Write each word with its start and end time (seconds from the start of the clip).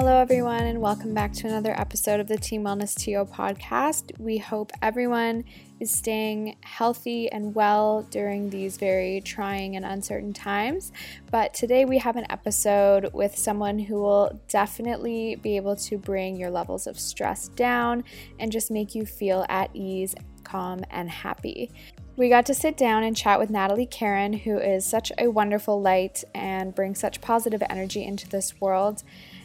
Hello, 0.00 0.16
everyone, 0.18 0.62
and 0.62 0.80
welcome 0.80 1.12
back 1.12 1.30
to 1.30 1.46
another 1.46 1.78
episode 1.78 2.20
of 2.20 2.26
the 2.26 2.38
Team 2.38 2.64
Wellness 2.64 2.94
TO 2.96 3.30
podcast. 3.30 4.18
We 4.18 4.38
hope 4.38 4.72
everyone 4.80 5.44
is 5.78 5.90
staying 5.90 6.56
healthy 6.62 7.30
and 7.30 7.54
well 7.54 8.06
during 8.08 8.48
these 8.48 8.78
very 8.78 9.20
trying 9.20 9.76
and 9.76 9.84
uncertain 9.84 10.32
times. 10.32 10.92
But 11.30 11.52
today 11.52 11.84
we 11.84 11.98
have 11.98 12.16
an 12.16 12.24
episode 12.30 13.10
with 13.12 13.36
someone 13.36 13.78
who 13.78 13.96
will 13.96 14.40
definitely 14.48 15.34
be 15.34 15.56
able 15.56 15.76
to 15.76 15.98
bring 15.98 16.36
your 16.36 16.50
levels 16.50 16.86
of 16.86 16.98
stress 16.98 17.48
down 17.48 18.02
and 18.38 18.50
just 18.50 18.70
make 18.70 18.94
you 18.94 19.04
feel 19.04 19.44
at 19.50 19.68
ease, 19.74 20.14
calm, 20.44 20.82
and 20.90 21.10
happy. 21.10 21.70
We 22.16 22.30
got 22.30 22.46
to 22.46 22.54
sit 22.54 22.76
down 22.76 23.02
and 23.02 23.16
chat 23.16 23.38
with 23.38 23.50
Natalie 23.50 23.86
Karen, 23.86 24.32
who 24.32 24.58
is 24.58 24.84
such 24.84 25.12
a 25.18 25.28
wonderful 25.28 25.80
light 25.80 26.24
and 26.34 26.74
brings 26.74 26.98
such 27.00 27.20
positive 27.20 27.62
energy 27.68 28.02
into 28.04 28.28
this 28.28 28.60
world 28.60 29.02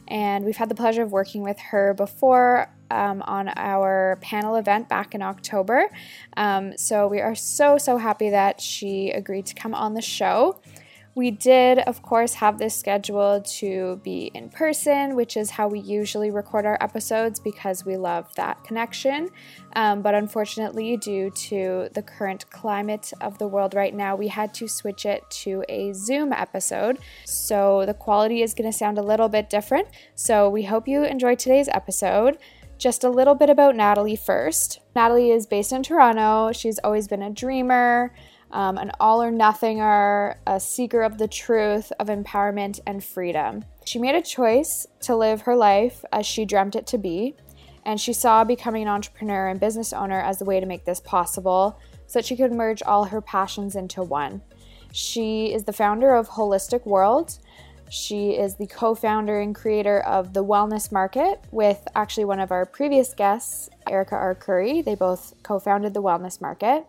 and 0.08 0.46
we've 0.46 0.58
had 0.58 0.70
the 0.70 0.76
pleasure 0.76 1.02
of 1.02 1.12
working 1.12 1.42
with 1.42 1.60
her 1.60 1.94
before 1.94 2.70
um, 2.92 3.22
on 3.24 3.50
our 3.56 4.18
panel 4.22 4.56
event 4.56 4.88
back 4.90 5.16
in 5.16 5.22
October. 5.22 5.90
Um, 6.38 6.78
so 6.78 7.08
we 7.08 7.20
are 7.20 7.36
so, 7.36 7.78
so 7.78 7.98
happy 7.98 8.30
that 8.30 8.62
she 8.62 9.12
agreed 9.12 9.46
to 9.48 9.56
come 9.56 9.74
on 9.74 9.94
the 9.94 10.02
show. 10.02 10.60
We 11.16 11.32
did, 11.32 11.80
of 11.80 12.02
course, 12.02 12.34
have 12.36 12.58
this 12.58 12.76
scheduled 12.78 13.46
to 13.60 14.02
be 14.04 14.32
in 14.34 14.50
person, 14.50 15.16
which 15.16 15.38
is 15.38 15.52
how 15.52 15.70
we 15.70 15.80
usually 15.80 16.30
record 16.30 16.66
our 16.66 16.78
episodes 16.82 17.40
because 17.40 17.86
we 17.86 17.96
love 17.96 18.36
that 18.36 18.62
connection. 18.66 19.30
Um, 19.78 20.02
but 20.02 20.14
unfortunately, 20.14 20.98
due 20.98 21.30
to 21.30 21.88
the 21.94 22.02
current 22.02 22.50
climate 22.50 23.14
of 23.22 23.38
the 23.38 23.48
world 23.48 23.74
right 23.74 23.96
now, 23.96 24.18
we 24.18 24.28
had 24.28 24.54
to 24.56 24.68
switch 24.68 25.06
it 25.06 25.24
to 25.44 25.64
a 25.70 25.94
Zoom 25.94 26.34
episode. 26.34 27.00
So 27.24 27.86
the 27.86 27.94
quality 27.94 28.42
is 28.42 28.54
going 28.54 28.70
to 28.70 28.78
sound 28.78 28.98
a 28.98 29.02
little 29.02 29.30
bit 29.30 29.50
different. 29.50 29.88
So 30.16 30.50
we 30.50 30.64
hope 30.64 30.86
you 30.86 31.06
enjoyed 31.06 31.40
today's 31.40 31.70
episode. 31.70 32.38
Just 32.78 33.06
a 33.06 33.10
little 33.10 33.36
bit 33.36 33.50
about 33.50 33.78
Natalie 33.78 34.18
first. 34.18 34.82
Natalie 34.94 35.32
is 35.32 35.46
based 35.46 35.72
in 35.72 35.82
Toronto. 35.82 36.52
She's 36.52 36.78
always 36.80 37.08
been 37.08 37.22
a 37.22 37.30
dreamer 37.30 38.12
um, 38.52 38.78
an 38.78 38.92
all 39.00 39.22
or 39.22 39.32
nothinger, 39.32 40.36
a 40.48 40.60
seeker 40.60 41.02
of 41.02 41.18
the 41.18 41.28
truth, 41.28 41.92
of 42.00 42.08
empowerment 42.08 42.80
and 42.86 43.04
freedom. 43.04 43.66
She 43.86 44.00
made 44.00 44.16
a 44.16 44.22
choice 44.22 44.88
to 45.02 45.16
live 45.16 45.42
her 45.42 45.56
life 45.56 46.04
as 46.12 46.26
she 46.26 46.46
dreamt 46.46 46.76
it 46.76 46.88
to 46.88 46.98
be, 46.98 47.36
and 47.86 48.00
she 48.00 48.14
saw 48.14 48.44
becoming 48.44 48.84
an 48.84 48.88
entrepreneur 48.88 49.48
and 49.48 49.60
business 49.60 49.94
owner 49.94 50.20
as 50.20 50.40
the 50.40 50.46
way 50.46 50.60
to 50.60 50.66
make 50.66 50.86
this 50.86 51.00
possible 51.00 51.80
so 52.08 52.20
that 52.20 52.26
she 52.26 52.36
could 52.36 52.52
merge 52.52 52.82
all 52.84 53.06
her 53.06 53.22
passions 53.22 53.76
into 53.76 54.02
one. 54.02 54.42
She 54.92 55.54
is 55.54 55.66
the 55.66 55.74
founder 55.74 56.14
of 56.16 56.30
Holistic 56.30 56.86
World. 56.86 57.38
She 57.90 58.32
is 58.32 58.56
the 58.56 58.66
co 58.66 58.96
founder 58.96 59.42
and 59.42 59.54
creator 59.54 60.00
of 60.02 60.34
The 60.34 60.44
Wellness 60.44 60.92
Market 60.92 61.44
with 61.52 61.86
actually 61.96 62.26
one 62.26 62.40
of 62.40 62.52
our 62.52 62.66
previous 62.66 63.14
guests, 63.14 63.70
Erica 63.88 64.16
R. 64.16 64.36
Curry. 64.36 64.82
They 64.82 64.96
both 64.96 65.34
co 65.44 65.60
founded 65.60 65.94
The 65.94 66.02
Wellness 66.02 66.42
Market 66.42 66.86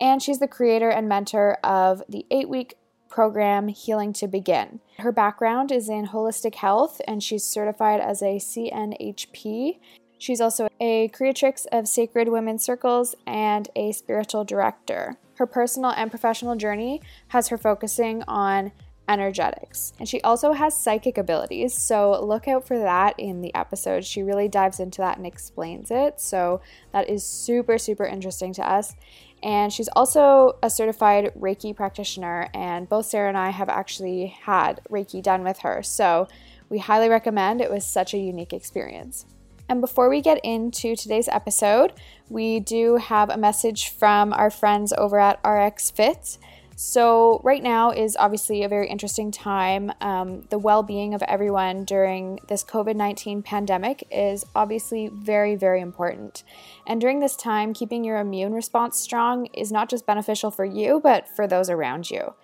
and 0.00 0.22
she's 0.22 0.38
the 0.38 0.48
creator 0.48 0.90
and 0.90 1.08
mentor 1.08 1.58
of 1.64 2.02
the 2.08 2.26
eight 2.30 2.48
week 2.48 2.76
program 3.08 3.68
Healing 3.68 4.12
to 4.14 4.28
Begin. 4.28 4.80
Her 4.98 5.12
background 5.12 5.72
is 5.72 5.88
in 5.88 6.08
holistic 6.08 6.56
health 6.56 7.00
and 7.06 7.22
she's 7.22 7.44
certified 7.44 8.00
as 8.00 8.22
a 8.22 8.36
CNHP. 8.36 9.78
She's 10.18 10.40
also 10.40 10.68
a 10.80 11.08
creatrix 11.08 11.66
of 11.72 11.88
Sacred 11.88 12.28
Women's 12.28 12.64
Circles 12.64 13.14
and 13.26 13.68
a 13.76 13.92
spiritual 13.92 14.44
director. 14.44 15.16
Her 15.34 15.46
personal 15.46 15.90
and 15.90 16.10
professional 16.10 16.56
journey 16.56 17.02
has 17.28 17.48
her 17.48 17.58
focusing 17.58 18.22
on 18.26 18.72
energetics. 19.08 19.92
And 19.98 20.08
she 20.08 20.20
also 20.22 20.52
has 20.52 20.78
psychic 20.78 21.18
abilities, 21.18 21.80
so 21.80 22.20
look 22.24 22.48
out 22.48 22.66
for 22.66 22.78
that 22.78 23.14
in 23.18 23.40
the 23.40 23.54
episode. 23.54 24.04
She 24.04 24.22
really 24.22 24.48
dives 24.48 24.80
into 24.80 25.00
that 25.00 25.16
and 25.16 25.26
explains 25.26 25.90
it. 25.90 26.20
So 26.20 26.60
that 26.92 27.08
is 27.08 27.24
super, 27.24 27.78
super 27.78 28.04
interesting 28.04 28.52
to 28.54 28.68
us. 28.68 28.94
And 29.42 29.72
she's 29.72 29.88
also 29.88 30.58
a 30.62 30.70
certified 30.70 31.32
Reiki 31.38 31.76
practitioner, 31.76 32.48
and 32.54 32.88
both 32.88 33.06
Sarah 33.06 33.28
and 33.28 33.38
I 33.38 33.50
have 33.50 33.68
actually 33.68 34.34
had 34.42 34.80
Reiki 34.90 35.22
done 35.22 35.44
with 35.44 35.58
her. 35.58 35.82
So 35.82 36.26
we 36.68 36.78
highly 36.78 37.08
recommend. 37.08 37.60
It 37.60 37.70
was 37.70 37.84
such 37.84 38.14
a 38.14 38.18
unique 38.18 38.52
experience. 38.52 39.26
And 39.68 39.80
before 39.80 40.08
we 40.08 40.20
get 40.20 40.40
into 40.44 40.94
today's 40.94 41.28
episode, 41.28 41.92
we 42.28 42.60
do 42.60 42.96
have 42.96 43.30
a 43.30 43.36
message 43.36 43.90
from 43.90 44.32
our 44.32 44.50
friends 44.50 44.92
over 44.96 45.18
at 45.18 45.40
RX 45.44 45.90
Fit. 45.90 46.38
So, 46.78 47.40
right 47.42 47.62
now 47.62 47.90
is 47.90 48.18
obviously 48.18 48.62
a 48.62 48.68
very 48.68 48.86
interesting 48.86 49.30
time. 49.30 49.90
Um, 50.02 50.42
the 50.50 50.58
well 50.58 50.82
being 50.82 51.14
of 51.14 51.22
everyone 51.22 51.84
during 51.84 52.38
this 52.48 52.62
COVID 52.62 52.94
19 52.94 53.42
pandemic 53.42 54.06
is 54.10 54.44
obviously 54.54 55.08
very, 55.08 55.54
very 55.54 55.80
important. 55.80 56.44
And 56.86 57.00
during 57.00 57.20
this 57.20 57.34
time, 57.34 57.72
keeping 57.72 58.04
your 58.04 58.18
immune 58.18 58.52
response 58.52 59.00
strong 59.00 59.46
is 59.54 59.72
not 59.72 59.88
just 59.88 60.04
beneficial 60.04 60.50
for 60.50 60.66
you, 60.66 61.00
but 61.02 61.26
for 61.26 61.46
those 61.46 61.70
around 61.70 62.10
you. 62.10 62.34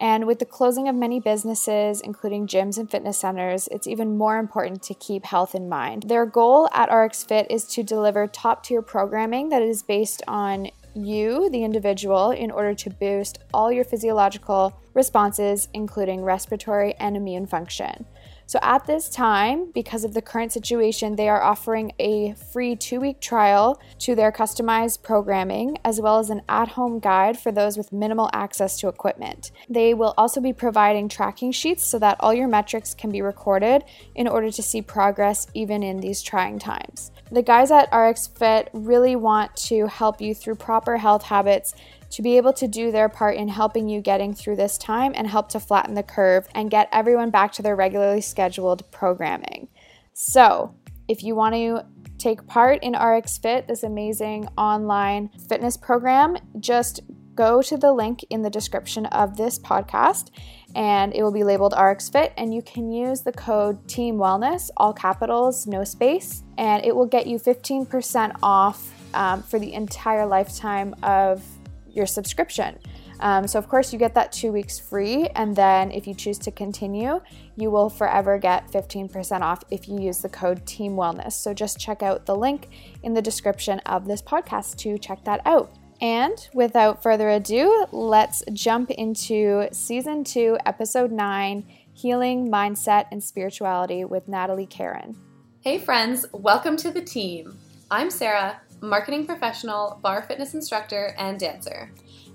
And 0.00 0.26
with 0.26 0.38
the 0.38 0.46
closing 0.46 0.88
of 0.88 0.96
many 0.96 1.20
businesses, 1.20 2.00
including 2.00 2.46
gyms 2.46 2.78
and 2.78 2.90
fitness 2.90 3.18
centers, 3.18 3.68
it's 3.68 3.86
even 3.86 4.16
more 4.16 4.38
important 4.38 4.82
to 4.84 4.94
keep 4.94 5.26
health 5.26 5.54
in 5.54 5.68
mind. 5.68 6.04
Their 6.04 6.24
goal 6.24 6.70
at 6.72 6.92
RX 6.92 7.22
Fit 7.24 7.46
is 7.50 7.64
to 7.66 7.82
deliver 7.82 8.26
top 8.26 8.64
tier 8.64 8.80
programming 8.80 9.50
that 9.50 9.62
is 9.62 9.82
based 9.82 10.22
on 10.26 10.70
you, 10.94 11.50
the 11.50 11.64
individual, 11.64 12.30
in 12.30 12.50
order 12.50 12.74
to 12.74 12.90
boost 12.90 13.38
all 13.52 13.72
your 13.72 13.84
physiological 13.84 14.80
responses, 14.94 15.68
including 15.74 16.22
respiratory 16.22 16.94
and 16.94 17.16
immune 17.16 17.46
function. 17.46 18.06
So, 18.46 18.58
at 18.62 18.86
this 18.86 19.08
time, 19.08 19.70
because 19.72 20.04
of 20.04 20.14
the 20.14 20.22
current 20.22 20.52
situation, 20.52 21.16
they 21.16 21.28
are 21.28 21.42
offering 21.42 21.92
a 21.98 22.34
free 22.52 22.76
two 22.76 23.00
week 23.00 23.20
trial 23.20 23.80
to 24.00 24.14
their 24.14 24.30
customized 24.30 25.02
programming, 25.02 25.78
as 25.84 26.00
well 26.00 26.18
as 26.18 26.30
an 26.30 26.42
at 26.48 26.68
home 26.68 26.98
guide 26.98 27.38
for 27.38 27.50
those 27.50 27.76
with 27.76 27.92
minimal 27.92 28.28
access 28.32 28.78
to 28.80 28.88
equipment. 28.88 29.50
They 29.68 29.94
will 29.94 30.14
also 30.18 30.40
be 30.40 30.52
providing 30.52 31.08
tracking 31.08 31.52
sheets 31.52 31.84
so 31.84 31.98
that 32.00 32.16
all 32.20 32.34
your 32.34 32.48
metrics 32.48 32.94
can 32.94 33.10
be 33.10 33.22
recorded 33.22 33.84
in 34.14 34.28
order 34.28 34.50
to 34.50 34.62
see 34.62 34.82
progress 34.82 35.46
even 35.54 35.82
in 35.82 36.00
these 36.00 36.22
trying 36.22 36.58
times. 36.58 37.10
The 37.30 37.42
guys 37.42 37.70
at 37.70 37.92
RX 37.94 38.26
Fit 38.28 38.68
really 38.72 39.16
want 39.16 39.56
to 39.56 39.86
help 39.86 40.20
you 40.20 40.34
through 40.34 40.56
proper 40.56 40.98
health 40.98 41.22
habits 41.22 41.74
to 42.14 42.22
be 42.22 42.36
able 42.36 42.52
to 42.52 42.68
do 42.68 42.92
their 42.92 43.08
part 43.08 43.36
in 43.36 43.48
helping 43.48 43.88
you 43.88 44.00
getting 44.00 44.32
through 44.32 44.54
this 44.54 44.78
time 44.78 45.12
and 45.16 45.26
help 45.26 45.48
to 45.48 45.58
flatten 45.58 45.94
the 45.94 46.02
curve 46.02 46.46
and 46.54 46.70
get 46.70 46.88
everyone 46.92 47.28
back 47.28 47.50
to 47.50 47.60
their 47.60 47.74
regularly 47.74 48.20
scheduled 48.20 48.88
programming. 48.92 49.66
So, 50.12 50.76
if 51.08 51.24
you 51.24 51.34
want 51.34 51.56
to 51.56 51.84
take 52.16 52.46
part 52.46 52.84
in 52.84 52.92
RX 52.92 53.38
Fit, 53.38 53.66
this 53.66 53.82
amazing 53.82 54.46
online 54.56 55.28
fitness 55.48 55.76
program, 55.76 56.36
just 56.60 57.00
go 57.34 57.60
to 57.60 57.76
the 57.76 57.92
link 57.92 58.24
in 58.30 58.42
the 58.42 58.50
description 58.50 59.06
of 59.06 59.36
this 59.36 59.58
podcast 59.58 60.30
and 60.76 61.12
it 61.16 61.22
will 61.24 61.32
be 61.32 61.42
labeled 61.42 61.74
RX 61.76 62.08
Fit 62.10 62.32
and 62.36 62.54
you 62.54 62.62
can 62.62 62.92
use 62.92 63.22
the 63.22 63.32
code 63.32 63.88
Team 63.88 64.18
Wellness, 64.18 64.70
all 64.76 64.92
capitals, 64.92 65.66
no 65.66 65.82
space, 65.82 66.44
and 66.58 66.84
it 66.84 66.94
will 66.94 67.06
get 67.06 67.26
you 67.26 67.40
15% 67.40 68.36
off 68.40 68.92
um, 69.14 69.42
for 69.42 69.58
the 69.58 69.72
entire 69.72 70.26
lifetime 70.26 70.94
of 71.02 71.44
your 71.94 72.06
subscription. 72.06 72.78
Um, 73.20 73.46
so, 73.46 73.58
of 73.58 73.68
course, 73.68 73.92
you 73.92 73.98
get 73.98 74.14
that 74.14 74.32
two 74.32 74.52
weeks 74.52 74.78
free, 74.78 75.28
and 75.34 75.54
then 75.54 75.92
if 75.92 76.06
you 76.06 76.14
choose 76.14 76.38
to 76.40 76.50
continue, 76.50 77.20
you 77.56 77.70
will 77.70 77.88
forever 77.88 78.38
get 78.38 78.70
15% 78.70 79.40
off 79.40 79.62
if 79.70 79.88
you 79.88 80.00
use 80.00 80.18
the 80.18 80.28
code 80.28 80.66
Team 80.66 80.92
Wellness. 80.92 81.32
So, 81.32 81.54
just 81.54 81.78
check 81.78 82.02
out 82.02 82.26
the 82.26 82.36
link 82.36 82.68
in 83.02 83.14
the 83.14 83.22
description 83.22 83.78
of 83.86 84.06
this 84.06 84.20
podcast 84.20 84.76
to 84.78 84.98
check 84.98 85.24
that 85.24 85.40
out. 85.46 85.72
And 86.00 86.48
without 86.52 87.02
further 87.02 87.30
ado, 87.30 87.86
let's 87.92 88.42
jump 88.52 88.90
into 88.90 89.68
season 89.72 90.24
two, 90.24 90.58
episode 90.66 91.12
nine 91.12 91.66
Healing, 91.94 92.50
Mindset, 92.50 93.06
and 93.12 93.22
Spirituality 93.22 94.04
with 94.04 94.26
Natalie 94.26 94.66
Karen. 94.66 95.16
Hey, 95.60 95.78
friends, 95.78 96.26
welcome 96.32 96.76
to 96.78 96.90
the 96.90 97.00
team. 97.00 97.56
I'm 97.90 98.10
Sarah, 98.10 98.60
marketing 98.88 99.26
professional, 99.26 99.98
barre 100.02 100.22
fitness 100.22 100.54
instructor, 100.54 101.14
and 101.18 101.38
dancer. 101.38 101.90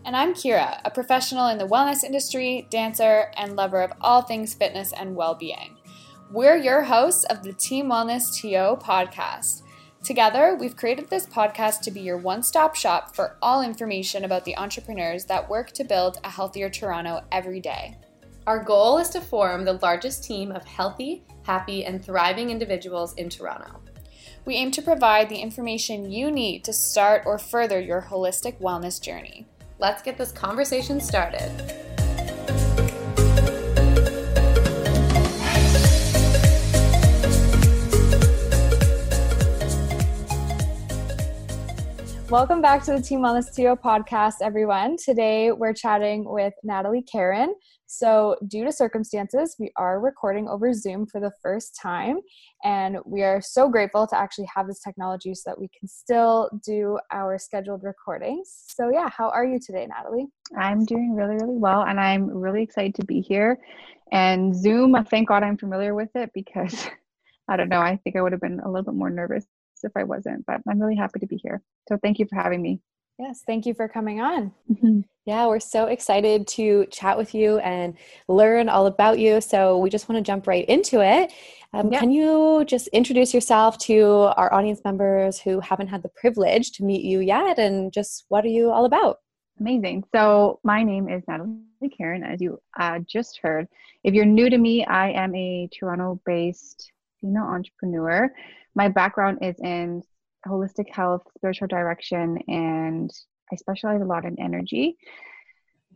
And 0.05 0.15
I'm 0.15 0.33
Kira, 0.33 0.79
a 0.83 0.89
professional 0.89 1.47
in 1.47 1.57
the 1.57 1.67
wellness 1.67 2.03
industry, 2.03 2.67
dancer, 2.69 3.31
and 3.37 3.55
lover 3.55 3.81
of 3.81 3.93
all 4.01 4.21
things 4.21 4.53
fitness 4.53 4.93
and 4.93 5.15
well 5.15 5.35
being. 5.35 5.77
We're 6.31 6.57
your 6.57 6.83
hosts 6.83 7.23
of 7.25 7.43
the 7.43 7.53
Team 7.53 7.87
Wellness 7.87 8.33
TO 8.39 8.83
podcast. 8.83 9.63
Together, 10.03 10.55
we've 10.59 10.77
created 10.77 11.09
this 11.09 11.25
podcast 11.25 11.81
to 11.81 11.91
be 11.91 11.99
your 11.99 12.17
one 12.17 12.41
stop 12.41 12.75
shop 12.75 13.15
for 13.15 13.37
all 13.41 13.61
information 13.61 14.23
about 14.23 14.45
the 14.45 14.57
entrepreneurs 14.57 15.25
that 15.25 15.49
work 15.49 15.71
to 15.73 15.83
build 15.83 16.19
a 16.23 16.29
healthier 16.29 16.69
Toronto 16.69 17.21
every 17.31 17.59
day. 17.59 17.97
Our 18.47 18.63
goal 18.63 18.97
is 18.97 19.09
to 19.09 19.21
form 19.21 19.65
the 19.65 19.73
largest 19.73 20.23
team 20.23 20.51
of 20.51 20.63
healthy, 20.63 21.25
happy, 21.43 21.85
and 21.85 22.03
thriving 22.03 22.49
individuals 22.49 23.13
in 23.15 23.29
Toronto 23.29 23.81
we 24.49 24.55
aim 24.55 24.71
to 24.71 24.81
provide 24.81 25.29
the 25.29 25.35
information 25.35 26.09
you 26.09 26.31
need 26.31 26.63
to 26.63 26.73
start 26.73 27.21
or 27.27 27.37
further 27.37 27.79
your 27.79 28.01
holistic 28.01 28.59
wellness 28.59 28.99
journey. 28.99 29.45
Let's 29.77 30.01
get 30.01 30.17
this 30.17 30.31
conversation 30.31 30.99
started. 30.99 31.51
Welcome 42.31 42.63
back 42.63 42.83
to 42.85 42.93
the 42.93 43.03
Team 43.03 43.19
Wellness 43.19 43.53
TO 43.55 43.75
podcast, 43.75 44.35
everyone. 44.41 44.97
Today 44.97 45.51
we're 45.51 45.73
chatting 45.73 46.25
with 46.25 46.55
Natalie 46.63 47.03
Karen, 47.03 47.53
so, 47.91 48.35
due 48.47 48.63
to 48.65 48.71
circumstances, 48.71 49.55
we 49.57 49.71
are 49.75 49.99
recording 49.99 50.47
over 50.47 50.73
Zoom 50.73 51.07
for 51.07 51.19
the 51.19 51.31
first 51.41 51.75
time, 51.75 52.19
and 52.63 52.99
we 53.03 53.23
are 53.23 53.41
so 53.41 53.67
grateful 53.67 54.05
to 54.05 54.15
actually 54.15 54.47
have 54.53 54.67
this 54.67 54.79
technology 54.79 55.33
so 55.33 55.49
that 55.49 55.59
we 55.59 55.69
can 55.69 55.87
still 55.87 56.51
do 56.63 56.99
our 57.11 57.39
scheduled 57.39 57.81
recordings. 57.81 58.65
So, 58.67 58.91
yeah, 58.93 59.09
how 59.09 59.31
are 59.31 59.43
you 59.43 59.59
today, 59.59 59.87
Natalie? 59.87 60.27
I'm 60.55 60.85
doing 60.85 61.15
really, 61.15 61.33
really 61.33 61.57
well, 61.57 61.81
and 61.81 61.99
I'm 61.99 62.29
really 62.29 62.61
excited 62.61 62.93
to 62.93 63.05
be 63.05 63.21
here. 63.21 63.57
And 64.11 64.55
Zoom, 64.55 64.95
thank 65.05 65.27
God 65.27 65.41
I'm 65.41 65.57
familiar 65.57 65.95
with 65.95 66.11
it 66.13 66.29
because 66.31 66.87
I 67.49 67.57
don't 67.57 67.69
know, 67.69 67.81
I 67.81 67.97
think 68.03 68.15
I 68.15 68.21
would 68.21 68.33
have 68.33 68.41
been 68.41 68.59
a 68.59 68.69
little 68.69 68.85
bit 68.85 68.99
more 68.99 69.09
nervous 69.09 69.47
if 69.81 69.93
I 69.95 70.03
wasn't, 70.03 70.45
but 70.45 70.61
I'm 70.69 70.79
really 70.79 70.95
happy 70.95 71.21
to 71.21 71.27
be 71.27 71.37
here. 71.37 71.63
So 71.87 71.97
thank 72.03 72.19
you 72.19 72.27
for 72.29 72.35
having 72.35 72.61
me. 72.61 72.81
Yes, 73.19 73.43
thank 73.45 73.65
you 73.65 73.73
for 73.73 73.89
coming 73.89 74.21
on. 74.21 74.53
Mm-hmm. 74.71 75.01
Yeah, 75.25 75.45
we're 75.47 75.59
so 75.59 75.87
excited 75.87 76.47
to 76.47 76.85
chat 76.89 77.17
with 77.17 77.35
you 77.35 77.59
and 77.59 77.95
learn 78.29 78.69
all 78.69 78.85
about 78.85 79.19
you. 79.19 79.41
So 79.41 79.77
we 79.77 79.89
just 79.89 80.07
want 80.07 80.17
to 80.17 80.27
jump 80.27 80.47
right 80.47 80.65
into 80.69 81.01
it. 81.01 81.33
Um, 81.73 81.91
Can 81.91 82.11
you 82.11 82.63
just 82.65 82.87
introduce 82.87 83.33
yourself 83.33 83.77
to 83.79 84.31
our 84.37 84.51
audience 84.53 84.81
members 84.85 85.37
who 85.37 85.59
haven't 85.59 85.87
had 85.87 86.01
the 86.01 86.09
privilege 86.09 86.71
to 86.71 86.83
meet 86.85 87.03
you 87.03 87.19
yet 87.19 87.59
and 87.59 87.91
just 87.91 88.25
what 88.29 88.45
are 88.45 88.49
you 88.49 88.71
all 88.71 88.85
about? 88.85 89.17
Amazing. 89.59 90.05
So, 90.15 90.61
my 90.63 90.81
name 90.81 91.09
is 91.09 91.21
Natalie 91.27 91.59
Karen, 91.95 92.23
as 92.23 92.39
you 92.39 92.59
uh, 92.79 92.99
just 92.99 93.39
heard. 93.43 93.67
If 94.05 94.13
you're 94.13 94.25
new 94.25 94.49
to 94.49 94.57
me, 94.57 94.85
I 94.85 95.11
am 95.11 95.35
a 95.35 95.67
Toronto 95.77 96.21
based 96.25 96.93
female 97.19 97.43
entrepreneur 97.43 98.33
my 98.75 98.87
background 98.87 99.39
is 99.41 99.59
in 99.59 100.01
holistic 100.47 100.89
health, 100.89 101.23
spiritual 101.37 101.67
direction, 101.67 102.37
and 102.47 103.11
I 103.51 103.55
specialize 103.55 104.01
a 104.01 104.05
lot 104.05 104.25
in 104.25 104.39
energy. 104.39 104.97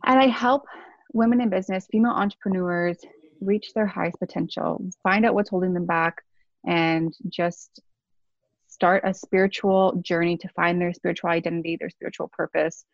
And 0.04 0.18
I 0.18 0.26
help 0.26 0.64
women 1.12 1.40
in 1.40 1.48
business, 1.48 1.86
female 1.90 2.12
entrepreneurs, 2.12 2.98
reach 3.40 3.72
their 3.74 3.86
highest 3.86 4.18
potential, 4.18 4.84
find 5.02 5.24
out 5.24 5.34
what's 5.34 5.50
holding 5.50 5.74
them 5.74 5.86
back, 5.86 6.22
and 6.66 7.14
just 7.28 7.80
start 8.68 9.02
a 9.06 9.14
spiritual 9.14 10.00
journey 10.02 10.36
to 10.36 10.48
find 10.48 10.80
their 10.80 10.92
spiritual 10.92 11.30
identity, 11.30 11.76
their 11.76 11.90
spiritual 11.90 12.28
purpose. 12.28 12.84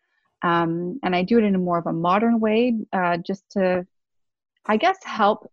Um, 0.43 0.99
and 1.03 1.15
I 1.15 1.23
do 1.23 1.37
it 1.37 1.43
in 1.43 1.55
a 1.55 1.59
more 1.59 1.77
of 1.77 1.87
a 1.87 1.93
modern 1.93 2.39
way, 2.39 2.77
uh, 2.93 3.17
just 3.17 3.43
to, 3.51 3.85
I 4.65 4.77
guess, 4.77 4.97
help 5.03 5.51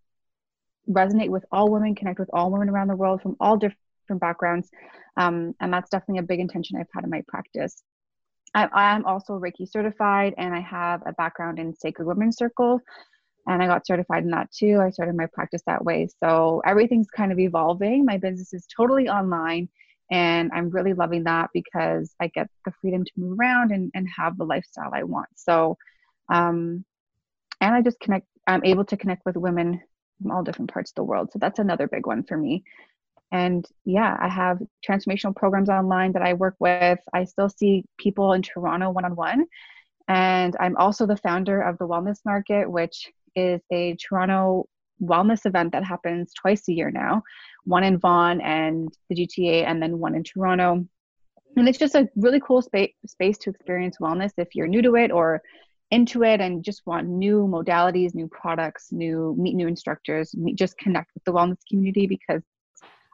resonate 0.89 1.29
with 1.29 1.45
all 1.53 1.71
women, 1.71 1.95
connect 1.95 2.19
with 2.19 2.31
all 2.33 2.51
women 2.51 2.69
around 2.69 2.89
the 2.89 2.97
world 2.97 3.23
from 3.23 3.37
all 3.41 3.57
different 3.57 3.79
different 4.09 4.21
backgrounds. 4.21 4.71
Um, 5.17 5.55
and 5.61 5.73
that's 5.73 5.91
definitely 5.91 6.21
a 6.21 6.27
big 6.27 6.41
intention 6.41 6.79
I've 6.79 6.87
had 6.95 7.05
in 7.05 7.11
my 7.11 7.23
practice. 7.29 7.83
I, 8.55 8.95
am 8.95 9.05
also 9.05 9.35
Reiki 9.35 9.71
certified 9.71 10.35
and 10.39 10.55
I 10.55 10.61
have 10.61 11.03
a 11.05 11.13
background 11.13 11.59
in 11.59 11.75
Sacred 11.75 12.07
Women's 12.07 12.39
Circle. 12.39 12.81
And 13.47 13.63
I 13.63 13.67
got 13.67 13.87
certified 13.87 14.25
in 14.25 14.31
that 14.31 14.51
too. 14.51 14.81
I 14.81 14.91
started 14.91 15.17
my 15.17 15.27
practice 15.33 15.63
that 15.67 15.85
way. 15.85 16.09
So 16.23 16.63
everything's 16.67 17.11
kind 17.11 17.31
of 17.31 17.39
evolving. 17.39 18.05
My 18.05 18.17
business 18.17 18.53
is 18.55 18.67
totally 18.75 19.09
online. 19.09 19.69
And 20.11 20.51
I'm 20.55 20.71
really 20.71 20.95
loving 20.95 21.25
that 21.25 21.51
because 21.53 22.15
I 22.21 22.29
get 22.29 22.49
the 22.65 22.73
freedom 22.81 23.05
to 23.05 23.13
move 23.17 23.39
around 23.39 23.71
and, 23.73 23.91
and 23.95 24.09
have 24.17 24.39
the 24.39 24.45
lifestyle 24.45 24.91
I 24.95 25.03
want. 25.03 25.29
So, 25.35 25.77
um, 26.33 26.85
and 27.61 27.75
I 27.75 27.83
just 27.83 28.01
connect, 28.01 28.27
I'm 28.47 28.65
able 28.65 28.85
to 28.87 28.97
connect 28.97 29.27
with 29.27 29.37
women 29.37 29.81
from 30.21 30.31
all 30.31 30.43
different 30.43 30.73
parts 30.73 30.91
of 30.91 30.95
the 30.97 31.05
world. 31.05 31.31
So 31.33 31.39
that's 31.39 31.59
another 31.59 31.87
big 31.87 32.07
one 32.07 32.25
for 32.25 32.37
me. 32.37 32.65
And 33.31 33.67
yeah, 33.85 34.17
I 34.21 34.29
have 34.29 34.59
transformational 34.87 35.37
programs 35.37 35.69
online 35.69 36.13
that 36.13 36.23
I 36.23 36.35
work 36.35 36.57
with. 36.59 36.99
I 37.13 37.25
still 37.25 37.49
see 37.49 37.85
people 37.99 38.33
in 38.33 38.43
Toronto 38.43 38.91
one 38.91 39.05
on 39.05 39.17
one. 39.17 39.47
And 40.09 40.57
I'm 40.59 40.77
also 40.77 41.07
the 41.07 41.17
founder 41.19 41.61
of 41.61 41.77
the 41.79 41.87
Wellness 41.87 42.21
Market, 42.25 42.71
which 42.71 43.11
is 43.37 43.61
a 43.71 43.97
Toronto 43.97 44.67
wellness 45.03 45.47
event 45.47 45.73
that 45.73 45.85
happens 45.85 46.33
twice 46.35 46.67
a 46.69 46.73
year 46.73 46.91
now 46.91 47.23
one 47.69 47.85
in 47.85 47.99
Vaughan 47.99 48.41
and 48.41 48.89
the 49.09 49.15
GTA, 49.15 49.65
and 49.67 49.81
then 49.81 49.99
one 49.99 50.15
in 50.15 50.25
Toronto. 50.25 50.85
And 51.57 51.69
it's 51.69 51.79
just 51.79 51.95
a 51.95 52.09
really 52.17 52.41
cool 52.41 52.63
space 52.63 52.93
space 53.07 53.37
to 53.39 53.51
experience 53.51 53.99
wellness 54.01 54.33
if 54.39 54.49
you're 54.55 54.67
new 54.67 54.83
to 54.83 54.97
it 54.97 55.11
or 55.11 55.43
into 55.91 56.23
it 56.23 56.41
and 56.41 56.65
just 56.65 56.83
want 56.87 57.09
new 57.09 57.47
modalities, 57.47 58.15
new 58.15 58.29
products, 58.29 58.89
new 58.91 59.35
meet 59.39 59.55
new 59.55 59.67
instructors, 59.67 60.35
meet, 60.35 60.57
just 60.57 60.79
connect 60.79 61.11
with 61.15 61.25
the 61.25 61.33
wellness 61.33 61.59
community 61.69 62.07
because 62.07 62.43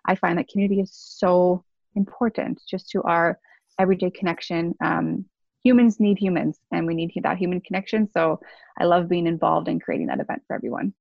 I 0.04 0.14
find 0.14 0.38
that 0.38 0.48
community 0.48 0.80
is 0.80 0.92
so 0.92 1.64
important 1.94 2.60
just 2.68 2.90
to 2.90 3.02
our 3.02 3.38
everyday 3.78 4.10
connection. 4.10 4.74
Um, 4.82 5.24
humans 5.62 5.98
need 5.98 6.18
humans 6.18 6.58
and 6.70 6.86
we 6.86 6.94
need 6.94 7.12
that 7.22 7.38
human 7.38 7.60
connection. 7.60 8.08
So 8.12 8.40
I 8.78 8.84
love 8.84 9.08
being 9.08 9.26
involved 9.26 9.68
in 9.68 9.80
creating 9.80 10.08
that 10.08 10.20
event 10.20 10.42
for 10.46 10.54
everyone. 10.54 10.94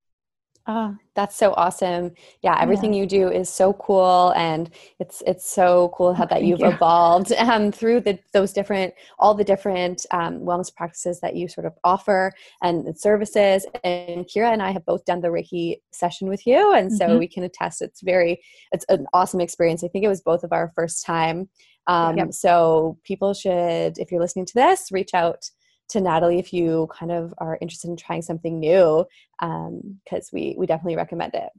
Oh, 0.65 0.95
that's 1.13 1.36
so 1.36 1.54
awesome. 1.56 2.13
Yeah, 2.42 2.57
everything 2.57 2.94
yeah. 2.94 3.01
you 3.01 3.06
do 3.06 3.30
is 3.30 3.50
so 3.50 3.74
cool 3.74 4.31
and 4.38 4.69
it's 4.98 5.21
it's 5.27 5.50
so 5.50 5.92
cool 5.94 6.13
how 6.13 6.24
that 6.25 6.44
you've 6.44 6.62
you. 6.62 6.68
evolved 6.68 7.33
um, 7.38 7.69
through 7.69 8.00
the 8.00 8.18
those 8.31 8.54
different 8.54 8.94
all 9.19 9.36
the 9.36 9.44
different 9.44 10.06
um, 10.12 10.39
wellness 10.39 10.74
practices 10.74 11.19
that 11.19 11.36
you 11.36 11.50
sort 11.50 11.68
of 11.68 11.74
offer 11.83 12.31
and 12.62 12.98
services 12.98 13.65
and 13.83 14.25
Kira 14.25 14.54
and 14.54 14.62
I 14.62 14.71
have 14.71 14.86
both 14.86 15.04
done 15.04 15.19
the 15.19 15.27
Reiki 15.27 15.81
session 15.92 16.30
with 16.30 16.48
you 16.48 16.74
and 16.74 16.92
so 16.94 17.07
mm-hmm. 17.07 17.19
we 17.19 17.27
can 17.27 17.44
attest 17.44 17.81
it's 17.81 18.01
very 18.01 18.42
it's 18.71 18.86
an 18.88 19.06
awesome 19.12 19.42
experience. 19.42 19.83
I 19.83 19.89
think 19.89 20.06
it 20.06 20.09
was 20.09 20.21
both 20.21 20.45
of 20.45 20.54
our 20.54 20.71
first 20.75 21.06
time. 21.06 21.50
Um, 21.88 22.18
yep. 22.18 22.31
so 22.31 22.98
people 23.04 23.33
should 23.33 23.98
if 23.98 24.09
you're 24.09 24.21
listening 24.21 24.45
to 24.45 24.54
this 24.54 24.94
reach 24.94 25.13
out 25.13 25.50
to 25.94 26.01
Natalie 26.01 26.38
if 26.38 26.54
you 26.54 26.88
kind 26.92 27.12
of 27.12 27.34
are 27.38 27.57
interested 27.62 27.90
in 27.90 27.98
trying 27.98 28.22
something 28.22 28.60
new, 28.60 29.06
because 29.40 29.72
um, 29.72 30.34
we 30.34 30.56
we 30.57 30.66
definitely 30.66 30.95
recommend 30.95 31.34
it. 31.34 31.50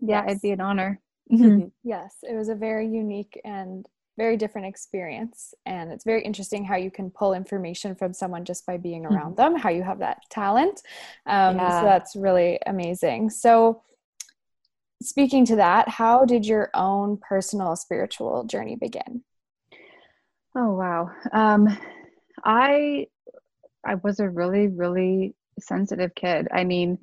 Yeah, 0.00 0.22
yes. 0.22 0.30
it'd 0.30 0.42
be 0.42 0.50
an 0.50 0.60
honor. 0.60 1.00
Mm-hmm. 1.30 1.68
Yes, 1.84 2.16
it 2.22 2.34
was 2.34 2.48
a 2.48 2.54
very 2.54 2.88
unique 2.88 3.40
and 3.44 3.86
very 4.16 4.36
different 4.36 4.66
experience, 4.66 5.54
and 5.66 5.92
it's 5.92 6.04
very 6.04 6.22
interesting 6.22 6.64
how 6.64 6.76
you 6.76 6.90
can 6.90 7.10
pull 7.10 7.34
information 7.34 7.94
from 7.94 8.12
someone 8.12 8.44
just 8.44 8.66
by 8.66 8.76
being 8.76 9.02
mm-hmm. 9.02 9.14
around 9.14 9.36
mm-hmm. 9.36 9.52
them. 9.52 9.56
How 9.56 9.70
you 9.70 9.82
have 9.82 10.00
that 10.00 10.22
talent, 10.30 10.80
um, 11.26 11.56
yeah. 11.56 11.80
so 11.80 11.86
that's 11.86 12.16
really 12.16 12.58
amazing. 12.66 13.30
So. 13.30 13.82
Speaking 15.04 15.44
to 15.46 15.56
that, 15.56 15.88
how 15.88 16.24
did 16.24 16.46
your 16.46 16.70
own 16.74 17.16
personal 17.16 17.74
spiritual 17.74 18.44
journey 18.44 18.76
begin? 18.76 19.24
Oh 20.54 20.74
wow. 20.74 21.10
Um, 21.32 21.76
I 22.44 23.08
I 23.84 23.96
was 23.96 24.20
a 24.20 24.28
really, 24.28 24.68
really 24.68 25.34
sensitive 25.58 26.14
kid. 26.14 26.48
I 26.52 26.64
mean, 26.64 26.98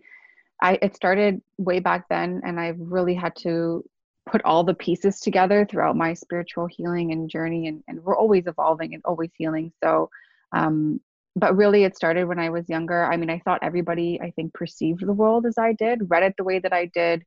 I 0.61 0.77
it 0.81 0.95
started 0.95 1.41
way 1.57 1.79
back 1.79 2.07
then, 2.09 2.41
and 2.45 2.59
I 2.59 2.73
really 2.77 3.15
had 3.15 3.35
to 3.37 3.83
put 4.29 4.43
all 4.43 4.63
the 4.63 4.73
pieces 4.73 5.19
together 5.19 5.65
throughout 5.65 5.95
my 5.95 6.13
spiritual 6.13 6.67
healing 6.67 7.11
and 7.11 7.29
journey. 7.29 7.67
And, 7.67 7.83
and 7.87 8.03
we're 8.03 8.17
always 8.17 8.45
evolving 8.47 8.93
and 8.93 9.01
always 9.05 9.31
healing. 9.37 9.71
So, 9.83 10.09
um, 10.51 10.99
but 11.35 11.55
really, 11.55 11.83
it 11.83 11.95
started 11.95 12.25
when 12.25 12.39
I 12.39 12.49
was 12.49 12.69
younger. 12.69 13.05
I 13.05 13.17
mean, 13.17 13.29
I 13.29 13.39
thought 13.39 13.59
everybody, 13.61 14.19
I 14.21 14.31
think, 14.31 14.53
perceived 14.53 15.05
the 15.05 15.13
world 15.13 15.45
as 15.45 15.57
I 15.57 15.73
did, 15.73 16.09
read 16.09 16.23
it 16.23 16.35
the 16.37 16.43
way 16.43 16.59
that 16.59 16.73
I 16.73 16.85
did. 16.85 17.23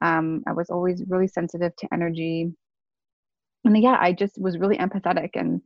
Um, 0.00 0.42
I 0.46 0.52
was 0.52 0.70
always 0.70 1.02
really 1.08 1.28
sensitive 1.28 1.74
to 1.76 1.88
energy 1.92 2.52
and 3.64 3.82
yeah 3.82 3.96
i 4.00 4.12
just 4.12 4.40
was 4.40 4.58
really 4.58 4.76
empathetic 4.78 5.30
and 5.34 5.60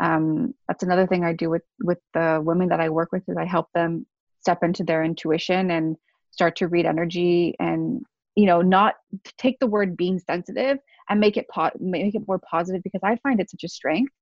um, 0.00 0.52
that's 0.66 0.82
another 0.82 1.06
thing 1.06 1.24
i 1.24 1.32
do 1.32 1.48
with 1.48 1.62
with 1.82 1.98
the 2.14 2.40
women 2.44 2.68
that 2.68 2.80
i 2.80 2.88
work 2.88 3.10
with 3.12 3.22
is 3.28 3.36
i 3.36 3.44
help 3.44 3.68
them 3.74 4.06
step 4.40 4.62
into 4.62 4.84
their 4.84 5.04
intuition 5.04 5.70
and 5.70 5.96
start 6.30 6.56
to 6.56 6.68
read 6.68 6.86
energy 6.86 7.54
and 7.60 8.02
you 8.34 8.46
know 8.46 8.60
not 8.60 8.94
take 9.38 9.58
the 9.60 9.66
word 9.66 9.96
being 9.96 10.18
sensitive 10.18 10.78
and 11.08 11.20
make 11.20 11.36
it 11.36 11.46
po- 11.52 11.70
make 11.78 12.14
it 12.14 12.26
more 12.26 12.40
positive 12.40 12.82
because 12.82 13.00
i 13.04 13.16
find 13.22 13.40
it 13.40 13.50
such 13.50 13.64
a 13.64 13.68
strength 13.68 14.12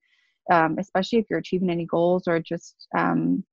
um, 0.50 0.76
especially 0.78 1.20
if 1.20 1.26
you're 1.30 1.38
achieving 1.38 1.70
any 1.70 1.86
goals 1.86 2.26
or 2.26 2.40
just 2.40 2.88
um, 2.98 3.44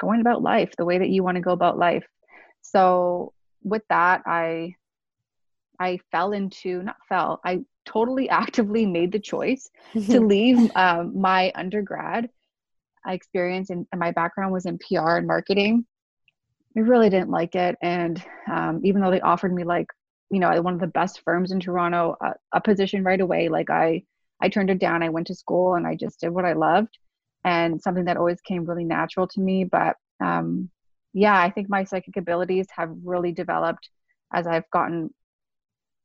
going 0.00 0.22
about 0.22 0.42
life 0.42 0.72
the 0.78 0.84
way 0.84 0.98
that 0.98 1.10
you 1.10 1.22
want 1.22 1.36
to 1.36 1.42
go 1.42 1.52
about 1.52 1.78
life. 1.78 2.06
So 2.62 3.34
with 3.64 3.82
that 3.88 4.22
i 4.26 4.74
i 5.78 5.98
fell 6.10 6.32
into 6.32 6.82
not 6.82 6.96
fell 7.08 7.40
i 7.44 7.60
totally 7.84 8.28
actively 8.28 8.86
made 8.86 9.12
the 9.12 9.18
choice 9.18 9.70
to 9.92 10.20
leave 10.26 10.70
um, 10.76 11.20
my 11.20 11.52
undergrad 11.54 12.28
experience 13.06 13.70
and 13.70 13.86
my 13.94 14.12
background 14.12 14.52
was 14.52 14.66
in 14.66 14.78
PR 14.78 15.16
and 15.16 15.26
marketing. 15.26 15.84
I 16.76 16.80
really 16.80 17.10
didn't 17.10 17.30
like 17.30 17.54
it, 17.54 17.76
and 17.82 18.22
um, 18.50 18.80
even 18.84 19.02
though 19.02 19.10
they 19.10 19.20
offered 19.20 19.52
me 19.52 19.64
like 19.64 19.86
you 20.30 20.40
know 20.40 20.62
one 20.62 20.74
of 20.74 20.80
the 20.80 20.86
best 20.86 21.20
firms 21.24 21.52
in 21.52 21.60
Toronto, 21.60 22.16
a, 22.20 22.32
a 22.52 22.60
position 22.60 23.04
right 23.04 23.20
away, 23.20 23.48
like 23.48 23.68
I 23.68 24.04
I 24.40 24.48
turned 24.48 24.70
it 24.70 24.78
down. 24.78 25.02
I 25.02 25.10
went 25.10 25.26
to 25.26 25.34
school 25.34 25.74
and 25.74 25.86
I 25.86 25.96
just 25.96 26.20
did 26.20 26.30
what 26.30 26.46
I 26.46 26.54
loved, 26.54 26.96
and 27.44 27.82
something 27.82 28.06
that 28.06 28.16
always 28.16 28.40
came 28.40 28.64
really 28.64 28.84
natural 28.84 29.28
to 29.28 29.40
me. 29.40 29.64
But 29.64 29.96
um, 30.20 30.70
yeah, 31.12 31.38
I 31.38 31.50
think 31.50 31.68
my 31.68 31.84
psychic 31.84 32.16
abilities 32.16 32.66
have 32.74 32.90
really 33.04 33.32
developed 33.32 33.90
as 34.32 34.46
I've 34.46 34.70
gotten 34.70 35.12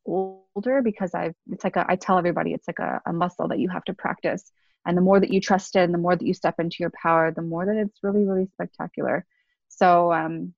older 0.08 0.82
because 0.82 1.14
I've 1.14 1.36
it's 1.52 1.64
like 1.64 1.76
a, 1.76 1.86
I 1.88 1.96
tell 1.96 2.18
everybody 2.18 2.54
it's 2.54 2.68
like 2.68 2.80
a, 2.80 3.02
a 3.06 3.14
muscle 3.14 3.48
that 3.50 3.60
you 3.60 3.70
have 3.70 3.84
to 3.86 3.94
practice. 3.94 4.52
And 4.86 4.98
the 4.98 5.02
more 5.02 5.20
that 5.20 5.34
you 5.34 5.42
trust 5.42 5.76
it 5.76 5.82
and 5.82 5.94
the 5.94 5.98
more 5.98 6.16
that 6.16 6.26
you 6.26 6.34
step 6.34 6.56
into 6.60 6.78
your 6.80 6.92
power 7.02 7.32
the 7.32 7.42
more 7.42 7.66
that 7.66 7.76
it's 7.76 8.00
really 8.04 8.24
really 8.24 8.48
spectacular. 8.54 9.26
So 9.70 10.12
um 10.14 10.54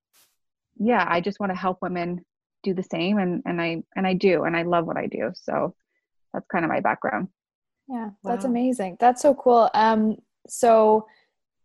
yeah 0.82 1.06
i 1.10 1.20
just 1.20 1.42
want 1.42 1.52
to 1.52 1.58
help 1.58 1.80
women 1.82 2.24
do 2.64 2.74
the 2.74 2.84
same 2.84 3.18
and 3.18 3.42
and 3.46 3.62
i 3.62 3.84
and 3.96 4.08
i 4.08 4.14
do 4.14 4.44
and 4.44 4.56
i 4.56 4.64
love 4.64 4.86
what 4.86 4.98
i 4.98 5.08
do. 5.08 5.32
So 5.34 5.76
that's 6.34 6.48
kind 6.48 6.64
of 6.64 6.70
my 6.70 6.80
background. 6.80 7.30
Yeah 7.90 8.10
that's 8.24 8.46
amazing. 8.46 8.98
That's 9.00 9.22
so 9.22 9.34
cool. 9.34 9.70
Um 9.74 10.18
so 10.48 11.08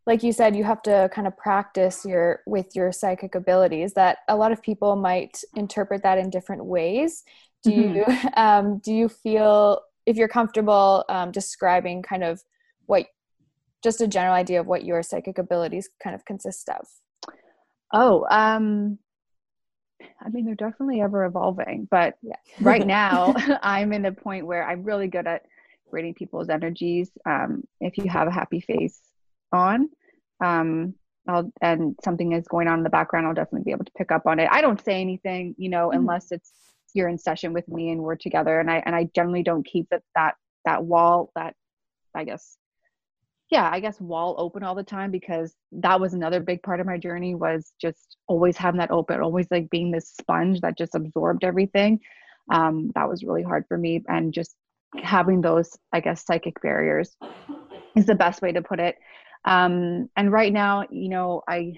like 0.06 0.22
you 0.22 0.32
said 0.32 0.54
you 0.56 0.64
have 0.64 0.82
to 0.82 1.10
kind 1.12 1.26
of 1.26 1.36
practice 1.36 2.04
your 2.04 2.40
with 2.46 2.74
your 2.74 2.92
psychic 2.92 3.34
abilities 3.34 3.94
that 3.94 4.18
a 4.28 4.36
lot 4.36 4.52
of 4.52 4.62
people 4.62 4.96
might 4.96 5.40
interpret 5.54 6.02
that 6.02 6.18
in 6.18 6.30
different 6.30 6.64
ways 6.64 7.24
do 7.64 7.70
mm-hmm. 7.70 7.96
you 7.96 8.30
um, 8.36 8.78
do 8.78 8.92
you 8.92 9.08
feel 9.08 9.80
if 10.06 10.16
you're 10.16 10.28
comfortable 10.28 11.04
um, 11.08 11.32
describing 11.32 12.02
kind 12.02 12.22
of 12.22 12.42
what 12.86 13.06
just 13.82 14.00
a 14.00 14.06
general 14.06 14.34
idea 14.34 14.60
of 14.60 14.66
what 14.66 14.84
your 14.84 15.02
psychic 15.02 15.38
abilities 15.38 15.88
kind 16.02 16.14
of 16.14 16.24
consist 16.24 16.68
of 16.68 16.86
oh 17.92 18.26
um 18.30 18.98
i 20.24 20.28
mean 20.28 20.44
they're 20.44 20.54
definitely 20.54 21.00
ever 21.00 21.24
evolving 21.24 21.88
but 21.90 22.16
yeah. 22.22 22.36
right 22.60 22.86
now 22.86 23.34
i'm 23.62 23.92
in 23.92 24.04
a 24.04 24.12
point 24.12 24.46
where 24.46 24.66
i'm 24.66 24.82
really 24.82 25.08
good 25.08 25.26
at 25.26 25.42
reading 25.90 26.14
people's 26.14 26.48
energies 26.48 27.10
um, 27.24 27.62
if 27.80 27.96
you 27.98 28.08
have 28.08 28.26
a 28.26 28.32
happy 28.32 28.60
face 28.60 29.00
on 29.52 29.88
um, 30.40 30.94
I'll, 31.28 31.52
and 31.62 31.96
something 32.04 32.32
is 32.32 32.48
going 32.48 32.66
on 32.66 32.78
in 32.78 32.84
the 32.84 32.90
background 32.90 33.26
i'll 33.26 33.34
definitely 33.34 33.64
be 33.64 33.70
able 33.70 33.84
to 33.84 33.92
pick 33.96 34.10
up 34.10 34.26
on 34.26 34.40
it 34.40 34.48
i 34.50 34.60
don't 34.60 34.82
say 34.84 35.00
anything 35.00 35.54
you 35.56 35.68
know 35.68 35.88
mm-hmm. 35.88 35.98
unless 35.98 36.32
it's 36.32 36.50
you're 36.94 37.08
in 37.08 37.18
session 37.18 37.52
with 37.52 37.68
me 37.68 37.90
and 37.90 38.00
we're 38.00 38.16
together. 38.16 38.60
And 38.60 38.70
i 38.70 38.82
and 38.86 38.94
i 38.94 39.08
generally 39.14 39.42
don't 39.42 39.66
keep 39.66 39.88
that 39.90 40.02
that 40.14 40.34
that 40.64 40.84
wall 40.84 41.30
that 41.34 41.54
i 42.14 42.24
guess 42.24 42.56
yeah 43.50 43.68
i 43.70 43.80
guess 43.80 44.00
wall 44.00 44.34
open 44.38 44.62
all 44.62 44.74
the 44.74 44.82
time 44.82 45.10
because 45.10 45.54
that 45.72 46.00
was 46.00 46.14
another 46.14 46.40
big 46.40 46.62
part 46.62 46.80
of 46.80 46.86
my 46.86 46.96
journey 46.96 47.34
was 47.34 47.72
just 47.80 48.16
always 48.26 48.56
having 48.56 48.78
that 48.78 48.90
open 48.90 49.20
always 49.20 49.46
like 49.50 49.68
being 49.68 49.90
this 49.90 50.14
sponge 50.18 50.60
that 50.60 50.78
just 50.78 50.94
absorbed 50.94 51.44
everything. 51.44 52.00
Um, 52.52 52.90
that 52.94 53.08
was 53.08 53.24
really 53.24 53.42
hard 53.42 53.64
for 53.68 53.78
me 53.78 54.02
and 54.08 54.32
just 54.32 54.54
having 55.02 55.40
those 55.40 55.76
i 55.92 56.00
guess 56.00 56.24
psychic 56.24 56.60
barriers 56.62 57.16
is 57.96 58.06
the 58.06 58.14
best 58.14 58.42
way 58.42 58.52
to 58.52 58.62
put 58.62 58.80
it. 58.80 58.96
Um, 59.44 60.08
and 60.16 60.32
right 60.32 60.52
now 60.52 60.84
you 60.90 61.08
know 61.08 61.42
i 61.48 61.72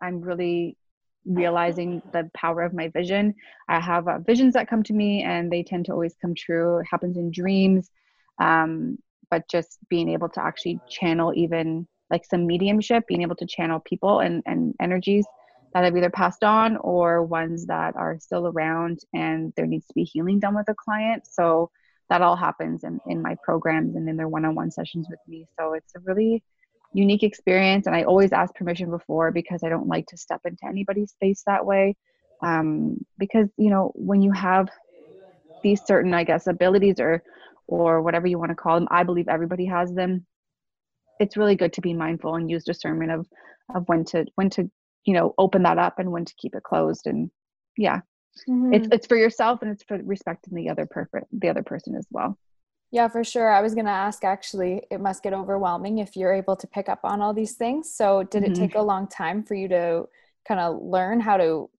i'm 0.00 0.20
really 0.20 0.76
realizing 1.24 2.02
the 2.12 2.30
power 2.34 2.62
of 2.62 2.74
my 2.74 2.88
vision. 2.88 3.34
I 3.68 3.80
have 3.80 4.08
uh, 4.08 4.18
visions 4.18 4.54
that 4.54 4.68
come 4.68 4.82
to 4.84 4.92
me 4.92 5.22
and 5.22 5.50
they 5.50 5.62
tend 5.62 5.86
to 5.86 5.92
always 5.92 6.14
come 6.20 6.34
true. 6.34 6.78
It 6.78 6.86
happens 6.90 7.16
in 7.16 7.30
dreams. 7.30 7.90
Um, 8.38 8.98
but 9.30 9.48
just 9.48 9.78
being 9.88 10.10
able 10.10 10.28
to 10.28 10.42
actually 10.42 10.78
channel 10.88 11.32
even 11.34 11.86
like 12.10 12.24
some 12.26 12.46
mediumship, 12.46 13.06
being 13.06 13.22
able 13.22 13.36
to 13.36 13.46
channel 13.46 13.80
people 13.80 14.20
and, 14.20 14.42
and 14.44 14.74
energies 14.80 15.24
that 15.72 15.84
have 15.84 15.96
either 15.96 16.10
passed 16.10 16.44
on 16.44 16.76
or 16.76 17.22
ones 17.22 17.64
that 17.66 17.96
are 17.96 18.18
still 18.20 18.46
around 18.48 19.00
and 19.14 19.52
there 19.56 19.66
needs 19.66 19.86
to 19.86 19.94
be 19.94 20.04
healing 20.04 20.38
done 20.38 20.54
with 20.54 20.68
a 20.68 20.74
client. 20.74 21.26
So 21.26 21.70
that 22.10 22.20
all 22.20 22.36
happens 22.36 22.84
in, 22.84 23.00
in 23.06 23.22
my 23.22 23.36
programs 23.42 23.96
and 23.96 24.06
in 24.06 24.18
their 24.18 24.28
one-on-one 24.28 24.70
sessions 24.70 25.06
with 25.08 25.20
me. 25.26 25.46
So 25.58 25.72
it's 25.72 25.94
a 25.96 26.00
really 26.00 26.42
unique 26.92 27.22
experience 27.22 27.86
and 27.86 27.96
i 27.96 28.02
always 28.02 28.32
ask 28.32 28.54
permission 28.54 28.90
before 28.90 29.30
because 29.30 29.62
i 29.62 29.68
don't 29.68 29.88
like 29.88 30.06
to 30.06 30.16
step 30.16 30.40
into 30.44 30.66
anybody's 30.66 31.10
space 31.10 31.42
that 31.46 31.64
way. 31.64 31.96
Um, 32.42 32.96
because 33.18 33.48
you 33.56 33.70
know 33.70 33.92
when 33.94 34.20
you 34.20 34.32
have 34.32 34.68
these 35.62 35.80
certain 35.86 36.12
i 36.12 36.24
guess 36.24 36.48
abilities 36.48 36.98
or 36.98 37.22
or 37.68 38.02
whatever 38.02 38.26
you 38.26 38.38
want 38.38 38.50
to 38.50 38.56
call 38.56 38.74
them 38.78 38.88
i 38.90 39.04
believe 39.04 39.28
everybody 39.28 39.64
has 39.66 39.92
them 39.94 40.26
it's 41.20 41.36
really 41.36 41.54
good 41.54 41.72
to 41.74 41.80
be 41.80 41.94
mindful 41.94 42.34
and 42.34 42.50
use 42.50 42.64
discernment 42.64 43.12
of 43.12 43.26
of 43.74 43.84
when 43.86 44.04
to 44.04 44.26
when 44.34 44.50
to 44.50 44.68
you 45.04 45.14
know 45.14 45.34
open 45.38 45.62
that 45.62 45.78
up 45.78 45.98
and 45.98 46.10
when 46.10 46.24
to 46.24 46.34
keep 46.36 46.54
it 46.54 46.62
closed 46.62 47.06
and 47.06 47.30
yeah. 47.76 48.00
Mm-hmm. 48.48 48.72
it's 48.72 48.88
it's 48.90 49.06
for 49.06 49.16
yourself 49.16 49.60
and 49.62 49.70
it's 49.70 49.84
for 49.84 49.98
respecting 50.02 50.54
the 50.54 50.70
other 50.70 50.86
perfect 50.86 51.26
the 51.32 51.48
other 51.48 51.62
person 51.62 51.94
as 51.94 52.06
well 52.10 52.38
yeah, 52.92 53.08
for 53.08 53.24
sure. 53.24 53.50
I 53.50 53.62
was 53.62 53.74
going 53.74 53.86
to 53.86 53.90
ask 53.90 54.22
actually, 54.22 54.82
it 54.90 55.00
must 55.00 55.22
get 55.22 55.32
overwhelming 55.32 55.98
if 55.98 56.14
you're 56.14 56.34
able 56.34 56.56
to 56.56 56.66
pick 56.66 56.90
up 56.90 57.00
on 57.04 57.22
all 57.22 57.32
these 57.32 57.52
things. 57.52 57.92
So, 57.92 58.22
did 58.22 58.42
mm-hmm. 58.42 58.52
it 58.52 58.56
take 58.56 58.74
a 58.74 58.82
long 58.82 59.08
time 59.08 59.42
for 59.42 59.54
you 59.54 59.66
to 59.68 60.04
kind 60.46 60.60
of 60.60 60.80
learn 60.82 61.18
how 61.18 61.38
to 61.38 61.70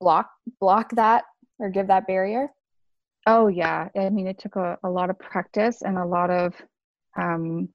block 0.00 0.30
block 0.58 0.90
that 0.92 1.24
or 1.58 1.68
give 1.68 1.88
that 1.88 2.06
barrier? 2.06 2.48
Oh, 3.26 3.48
yeah. 3.48 3.88
I 3.94 4.08
mean, 4.08 4.26
it 4.26 4.38
took 4.38 4.56
a, 4.56 4.78
a 4.82 4.88
lot 4.88 5.10
of 5.10 5.18
practice 5.18 5.82
and 5.82 5.98
a 5.98 6.06
lot 6.06 6.30
of 6.30 6.54
um 7.20 7.68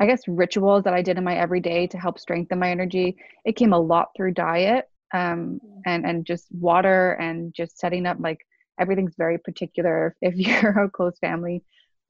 I 0.00 0.06
guess 0.06 0.26
rituals 0.26 0.82
that 0.84 0.94
I 0.94 1.02
did 1.02 1.18
in 1.18 1.24
my 1.24 1.36
everyday 1.36 1.86
to 1.86 1.98
help 1.98 2.18
strengthen 2.18 2.58
my 2.58 2.70
energy. 2.70 3.16
It 3.44 3.54
came 3.54 3.72
a 3.72 3.78
lot 3.78 4.08
through 4.16 4.34
diet 4.34 4.88
um 5.14 5.60
and 5.86 6.04
and 6.04 6.26
just 6.26 6.46
water 6.50 7.12
and 7.12 7.54
just 7.54 7.78
setting 7.78 8.06
up 8.06 8.16
like 8.18 8.40
everything's 8.80 9.14
very 9.16 9.38
particular 9.38 10.16
if 10.20 10.34
you're 10.36 10.82
a 10.82 10.90
close 10.90 11.16
family 11.20 11.62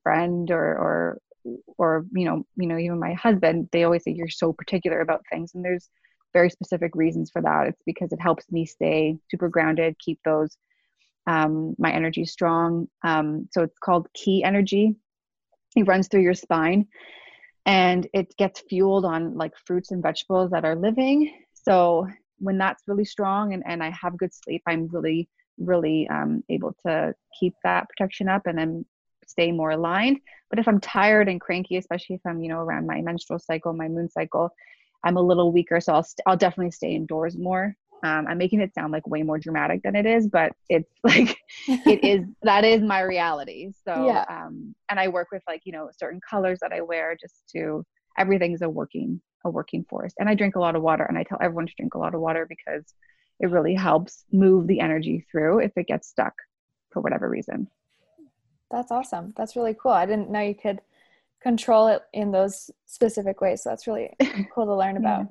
friend 0.02 0.50
or 0.50 0.78
or 0.78 1.18
or 1.78 2.06
you 2.12 2.24
know 2.24 2.44
you 2.56 2.68
know 2.68 2.78
even 2.78 2.98
my 2.98 3.14
husband 3.14 3.68
they 3.72 3.84
always 3.84 4.04
say 4.04 4.12
you're 4.12 4.28
so 4.28 4.52
particular 4.52 5.00
about 5.00 5.22
things 5.30 5.52
and 5.54 5.64
there's 5.64 5.88
very 6.32 6.48
specific 6.48 6.94
reasons 6.94 7.30
for 7.30 7.42
that. 7.42 7.66
It's 7.66 7.82
because 7.84 8.10
it 8.10 8.20
helps 8.20 8.50
me 8.50 8.64
stay 8.64 9.18
super 9.30 9.48
grounded 9.48 9.98
keep 9.98 10.18
those 10.24 10.56
um, 11.26 11.74
my 11.78 11.92
energy 11.92 12.24
strong. 12.24 12.88
Um, 13.04 13.48
so 13.52 13.62
it's 13.62 13.78
called 13.78 14.08
ki 14.14 14.42
energy. 14.42 14.96
It 15.76 15.86
runs 15.86 16.08
through 16.08 16.22
your 16.22 16.34
spine 16.34 16.86
and 17.66 18.08
it 18.12 18.34
gets 18.38 18.62
fueled 18.68 19.04
on 19.04 19.36
like 19.36 19.52
fruits 19.66 19.90
and 19.90 20.02
vegetables 20.02 20.50
that 20.50 20.64
are 20.64 20.74
living. 20.74 21.32
So 21.52 22.08
when 22.42 22.58
that's 22.58 22.82
really 22.86 23.04
strong 23.04 23.54
and, 23.54 23.62
and 23.66 23.82
i 23.82 23.90
have 23.90 24.18
good 24.18 24.34
sleep 24.34 24.62
i'm 24.66 24.88
really 24.88 25.28
really 25.58 26.08
um, 26.08 26.42
able 26.48 26.74
to 26.84 27.14
keep 27.38 27.54
that 27.62 27.86
protection 27.88 28.28
up 28.28 28.46
and 28.46 28.58
then 28.58 28.84
stay 29.26 29.52
more 29.52 29.70
aligned. 29.70 30.20
But 30.50 30.58
if 30.58 30.68
I'm 30.68 30.80
tired 30.80 31.28
and 31.28 31.40
cranky, 31.40 31.76
especially 31.76 32.16
if 32.16 32.22
I'm, 32.26 32.42
you 32.42 32.48
know, 32.48 32.58
around 32.58 32.86
my 32.86 33.00
menstrual 33.00 33.38
cycle, 33.38 33.72
my 33.72 33.88
moon 33.88 34.08
cycle, 34.08 34.50
I'm 35.04 35.16
a 35.16 35.22
little 35.22 35.52
weaker. 35.52 35.80
So 35.80 35.94
I'll, 35.94 36.02
st- 36.02 36.22
I'll 36.26 36.36
definitely 36.36 36.70
stay 36.72 36.94
indoors 36.94 37.36
more. 37.36 37.74
Um, 38.04 38.26
I'm 38.28 38.38
making 38.38 38.60
it 38.60 38.74
sound 38.74 38.92
like 38.92 39.06
way 39.06 39.22
more 39.22 39.38
dramatic 39.38 39.82
than 39.82 39.94
it 39.94 40.06
is, 40.06 40.26
but 40.26 40.52
it's 40.68 40.90
like, 41.04 41.38
it 41.66 42.04
is, 42.04 42.26
that 42.42 42.64
is 42.64 42.82
my 42.82 43.00
reality. 43.00 43.72
So, 43.84 44.06
yeah. 44.06 44.24
um, 44.28 44.74
and 44.90 44.98
I 44.98 45.08
work 45.08 45.28
with 45.32 45.42
like, 45.46 45.62
you 45.64 45.72
know, 45.72 45.88
certain 45.96 46.20
colors 46.28 46.58
that 46.60 46.72
I 46.72 46.80
wear 46.80 47.16
just 47.20 47.34
to, 47.54 47.84
everything's 48.18 48.62
a 48.62 48.68
working, 48.68 49.20
a 49.44 49.50
working 49.50 49.84
force. 49.88 50.12
And 50.18 50.28
I 50.28 50.34
drink 50.34 50.56
a 50.56 50.60
lot 50.60 50.76
of 50.76 50.82
water 50.82 51.04
and 51.04 51.16
I 51.16 51.22
tell 51.22 51.38
everyone 51.40 51.66
to 51.66 51.74
drink 51.76 51.94
a 51.94 51.98
lot 51.98 52.14
of 52.14 52.20
water 52.20 52.46
because 52.48 52.84
it 53.40 53.50
really 53.50 53.74
helps 53.74 54.24
move 54.32 54.66
the 54.66 54.80
energy 54.80 55.26
through 55.30 55.60
if 55.60 55.72
it 55.76 55.86
gets 55.86 56.08
stuck 56.08 56.34
for 56.90 57.00
whatever 57.00 57.28
reason. 57.28 57.68
That's 58.72 58.90
awesome. 58.90 59.34
That's 59.36 59.54
really 59.54 59.76
cool. 59.80 59.92
I 59.92 60.06
didn't 60.06 60.30
know 60.30 60.40
you 60.40 60.54
could 60.54 60.80
control 61.42 61.88
it 61.88 62.02
in 62.12 62.32
those 62.32 62.70
specific 62.86 63.40
ways. 63.40 63.62
So 63.62 63.68
that's 63.68 63.86
really 63.86 64.10
cool 64.54 64.64
to 64.66 64.74
learn 64.74 64.96
about. 64.96 65.26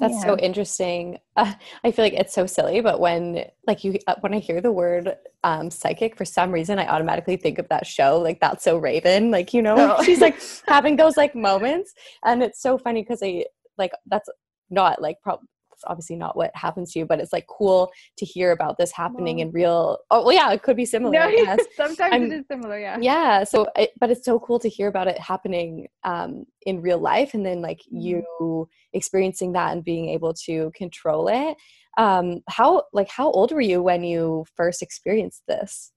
That's 0.00 0.14
yeah. 0.14 0.22
so 0.22 0.38
interesting. 0.38 1.18
Uh, 1.36 1.54
I 1.84 1.90
feel 1.90 2.04
like 2.04 2.14
it's 2.14 2.34
so 2.34 2.46
silly, 2.46 2.80
but 2.80 3.00
when 3.00 3.44
like 3.66 3.84
you 3.84 3.98
uh, 4.06 4.16
when 4.20 4.34
I 4.34 4.38
hear 4.38 4.60
the 4.60 4.72
word 4.72 5.16
um, 5.44 5.70
psychic, 5.70 6.16
for 6.16 6.24
some 6.24 6.52
reason 6.52 6.78
I 6.78 6.86
automatically 6.86 7.36
think 7.36 7.58
of 7.58 7.68
that 7.68 7.86
show, 7.86 8.20
like 8.20 8.40
that's 8.40 8.64
so 8.64 8.76
Raven. 8.76 9.30
Like 9.30 9.54
you 9.54 9.62
know, 9.62 9.96
oh. 9.98 10.02
she's 10.02 10.20
like 10.20 10.40
having 10.66 10.96
those 10.96 11.16
like 11.16 11.34
moments, 11.34 11.94
and 12.24 12.42
it's 12.42 12.60
so 12.60 12.76
funny 12.76 13.02
because 13.02 13.22
I 13.22 13.46
like 13.78 13.92
that's 14.06 14.28
not 14.70 15.00
like 15.00 15.20
probably 15.22 15.46
obviously 15.86 16.16
not 16.16 16.36
what 16.36 16.50
happens 16.54 16.92
to 16.92 16.98
you, 16.98 17.06
but 17.06 17.20
it's 17.20 17.32
like 17.32 17.46
cool 17.46 17.90
to 18.18 18.24
hear 18.24 18.52
about 18.52 18.78
this 18.78 18.92
happening 18.92 19.38
in 19.40 19.50
real. 19.50 19.98
Oh, 20.10 20.24
well, 20.24 20.34
yeah, 20.34 20.52
it 20.52 20.62
could 20.62 20.76
be 20.76 20.84
similar. 20.84 21.12
No, 21.12 21.28
yes. 21.28 21.60
sometimes 21.76 22.12
I'm, 22.12 22.24
it 22.24 22.32
is 22.32 22.44
similar. 22.50 22.78
Yeah. 22.78 22.98
Yeah. 23.00 23.44
So, 23.44 23.66
it, 23.76 23.90
but 23.98 24.10
it's 24.10 24.24
so 24.24 24.38
cool 24.38 24.58
to 24.60 24.68
hear 24.68 24.88
about 24.88 25.08
it 25.08 25.18
happening 25.18 25.88
um, 26.04 26.44
in 26.66 26.80
real 26.80 26.98
life, 26.98 27.34
and 27.34 27.44
then 27.44 27.60
like 27.62 27.80
mm-hmm. 27.80 27.98
you 27.98 28.68
experiencing 28.92 29.52
that 29.52 29.72
and 29.72 29.84
being 29.84 30.08
able 30.08 30.34
to 30.46 30.70
control 30.74 31.28
it. 31.28 31.56
Um, 31.96 32.40
how 32.48 32.84
like 32.92 33.08
how 33.08 33.30
old 33.30 33.52
were 33.52 33.60
you 33.60 33.82
when 33.82 34.02
you 34.02 34.44
first 34.56 34.82
experienced 34.82 35.42
this? 35.46 35.92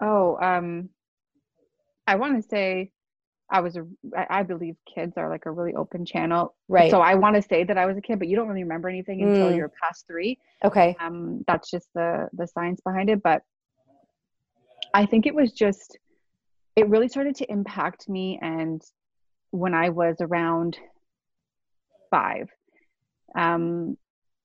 Oh, 0.00 0.38
um, 0.40 0.90
I 2.06 2.14
want 2.16 2.42
to 2.42 2.48
say 2.48 2.92
I 3.50 3.60
was 3.60 3.76
a, 3.76 3.84
I 4.30 4.42
believe 4.44 4.76
kids 4.92 5.14
are 5.16 5.28
like 5.28 5.46
a 5.46 5.50
really 5.50 5.74
open 5.74 6.04
channel. 6.04 6.54
Right. 6.68 6.90
So 6.90 7.00
I 7.00 7.14
want 7.16 7.34
to 7.36 7.42
say 7.42 7.64
that 7.64 7.76
I 7.76 7.86
was 7.86 7.96
a 7.96 8.00
kid, 8.00 8.18
but 8.18 8.28
you 8.28 8.36
don't 8.36 8.46
really 8.48 8.62
remember 8.62 8.88
anything 8.88 9.22
until 9.22 9.50
mm. 9.50 9.56
you're 9.56 9.72
past 9.82 10.06
three. 10.06 10.38
Okay. 10.64 10.96
Um, 11.00 11.44
that's 11.46 11.70
just 11.70 11.88
the 11.94 12.28
the 12.32 12.46
science 12.46 12.80
behind 12.80 13.10
it. 13.10 13.22
But 13.22 13.42
I 14.94 15.06
think 15.06 15.26
it 15.26 15.34
was 15.34 15.52
just, 15.52 15.98
it 16.76 16.88
really 16.88 17.08
started 17.08 17.34
to 17.36 17.50
impact 17.50 18.08
me. 18.08 18.38
And 18.40 18.80
when 19.50 19.74
I 19.74 19.88
was 19.88 20.16
around 20.20 20.78
five, 22.10 22.48
um, 23.36 23.96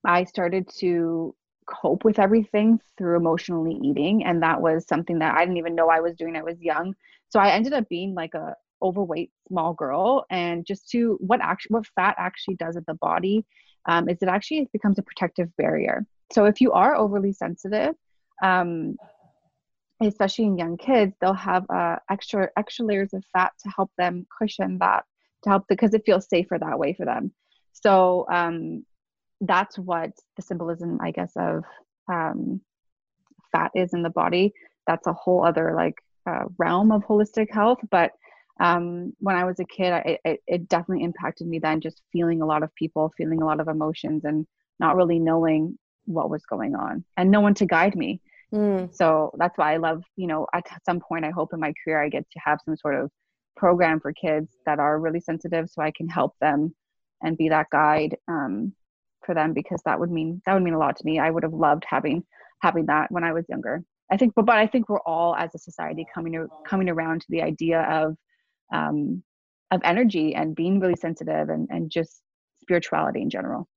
I 0.04 0.24
started 0.24 0.68
to 0.78 1.34
cope 1.66 2.04
with 2.04 2.18
everything 2.18 2.80
through 2.96 3.16
emotionally 3.16 3.78
eating 3.82 4.24
and 4.24 4.40
that 4.40 4.60
was 4.60 4.86
something 4.86 5.18
that 5.18 5.34
i 5.34 5.40
didn't 5.40 5.56
even 5.56 5.74
know 5.74 5.88
i 5.88 5.98
was 5.98 6.14
doing 6.14 6.36
i 6.36 6.42
was 6.42 6.56
young 6.60 6.94
so 7.28 7.40
i 7.40 7.50
ended 7.50 7.72
up 7.72 7.88
being 7.88 8.14
like 8.14 8.34
a, 8.34 8.54
overweight 8.82 9.30
small 9.48 9.72
girl 9.72 10.24
and 10.30 10.66
just 10.66 10.88
to 10.90 11.16
what 11.20 11.40
actually 11.40 11.74
what 11.74 11.86
fat 11.94 12.14
actually 12.18 12.56
does 12.56 12.76
at 12.76 12.86
the 12.86 12.94
body 12.94 13.44
um, 13.86 14.08
is 14.08 14.18
it 14.20 14.28
actually 14.28 14.68
becomes 14.72 14.98
a 14.98 15.02
protective 15.02 15.48
barrier. 15.56 16.04
So 16.32 16.44
if 16.44 16.60
you 16.60 16.72
are 16.72 16.96
overly 16.96 17.32
sensitive 17.32 17.94
um, 18.42 18.96
especially 20.02 20.44
in 20.44 20.58
young 20.58 20.76
kids 20.76 21.14
they'll 21.20 21.32
have 21.32 21.64
uh, 21.70 21.96
extra 22.10 22.48
extra 22.56 22.84
layers 22.84 23.14
of 23.14 23.24
fat 23.32 23.52
to 23.62 23.70
help 23.74 23.90
them 23.96 24.26
cushion 24.38 24.78
that 24.78 25.04
to 25.42 25.50
help 25.50 25.64
because 25.68 25.94
it 25.94 26.02
feels 26.04 26.28
safer 26.28 26.58
that 26.58 26.78
way 26.78 26.92
for 26.92 27.04
them. 27.04 27.32
So 27.72 28.26
um, 28.30 28.84
that's 29.40 29.78
what 29.78 30.12
the 30.36 30.42
symbolism 30.42 30.98
i 31.02 31.10
guess 31.10 31.32
of 31.36 31.64
um, 32.10 32.60
fat 33.52 33.70
is 33.74 33.92
in 33.94 34.02
the 34.02 34.10
body. 34.10 34.52
That's 34.86 35.06
a 35.06 35.12
whole 35.12 35.44
other 35.44 35.74
like 35.74 35.96
uh, 36.28 36.44
realm 36.58 36.90
of 36.90 37.04
holistic 37.04 37.50
health 37.52 37.78
but 37.90 38.12
um, 38.60 39.12
when 39.18 39.36
i 39.36 39.44
was 39.44 39.60
a 39.60 39.64
kid 39.64 39.92
I, 39.92 40.18
it, 40.24 40.40
it 40.46 40.68
definitely 40.68 41.04
impacted 41.04 41.46
me 41.46 41.58
then 41.58 41.80
just 41.80 42.02
feeling 42.12 42.42
a 42.42 42.46
lot 42.46 42.62
of 42.62 42.74
people 42.74 43.12
feeling 43.16 43.42
a 43.42 43.46
lot 43.46 43.60
of 43.60 43.68
emotions 43.68 44.24
and 44.24 44.46
not 44.78 44.96
really 44.96 45.18
knowing 45.18 45.78
what 46.04 46.30
was 46.30 46.44
going 46.46 46.74
on 46.74 47.04
and 47.16 47.30
no 47.30 47.40
one 47.40 47.54
to 47.54 47.66
guide 47.66 47.96
me. 47.96 48.20
Mm. 48.54 48.94
so 48.94 49.32
that's 49.38 49.58
why 49.58 49.74
i 49.74 49.76
love 49.76 50.04
you 50.14 50.28
know 50.28 50.46
at 50.54 50.64
some 50.84 51.00
point 51.00 51.24
i 51.24 51.30
hope 51.30 51.52
in 51.52 51.58
my 51.58 51.74
career 51.82 52.00
i 52.02 52.08
get 52.08 52.24
to 52.30 52.38
have 52.38 52.60
some 52.64 52.76
sort 52.76 52.94
of 52.94 53.10
program 53.56 53.98
for 53.98 54.12
kids 54.12 54.56
that 54.66 54.78
are 54.78 55.00
really 55.00 55.18
sensitive 55.18 55.68
so 55.68 55.82
i 55.82 55.90
can 55.90 56.08
help 56.08 56.34
them 56.40 56.72
and 57.22 57.36
be 57.36 57.48
that 57.48 57.66
guide 57.70 58.16
um, 58.28 58.72
for 59.24 59.34
them 59.34 59.52
because 59.52 59.80
that 59.84 59.98
would 59.98 60.10
mean 60.10 60.40
that 60.46 60.54
would 60.54 60.62
mean 60.62 60.74
a 60.74 60.78
lot 60.78 60.96
to 60.96 61.04
me. 61.04 61.18
I 61.18 61.30
would 61.30 61.42
have 61.42 61.52
loved 61.52 61.84
having 61.88 62.24
having 62.62 62.86
that 62.86 63.10
when 63.10 63.24
i 63.24 63.32
was 63.32 63.44
younger. 63.48 63.82
I 64.10 64.16
think, 64.16 64.34
but, 64.36 64.46
but 64.46 64.56
I 64.56 64.68
think 64.68 64.88
we're 64.88 65.00
all 65.00 65.34
as 65.34 65.52
a 65.56 65.58
society 65.58 66.06
coming 66.14 66.34
to, 66.34 66.46
coming 66.64 66.88
around 66.88 67.22
to 67.22 67.26
the 67.28 67.42
idea 67.42 67.82
of 67.82 68.16
um, 68.72 69.22
of 69.70 69.80
energy 69.84 70.34
and 70.34 70.54
being 70.54 70.80
really 70.80 70.96
sensitive 70.96 71.48
and 71.48 71.68
and 71.70 71.90
just 71.90 72.22
spirituality 72.60 73.22
in 73.22 73.30
general. 73.30 73.68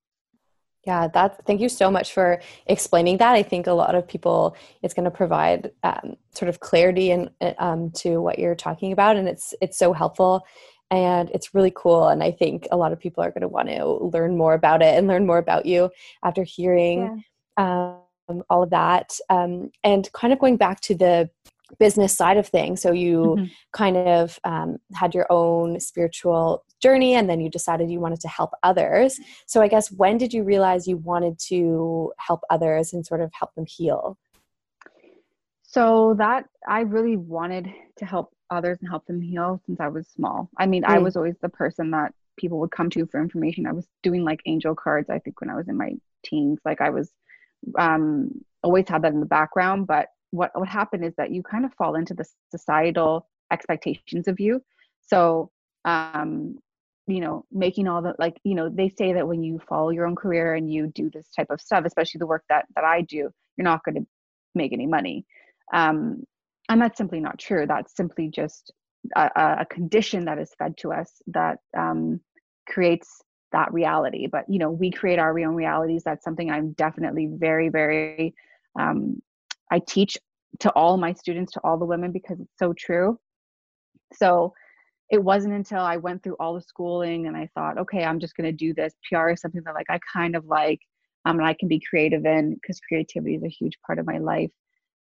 Yeah, 0.86 1.08
that's 1.08 1.38
thank 1.46 1.62
you 1.62 1.70
so 1.70 1.92
much 1.92 2.14
for 2.14 2.42
explaining 2.68 3.18
that. 3.18 3.36
I 3.36 3.44
think 3.44 3.68
a 3.68 3.74
lot 3.74 3.96
of 3.96 4.08
people 4.08 4.56
it's 4.82 4.94
going 4.94 5.06
to 5.06 5.12
provide 5.12 5.72
um, 5.84 6.16
sort 6.32 6.50
of 6.50 6.60
clarity 6.60 7.12
and 7.12 7.30
um, 7.58 7.92
to 7.92 8.20
what 8.20 8.40
you're 8.40 8.56
talking 8.56 8.92
about, 8.92 9.18
and 9.18 9.28
it's 9.28 9.54
it's 9.62 9.78
so 9.78 9.94
helpful 9.94 10.46
and 10.92 11.30
it's 11.32 11.54
really 11.54 11.72
cool. 11.76 12.08
And 12.08 12.24
I 12.24 12.32
think 12.32 12.68
a 12.72 12.78
lot 12.78 12.92
of 12.92 13.00
people 13.00 13.24
are 13.24 13.30
going 13.30 13.42
to 13.42 13.48
want 13.48 13.70
to 13.70 13.86
learn 13.86 14.36
more 14.38 14.56
about 14.56 14.82
it 14.82 14.98
and 14.98 15.08
learn 15.08 15.28
more 15.28 15.38
about 15.38 15.66
you 15.66 15.92
after 16.24 16.44
hearing. 16.44 17.24
Yeah. 17.58 17.64
Um, 17.64 18.00
um, 18.30 18.44
all 18.50 18.64
of 18.64 18.70
that. 18.70 19.18
Um, 19.30 19.72
and 19.84 20.12
kind 20.14 20.32
of 20.32 20.40
going 20.40 20.58
back 20.58 20.80
to 20.82 20.96
the 20.96 21.30
business 21.78 22.16
side 22.16 22.38
of 22.38 22.48
things. 22.48 22.82
So 22.82 22.92
you 22.92 23.36
mm-hmm. 23.38 23.46
kind 23.74 23.98
of 23.98 24.40
um, 24.44 24.78
had 24.94 25.14
your 25.14 25.28
own 25.30 25.80
spiritual 25.80 26.64
journey 26.82 27.16
and 27.16 27.30
then 27.30 27.40
you 27.40 27.50
decided 27.50 27.92
you 27.92 28.00
wanted 28.00 28.22
to 28.22 28.28
help 28.28 28.52
others. 28.64 29.20
So 29.46 29.62
I 29.62 29.68
guess 29.68 29.92
when 29.92 30.18
did 30.18 30.34
you 30.34 30.44
realize 30.44 30.88
you 30.88 30.98
wanted 30.98 31.38
to 31.48 32.12
help 32.18 32.42
others 32.50 32.94
and 32.94 33.06
sort 33.06 33.22
of 33.22 33.32
help 33.34 33.54
them 33.56 33.66
heal? 33.68 34.18
So 35.64 36.16
that 36.18 36.46
I 36.68 36.82
really 36.82 37.16
wanted 37.16 37.72
to 37.98 38.06
help 38.06 38.34
others 38.50 38.80
and 38.82 38.90
help 38.90 39.06
them 39.06 39.22
heal 39.22 39.62
since 39.66 39.80
I 39.80 39.88
was 39.88 40.08
small. 40.08 40.50
I 40.58 40.66
mean, 40.66 40.84
mm. 40.84 40.90
I 40.90 40.98
was 40.98 41.16
always 41.16 41.36
the 41.42 41.50
person 41.50 41.92
that 41.92 42.14
people 42.38 42.60
would 42.60 42.72
come 42.72 42.90
to 42.92 43.06
for 43.06 43.22
information. 43.22 43.68
I 43.68 43.74
was 43.74 43.88
doing 44.02 44.24
like 44.24 44.42
angel 44.46 44.74
cards, 44.74 45.10
I 45.10 45.20
think, 45.20 45.40
when 45.42 45.50
I 45.50 45.56
was 45.56 45.68
in 45.68 45.78
my 45.78 45.92
teens. 46.24 46.60
Like 46.66 46.82
I 46.82 46.90
was 46.90 47.12
um, 47.78 48.32
always 48.64 48.88
had 48.88 49.04
that 49.04 49.14
in 49.14 49.20
the 49.20 49.26
background. 49.26 49.86
But 49.86 50.08
what 50.32 50.52
what 50.58 50.68
happened 50.68 51.06
is 51.06 51.14
that 51.18 51.32
you 51.32 51.44
kind 51.44 51.66
of 51.66 51.74
fall 51.74 51.96
into 51.96 52.14
the 52.14 52.26
societal 52.52 53.28
expectations 53.52 54.28
of 54.28 54.40
you. 54.40 54.62
So 55.08 55.52
um, 55.86 56.60
you 57.08 57.22
know, 57.22 57.46
making 57.52 57.88
all 57.88 58.02
the 58.02 58.14
like, 58.20 58.40
you 58.44 58.54
know, 58.54 58.70
they 58.70 58.90
say 58.90 59.14
that 59.14 59.28
when 59.28 59.44
you 59.44 59.60
follow 59.68 59.90
your 59.90 60.06
own 60.06 60.16
career 60.16 60.54
and 60.54 60.72
you 60.72 60.88
do 60.88 61.10
this 61.10 61.28
type 61.36 61.48
of 61.50 61.60
stuff, 61.60 61.84
especially 61.86 62.20
the 62.20 62.28
work 62.28 62.44
that 62.50 62.66
that 62.76 62.84
I 62.84 63.02
do, 63.02 63.32
you're 63.58 63.64
not 63.64 63.84
going 63.84 63.96
to 63.96 64.08
make 64.54 64.74
any 64.74 64.86
money. 64.86 65.26
Um, 65.74 66.24
and 66.70 66.80
that's 66.80 66.98
simply 66.98 67.20
not 67.20 67.40
true. 67.40 67.66
That's 67.66 67.96
simply 67.96 68.30
just 68.30 68.72
a, 69.16 69.30
a 69.62 69.66
condition 69.66 70.26
that 70.26 70.40
is 70.40 70.54
fed 70.58 70.78
to 70.78 70.92
us 70.92 71.12
that 71.28 71.60
um, 71.76 72.22
creates 72.68 73.22
that 73.52 73.74
reality 73.74 74.28
but 74.28 74.46
you 74.48 74.60
know 74.60 74.70
we 74.70 74.92
create 74.92 75.18
our 75.18 75.38
own 75.40 75.56
realities 75.56 76.04
that's 76.04 76.24
something 76.24 76.52
i'm 76.52 76.74
definitely 76.74 77.28
very 77.32 77.70
very 77.70 78.36
um, 78.80 79.20
i 79.72 79.80
teach 79.88 80.18
to 80.60 80.72
all 80.72 80.98
my 80.98 81.14
students 81.14 81.54
to 81.54 81.62
all 81.64 81.78
the 81.78 81.86
women 81.86 82.12
because 82.12 82.40
it's 82.40 82.58
so 82.58 82.74
true 82.74 83.18
so 84.14 84.54
it 85.12 85.24
wasn't 85.24 85.54
until 85.54 85.82
i 85.82 85.98
went 85.98 86.22
through 86.24 86.36
all 86.40 86.54
the 86.54 86.62
schooling 86.62 87.28
and 87.28 87.36
i 87.36 87.48
thought 87.56 87.78
okay 87.78 88.04
i'm 88.04 88.20
just 88.20 88.36
going 88.36 88.50
to 88.50 88.66
do 88.66 88.74
this 88.74 88.94
pr 89.08 89.30
is 89.30 89.42
something 89.42 89.62
that 89.66 89.76
like 89.76 89.90
i 89.90 90.00
kind 90.12 90.36
of 90.36 90.46
like 90.46 90.80
um, 91.26 91.38
and 91.38 91.48
i 91.48 91.54
can 91.54 91.68
be 91.68 91.82
creative 91.90 92.26
in 92.26 92.56
because 92.56 92.80
creativity 92.88 93.36
is 93.36 93.44
a 93.44 93.50
huge 93.50 93.78
part 93.86 94.00
of 94.00 94.06
my 94.06 94.18
life 94.18 94.52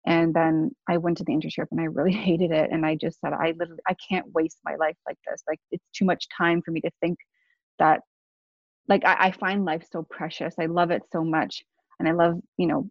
and 0.07 0.33
then 0.33 0.71
i 0.89 0.97
went 0.97 1.17
to 1.17 1.23
the 1.23 1.33
internship 1.33 1.65
and 1.71 1.79
i 1.79 1.85
really 1.85 2.13
hated 2.27 2.51
it 2.51 2.69
and 2.71 2.85
i 2.85 2.95
just 2.95 3.19
said 3.19 3.33
i 3.33 3.53
literally 3.57 3.81
i 3.87 3.95
can't 4.09 4.31
waste 4.33 4.59
my 4.65 4.75
life 4.75 4.97
like 5.07 5.17
this 5.27 5.43
like 5.47 5.59
it's 5.71 5.85
too 5.93 6.05
much 6.05 6.27
time 6.35 6.61
for 6.63 6.71
me 6.71 6.81
to 6.81 6.89
think 7.01 7.17
that 7.77 8.01
like 8.87 9.05
I, 9.05 9.27
I 9.27 9.31
find 9.31 9.65
life 9.65 9.83
so 9.91 10.03
precious. 10.03 10.55
I 10.59 10.65
love 10.65 10.91
it 10.91 11.03
so 11.11 11.23
much. 11.23 11.63
And 11.99 12.07
I 12.07 12.11
love, 12.11 12.39
you 12.57 12.67
know, 12.67 12.89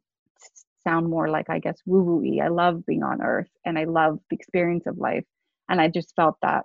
sound 0.84 1.08
more 1.08 1.28
like 1.28 1.50
I 1.50 1.58
guess 1.58 1.78
woo 1.86 2.02
woo 2.02 2.40
I 2.40 2.48
love 2.48 2.84
being 2.86 3.02
on 3.02 3.22
earth 3.22 3.50
and 3.64 3.78
I 3.78 3.84
love 3.84 4.18
the 4.30 4.36
experience 4.36 4.86
of 4.86 4.98
life. 4.98 5.24
And 5.68 5.80
I 5.80 5.88
just 5.88 6.14
felt 6.14 6.36
that 6.42 6.64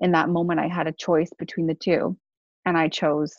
in 0.00 0.12
that 0.12 0.28
moment 0.28 0.60
I 0.60 0.68
had 0.68 0.86
a 0.86 0.92
choice 0.92 1.30
between 1.38 1.66
the 1.66 1.74
two. 1.74 2.16
And 2.64 2.76
I 2.76 2.88
chose 2.88 3.34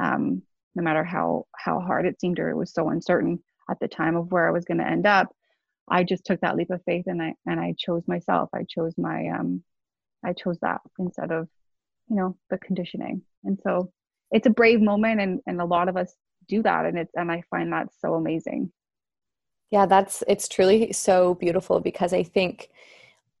um, 0.00 0.42
no 0.74 0.82
matter 0.82 1.04
how 1.04 1.46
how 1.54 1.80
hard 1.80 2.06
it 2.06 2.20
seemed 2.20 2.38
or 2.38 2.50
it 2.50 2.56
was 2.56 2.72
so 2.72 2.88
uncertain 2.90 3.42
at 3.70 3.78
the 3.80 3.88
time 3.88 4.16
of 4.16 4.30
where 4.32 4.48
I 4.48 4.52
was 4.52 4.64
going 4.64 4.78
to 4.78 4.88
end 4.88 5.06
up. 5.06 5.28
I 5.90 6.04
just 6.04 6.24
took 6.24 6.40
that 6.40 6.56
leap 6.56 6.70
of 6.70 6.82
faith 6.84 7.04
and 7.06 7.22
I 7.22 7.34
and 7.46 7.60
I 7.60 7.74
chose 7.78 8.02
myself. 8.06 8.50
I 8.54 8.64
chose 8.68 8.94
my 8.98 9.28
um 9.28 9.62
I 10.24 10.32
chose 10.32 10.58
that 10.60 10.80
instead 10.98 11.30
of, 11.30 11.48
you 12.08 12.16
know, 12.16 12.36
the 12.50 12.58
conditioning. 12.58 13.22
And 13.44 13.58
so 13.62 13.92
it's 14.30 14.46
a 14.46 14.50
brave 14.50 14.80
moment 14.80 15.20
and 15.20 15.40
and 15.46 15.60
a 15.60 15.64
lot 15.64 15.88
of 15.88 15.96
us 15.96 16.14
do 16.48 16.62
that 16.62 16.86
and 16.86 16.98
it's 16.98 17.12
and 17.14 17.30
i 17.30 17.42
find 17.50 17.72
that 17.72 17.88
so 18.00 18.14
amazing 18.14 18.72
yeah 19.70 19.86
that's 19.86 20.22
it's 20.26 20.48
truly 20.48 20.92
so 20.92 21.34
beautiful 21.34 21.80
because 21.80 22.12
i 22.12 22.22
think 22.22 22.70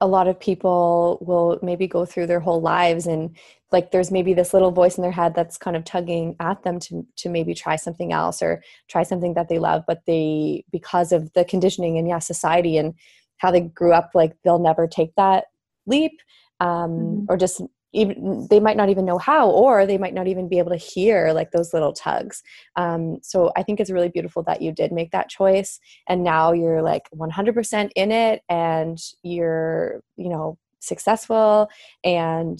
a 0.00 0.06
lot 0.06 0.28
of 0.28 0.38
people 0.38 1.18
will 1.20 1.58
maybe 1.60 1.88
go 1.88 2.04
through 2.04 2.26
their 2.26 2.40
whole 2.40 2.60
lives 2.60 3.06
and 3.06 3.36
like 3.72 3.90
there's 3.90 4.10
maybe 4.10 4.32
this 4.32 4.54
little 4.54 4.70
voice 4.70 4.96
in 4.96 5.02
their 5.02 5.12
head 5.12 5.34
that's 5.34 5.58
kind 5.58 5.76
of 5.76 5.84
tugging 5.84 6.36
at 6.40 6.62
them 6.62 6.78
to 6.78 7.06
to 7.16 7.28
maybe 7.28 7.54
try 7.54 7.76
something 7.76 8.12
else 8.12 8.40
or 8.40 8.62
try 8.88 9.02
something 9.02 9.34
that 9.34 9.48
they 9.48 9.58
love 9.58 9.82
but 9.86 10.02
they 10.06 10.64
because 10.70 11.12
of 11.12 11.32
the 11.32 11.44
conditioning 11.44 11.98
and 11.98 12.08
yeah 12.08 12.18
society 12.18 12.76
and 12.76 12.94
how 13.38 13.50
they 13.50 13.60
grew 13.60 13.92
up 13.92 14.10
like 14.14 14.36
they'll 14.44 14.58
never 14.58 14.86
take 14.86 15.14
that 15.16 15.46
leap 15.86 16.12
um, 16.60 16.68
mm-hmm. 16.68 17.24
or 17.28 17.36
just 17.36 17.60
even 17.92 18.46
they 18.50 18.60
might 18.60 18.76
not 18.76 18.88
even 18.90 19.04
know 19.04 19.18
how 19.18 19.48
or 19.50 19.86
they 19.86 19.98
might 19.98 20.14
not 20.14 20.26
even 20.26 20.48
be 20.48 20.58
able 20.58 20.70
to 20.70 20.76
hear 20.76 21.32
like 21.32 21.50
those 21.50 21.72
little 21.72 21.92
tugs. 21.92 22.42
Um, 22.76 23.18
so 23.22 23.52
i 23.56 23.62
think 23.62 23.80
it's 23.80 23.90
really 23.90 24.08
beautiful 24.08 24.42
that 24.44 24.62
you 24.62 24.72
did 24.72 24.92
make 24.92 25.10
that 25.12 25.28
choice 25.28 25.80
and 26.08 26.22
now 26.22 26.52
you're 26.52 26.82
like 26.82 27.08
100% 27.14 27.90
in 27.96 28.12
it 28.12 28.42
and 28.48 28.98
you're 29.22 30.00
you 30.16 30.28
know 30.28 30.58
successful 30.80 31.68
and 32.04 32.58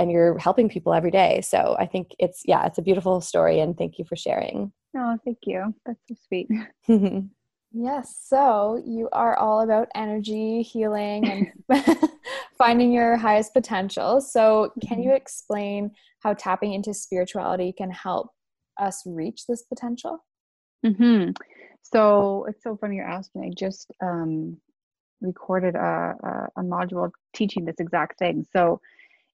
and 0.00 0.12
you're 0.12 0.38
helping 0.38 0.68
people 0.68 0.94
every 0.94 1.10
day. 1.10 1.40
So 1.42 1.76
i 1.78 1.86
think 1.86 2.14
it's 2.18 2.42
yeah 2.44 2.66
it's 2.66 2.78
a 2.78 2.82
beautiful 2.82 3.20
story 3.20 3.60
and 3.60 3.76
thank 3.76 3.98
you 3.98 4.04
for 4.04 4.16
sharing. 4.16 4.72
Oh 4.96 5.18
thank 5.24 5.38
you. 5.44 5.74
That's 5.86 6.00
so 6.08 6.14
sweet 6.26 6.48
Yes, 7.72 8.24
so 8.24 8.82
you 8.86 9.08
are 9.12 9.36
all 9.36 9.60
about 9.60 9.88
energy, 9.94 10.62
healing, 10.62 11.52
and 11.68 11.88
finding 12.58 12.92
your 12.92 13.16
highest 13.16 13.52
potential. 13.52 14.22
So, 14.22 14.72
can 14.86 15.02
you 15.02 15.10
mm-hmm. 15.10 15.16
explain 15.16 15.90
how 16.20 16.32
tapping 16.32 16.72
into 16.72 16.94
spirituality 16.94 17.74
can 17.76 17.90
help 17.90 18.30
us 18.80 19.02
reach 19.04 19.46
this 19.46 19.64
potential? 19.64 20.24
Mm-hmm. 20.84 21.32
So, 21.82 22.46
it's 22.48 22.62
so 22.62 22.76
funny 22.76 22.96
you're 22.96 23.08
asking. 23.08 23.44
I 23.44 23.50
just 23.54 23.90
um, 24.02 24.56
recorded 25.20 25.74
a, 25.74 26.14
a, 26.22 26.60
a, 26.60 26.62
module 26.62 27.10
teaching 27.34 27.66
this 27.66 27.80
exact 27.80 28.18
thing. 28.18 28.46
So, 28.50 28.80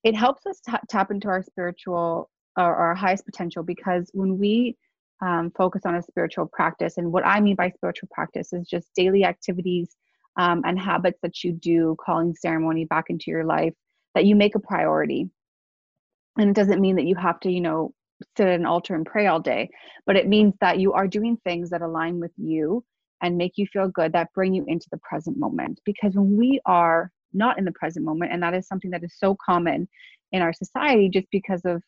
it 0.03 0.17
helps 0.17 0.45
us 0.45 0.61
t- 0.61 0.73
tap 0.89 1.13
into 1.13 1.29
our 1.29 1.43
spiritual 1.43 2.31
or 2.57 2.75
our 2.75 2.95
highest 2.97 3.27
potential 3.27 3.63
because 3.63 4.11
when 4.13 4.39
we 4.39 4.77
um, 5.21 5.53
focus 5.57 5.83
on 5.85 5.97
a 5.97 6.03
spiritual 6.03 6.47
practice. 6.47 6.97
And 6.97 7.13
what 7.13 7.27
I 7.27 7.41
mean 7.41 7.57
by 7.57 7.71
spiritual 7.71 8.09
practice 8.13 8.53
is 8.53 8.69
just 8.69 8.89
daily 8.95 9.25
activities 9.25 9.97
um, 10.37 10.63
and 10.65 10.79
habits 10.79 11.19
that 11.23 11.45
you 11.45 11.53
do, 11.53 11.97
calling 12.05 12.35
ceremony 12.35 12.85
back 12.85 13.07
into 13.09 13.31
your 13.31 13.45
life 13.45 13.75
that 14.15 14.25
you 14.25 14.35
make 14.35 14.55
a 14.55 14.61
priority. 14.61 15.31
And 16.37 16.51
it 16.51 16.57
doesn't 16.57 16.81
mean 16.81 16.97
that 16.97 17.07
you 17.07 17.15
have 17.17 17.41
to, 17.41 17.51
you 17.51 17.61
know, 17.61 17.93
sit 18.37 18.47
at 18.47 18.59
an 18.59 18.67
altar 18.67 18.95
and 18.95 19.07
pray 19.07 19.27
all 19.27 19.41
day, 19.41 19.69
but 20.07 20.17
it 20.17 20.29
means 20.29 20.55
that 20.61 20.79
you 20.79 20.93
are 20.93 21.07
doing 21.07 21.37
things 21.45 21.71
that 21.71 21.83
align 21.83 22.21
with 22.21 22.33
you 22.37 22.85
and 23.23 23.37
make 23.37 23.53
you 23.57 23.67
feel 23.73 23.89
good 23.89 24.13
that 24.13 24.33
bring 24.35 24.55
you 24.55 24.65
into 24.67 24.87
the 24.91 24.99
present 24.99 25.37
moment. 25.37 25.81
Because 25.85 26.15
when 26.15 26.37
we 26.37 26.61
are 26.67 27.11
not 27.33 27.59
in 27.59 27.65
the 27.65 27.73
present 27.73 28.05
moment 28.05 28.33
and 28.33 28.43
that 28.43 28.55
is 28.55 28.67
something 28.67 28.91
that 28.91 29.05
is 29.05 29.15
so 29.19 29.37
common 29.45 29.89
in 30.33 30.43
our 30.43 30.53
society 30.53 31.09
just 31.09 31.27
because 31.31 31.63
of 31.65 31.83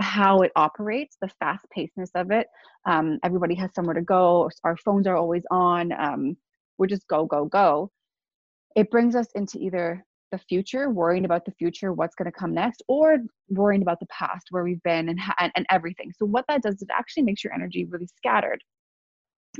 how 0.00 0.40
it 0.40 0.52
operates 0.56 1.16
the 1.20 1.28
fast 1.40 1.64
pacedness 1.76 2.10
of 2.14 2.30
it. 2.30 2.46
Um, 2.86 3.18
everybody 3.22 3.54
has 3.56 3.70
somewhere 3.74 3.94
to 3.94 4.02
go. 4.02 4.50
Our 4.64 4.76
phones 4.76 5.06
are 5.06 5.16
always 5.16 5.44
on. 5.50 5.92
Um, 5.92 6.36
we're 6.78 6.86
just 6.86 7.06
go 7.08 7.26
go 7.26 7.44
go. 7.44 7.90
It 8.76 8.90
brings 8.90 9.14
us 9.14 9.28
into 9.34 9.58
either 9.58 10.04
the 10.32 10.38
future 10.38 10.90
worrying 10.90 11.24
about 11.24 11.44
the 11.44 11.52
future 11.52 11.92
what's 11.92 12.16
going 12.16 12.30
to 12.30 12.36
come 12.36 12.52
next 12.52 12.82
or 12.88 13.18
worrying 13.48 13.82
about 13.82 14.00
the 14.00 14.06
past 14.06 14.48
where 14.50 14.64
we've 14.64 14.82
been 14.82 15.08
and, 15.08 15.20
and, 15.38 15.66
everything. 15.70 16.10
So 16.18 16.26
what 16.26 16.44
that 16.48 16.62
does 16.62 16.74
is 16.76 16.82
it 16.82 16.88
actually 16.92 17.22
makes 17.22 17.44
your 17.44 17.52
energy 17.52 17.84
really 17.84 18.08
scattered. 18.16 18.60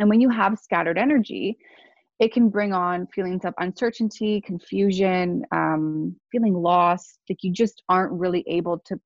And 0.00 0.08
when 0.08 0.20
you 0.20 0.30
have 0.30 0.58
scattered 0.58 0.98
energy 0.98 1.56
it 2.20 2.32
can 2.32 2.48
bring 2.48 2.72
on 2.72 3.06
feelings 3.08 3.44
of 3.44 3.54
uncertainty 3.58 4.40
confusion 4.40 5.44
um, 5.52 6.14
feeling 6.30 6.54
lost 6.54 7.18
like 7.28 7.38
you 7.42 7.52
just 7.52 7.82
aren't 7.88 8.12
really 8.12 8.44
able 8.46 8.78
to 8.86 8.96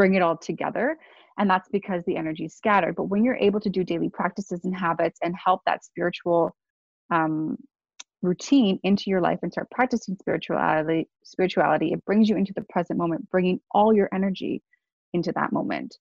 bring 0.00 0.14
it 0.14 0.22
all 0.22 0.38
together 0.38 0.96
and 1.36 1.50
that's 1.50 1.68
because 1.68 2.02
the 2.06 2.16
energy 2.16 2.46
is 2.46 2.54
scattered. 2.54 2.96
But 2.96 3.10
when 3.10 3.22
you're 3.22 3.36
able 3.36 3.60
to 3.60 3.68
do 3.68 3.84
daily 3.84 4.08
practices 4.08 4.64
and 4.64 4.74
habits 4.74 5.18
and 5.22 5.34
help 5.36 5.60
that 5.66 5.84
spiritual 5.84 6.56
um, 7.12 7.58
routine 8.22 8.80
into 8.82 9.04
your 9.08 9.20
life 9.20 9.40
and 9.42 9.52
start 9.52 9.70
practicing 9.70 10.16
spirituality 10.18 11.06
spirituality 11.22 11.92
it 11.92 12.02
brings 12.06 12.30
you 12.30 12.36
into 12.36 12.54
the 12.54 12.64
present 12.70 12.98
moment 12.98 13.28
bringing 13.30 13.60
all 13.72 13.94
your 13.94 14.08
energy 14.14 14.62
into 15.12 15.32
that 15.32 15.52
moment. 15.52 15.98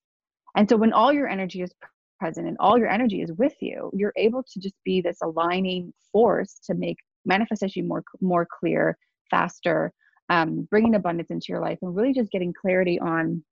And 0.55 0.69
so 0.69 0.77
when 0.77 0.93
all 0.93 1.12
your 1.12 1.27
energy 1.27 1.62
is 1.62 1.73
present 2.21 2.47
and 2.47 2.55
all 2.62 2.77
your 2.77 2.89
energy 2.89 3.21
is 3.21 3.33
with 3.33 3.55
you 3.59 3.91
you're 3.93 4.13
able 4.15 4.43
to 4.43 4.59
just 4.62 4.75
be 4.85 5.01
this 5.01 5.17
aligning 5.21 5.91
force 6.13 6.57
to 6.67 6.73
make 6.73 6.99
manifestation 7.25 7.85
more 7.85 8.03
more 8.21 8.47
clear 8.59 8.97
faster 9.29 9.91
um, 10.29 10.65
bringing 10.69 10.95
abundance 10.95 11.31
into 11.31 11.47
your 11.49 11.59
life 11.59 11.79
and 11.81 11.93
really 11.93 12.13
just 12.13 12.31
getting 12.31 12.53
clarity 12.62 12.97
on 12.97 13.43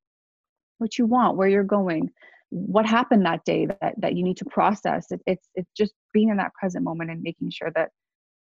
what 0.77 0.97
you 0.97 1.05
want 1.05 1.37
where 1.37 1.47
you're 1.47 1.63
going 1.63 2.09
what 2.49 2.85
happened 2.85 3.25
that 3.25 3.43
day 3.45 3.65
that, 3.65 3.93
that 3.97 4.15
you 4.15 4.23
need 4.23 4.37
to 4.37 4.45
process. 4.45 5.11
It, 5.11 5.21
it's 5.25 5.49
it's 5.55 5.71
just 5.75 5.93
being 6.13 6.29
in 6.29 6.37
that 6.37 6.53
present 6.53 6.83
moment 6.83 7.11
and 7.11 7.21
making 7.21 7.51
sure 7.51 7.71
that 7.75 7.89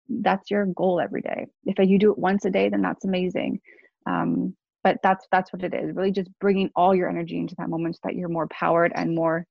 that's 0.09 0.51
your 0.51 0.67
goal 0.67 1.01
every 1.01 1.23
day. 1.23 1.47
If 1.65 1.79
you 1.79 1.99
do 1.99 2.11
it 2.11 2.19
once 2.19 2.45
a 2.45 2.51
day 2.51 2.69
then 2.69 2.83
that's 2.83 3.05
amazing. 3.05 3.61
Um, 4.07 4.57
but 4.83 4.99
that's 5.03 5.27
that's 5.31 5.53
what 5.53 5.63
it 5.63 5.75
is 5.75 5.95
really 5.95 6.11
just 6.11 6.31
bringing 6.41 6.71
all 6.75 6.95
your 6.95 7.09
energy 7.09 7.39
into 7.39 7.55
that 7.59 7.69
moment 7.69 7.95
so 7.95 8.01
that 8.05 8.17
you're 8.17 8.29
more 8.29 8.49
powered 8.49 8.93
and 8.97 9.15
more 9.15 9.47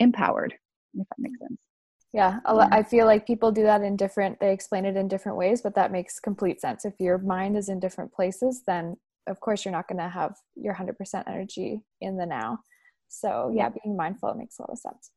empowered 0.00 0.52
if 0.94 1.06
that 1.08 1.18
makes 1.18 1.38
sense. 1.38 1.60
Yeah, 2.12 2.38
yeah. 2.46 2.68
I 2.70 2.84
feel 2.84 3.06
like 3.06 3.26
people 3.26 3.50
do 3.50 3.62
that 3.64 3.82
in 3.82 3.96
different 3.96 4.40
they 4.40 4.52
explain 4.52 4.84
it 4.84 4.96
in 4.96 5.06
different 5.06 5.38
ways 5.38 5.62
but 5.62 5.76
that 5.76 5.92
makes 5.92 6.18
complete 6.18 6.60
sense. 6.60 6.84
If 6.84 6.94
your 6.98 7.18
mind 7.18 7.56
is 7.56 7.68
in 7.68 7.78
different 7.78 8.12
places 8.12 8.62
then 8.66 8.96
of 9.26 9.40
course 9.40 9.64
you're 9.64 9.72
not 9.72 9.88
going 9.88 9.98
to 9.98 10.08
have 10.08 10.36
your 10.54 10.74
100% 10.74 11.24
energy 11.26 11.82
in 12.00 12.16
the 12.16 12.26
now 12.26 12.58
so 13.08 13.52
yeah 13.54 13.68
being 13.68 13.96
mindful 13.96 14.30
it 14.30 14.36
makes 14.36 14.58
a 14.58 14.62
lot 14.62 14.70
of 14.70 14.78
sense 14.78 15.10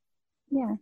yeah 0.52 0.76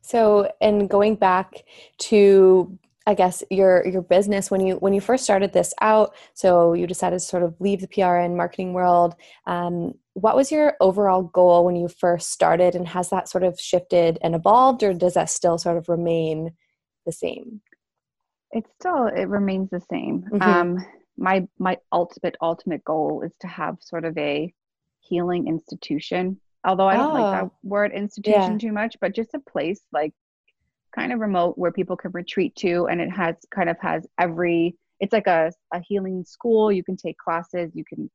so 0.00 0.50
and 0.60 0.88
going 0.88 1.14
back 1.14 1.64
to 1.98 2.78
I 3.06 3.14
guess 3.14 3.42
your 3.50 3.86
your 3.86 4.02
business 4.02 4.50
when 4.50 4.66
you 4.66 4.76
when 4.76 4.94
you 4.94 5.00
first 5.00 5.24
started 5.24 5.52
this 5.52 5.74
out. 5.80 6.14
So 6.32 6.72
you 6.72 6.86
decided 6.86 7.18
to 7.18 7.24
sort 7.24 7.42
of 7.42 7.54
leave 7.60 7.80
the 7.80 7.88
PR 7.88 8.16
and 8.16 8.36
marketing 8.36 8.72
world. 8.72 9.14
Um, 9.46 9.94
what 10.14 10.36
was 10.36 10.50
your 10.50 10.74
overall 10.80 11.22
goal 11.22 11.64
when 11.66 11.76
you 11.76 11.88
first 11.88 12.30
started, 12.30 12.74
and 12.74 12.88
has 12.88 13.10
that 13.10 13.28
sort 13.28 13.44
of 13.44 13.60
shifted 13.60 14.18
and 14.22 14.34
evolved, 14.34 14.82
or 14.82 14.94
does 14.94 15.14
that 15.14 15.28
still 15.28 15.58
sort 15.58 15.76
of 15.76 15.88
remain 15.88 16.52
the 17.04 17.12
same? 17.12 17.60
It 18.52 18.64
still 18.80 19.06
it 19.06 19.28
remains 19.28 19.68
the 19.70 19.82
same. 19.90 20.24
Mm-hmm. 20.32 20.42
Um, 20.42 20.86
my 21.16 21.46
my 21.58 21.78
ultimate 21.92 22.36
ultimate 22.40 22.84
goal 22.84 23.22
is 23.22 23.32
to 23.40 23.46
have 23.46 23.76
sort 23.80 24.04
of 24.04 24.16
a 24.18 24.52
healing 25.00 25.48
institution. 25.48 26.40
Although 26.64 26.88
I 26.88 26.96
don't 26.96 27.10
oh, 27.10 27.20
like 27.20 27.40
that 27.40 27.44
oh. 27.44 27.52
word 27.62 27.92
institution 27.92 28.52
yeah. 28.52 28.58
too 28.58 28.72
much, 28.72 28.96
but 29.00 29.14
just 29.14 29.34
a 29.34 29.38
place 29.38 29.80
like 29.92 30.12
kind 30.94 31.12
of 31.12 31.18
remote 31.18 31.58
where 31.58 31.72
people 31.72 31.96
can 31.96 32.12
retreat 32.12 32.54
to 32.54 32.86
and 32.86 33.00
it 33.00 33.10
has 33.10 33.34
kind 33.50 33.68
of 33.68 33.76
has 33.80 34.06
every 34.18 34.76
it's 35.00 35.12
like 35.12 35.26
a, 35.26 35.50
a 35.72 35.80
healing 35.80 36.24
school 36.24 36.70
you 36.70 36.84
can 36.84 36.96
take 36.96 37.18
classes 37.18 37.72
you 37.74 37.84
can 37.84 38.08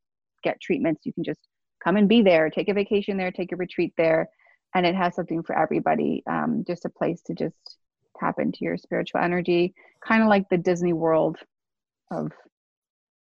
get 0.44 0.62
treatments 0.62 1.06
you 1.06 1.12
can 1.12 1.24
just 1.24 1.42
come 1.84 1.98
and 1.98 2.08
be 2.08 2.22
there 2.22 2.50
take 2.50 2.70
a 2.70 2.74
vacation 2.74 3.18
there 3.18 3.32
take 3.32 3.52
a 3.52 3.58
retreat 3.58 3.94
there 3.98 4.30
and 4.76 4.86
it 4.86 4.96
has 4.96 5.14
something 5.14 5.44
for 5.44 5.58
everybody 5.58 6.24
um, 6.30 6.64
just 6.66 6.86
a 6.86 6.90
place 6.90 7.22
to 7.22 7.34
just 7.34 7.78
tap 8.18 8.40
into 8.40 8.60
your 8.62 8.78
spiritual 8.78 9.20
energy 9.20 9.74
kind 10.06 10.24
of 10.24 10.30
like 10.30 10.48
the 10.50 10.58
disney 10.58 10.94
world 10.94 11.38
of 12.12 12.32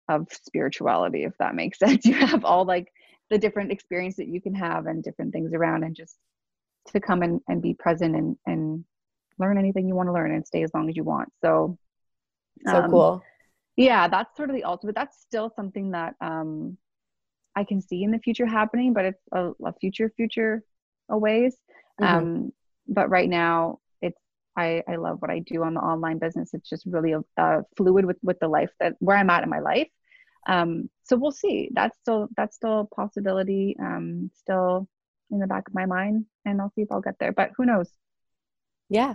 of 0.08 0.26
spirituality 0.30 1.24
if 1.24 1.36
that 1.38 1.54
makes 1.54 1.78
sense 1.80 2.04
you 2.04 2.14
have 2.14 2.44
all 2.44 2.64
like 2.64 2.92
the 3.30 3.38
different 3.38 3.72
experience 3.72 4.16
that 4.16 4.28
you 4.28 4.40
can 4.40 4.54
have 4.54 4.86
and 4.86 5.02
different 5.02 5.32
things 5.32 5.52
around 5.54 5.82
and 5.82 5.96
just 5.96 6.16
to 6.92 7.00
come 7.00 7.22
and, 7.22 7.40
and 7.48 7.62
be 7.62 7.74
present 7.74 8.14
and 8.14 8.36
and 8.46 8.84
learn 9.38 9.58
anything 9.58 9.88
you 9.88 9.94
want 9.94 10.08
to 10.08 10.12
learn 10.12 10.32
and 10.32 10.46
stay 10.46 10.62
as 10.62 10.72
long 10.74 10.88
as 10.88 10.96
you 10.96 11.04
want. 11.04 11.28
So, 11.40 11.78
so 12.66 12.82
um, 12.82 12.90
cool. 12.90 13.22
Yeah, 13.76 14.08
that's 14.08 14.36
sort 14.36 14.50
of 14.50 14.56
the 14.56 14.64
ultimate. 14.64 14.94
That's 14.94 15.20
still 15.20 15.50
something 15.56 15.90
that 15.90 16.14
um, 16.20 16.78
I 17.56 17.64
can 17.64 17.80
see 17.80 18.04
in 18.04 18.12
the 18.12 18.18
future 18.18 18.46
happening, 18.46 18.92
but 18.92 19.04
it's 19.04 19.22
a, 19.32 19.50
a 19.64 19.72
future, 19.80 20.12
future 20.16 20.62
a 21.08 21.18
ways. 21.18 21.56
Mm-hmm. 22.00 22.16
Um, 22.16 22.52
but 22.86 23.10
right 23.10 23.28
now, 23.28 23.80
I, 24.56 24.82
I 24.88 24.96
love 24.96 25.20
what 25.20 25.30
I 25.30 25.40
do 25.40 25.62
on 25.64 25.74
the 25.74 25.80
online 25.80 26.18
business. 26.18 26.54
It's 26.54 26.68
just 26.68 26.86
really 26.86 27.14
uh, 27.36 27.62
fluid 27.76 28.04
with 28.04 28.18
with 28.22 28.38
the 28.40 28.48
life 28.48 28.70
that 28.80 28.94
where 29.00 29.16
I'm 29.16 29.30
at 29.30 29.42
in 29.42 29.50
my 29.50 29.60
life. 29.60 29.88
Um, 30.46 30.90
so 31.04 31.16
we'll 31.16 31.32
see. 31.32 31.70
That's 31.72 31.96
still 31.98 32.28
that's 32.36 32.56
still 32.56 32.80
a 32.80 32.94
possibility. 32.94 33.76
Um, 33.80 34.30
still 34.34 34.88
in 35.30 35.38
the 35.38 35.46
back 35.46 35.68
of 35.68 35.74
my 35.74 35.86
mind, 35.86 36.26
and 36.44 36.60
I'll 36.60 36.72
see 36.74 36.82
if 36.82 36.92
I'll 36.92 37.00
get 37.00 37.18
there. 37.18 37.32
But 37.32 37.50
who 37.56 37.64
knows? 37.64 37.90
Yeah. 38.88 39.14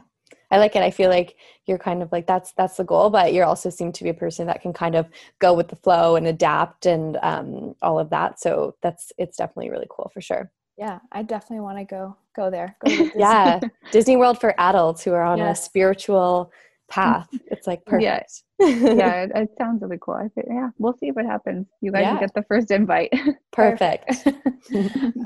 I 0.51 0.57
like 0.57 0.75
it. 0.75 0.83
I 0.83 0.91
feel 0.91 1.09
like 1.09 1.35
you're 1.65 1.77
kind 1.77 2.03
of 2.03 2.11
like 2.11 2.27
that's 2.27 2.53
that's 2.53 2.77
the 2.77 2.83
goal, 2.83 3.09
but 3.09 3.33
you're 3.33 3.45
also 3.45 3.69
seem 3.69 3.91
to 3.93 4.03
be 4.03 4.09
a 4.09 4.15
person 4.15 4.47
that 4.47 4.61
can 4.61 4.73
kind 4.73 4.95
of 4.95 5.07
go 5.39 5.53
with 5.53 5.69
the 5.69 5.75
flow 5.75 6.15
and 6.15 6.27
adapt 6.27 6.85
and 6.85 7.17
um, 7.21 7.75
all 7.81 7.99
of 7.99 8.09
that. 8.11 8.39
So 8.39 8.75
that's 8.81 9.11
it's 9.17 9.37
definitely 9.37 9.69
really 9.69 9.87
cool 9.89 10.11
for 10.13 10.21
sure. 10.21 10.51
Yeah, 10.79 10.99
I 11.11 11.23
definitely 11.23 11.59
want 11.59 11.77
to 11.77 11.83
go 11.83 12.15
go 12.35 12.49
there. 12.49 12.77
Go 12.83 12.89
Disney. 12.89 13.11
yeah, 13.17 13.59
Disney 13.91 14.15
World 14.15 14.39
for 14.39 14.55
adults 14.57 15.03
who 15.03 15.11
are 15.11 15.23
on 15.23 15.39
yes. 15.39 15.59
a 15.59 15.63
spiritual 15.63 16.53
path. 16.89 17.27
It's 17.51 17.67
like 17.67 17.85
perfect. 17.85 18.43
Yeah, 18.59 18.67
yeah 18.67 19.23
it, 19.23 19.31
it, 19.35 19.49
sounds 19.57 19.81
really 19.81 19.97
cool. 19.99 20.13
I 20.13 20.29
think 20.29 20.47
yeah, 20.49 20.69
we'll 20.77 20.97
see 20.97 21.11
what 21.11 21.25
happens. 21.25 21.67
You 21.81 21.91
guys 21.91 22.03
yeah. 22.03 22.19
get 22.19 22.33
the 22.33 22.43
first 22.43 22.71
invite. 22.71 23.13
perfect. 23.51 24.25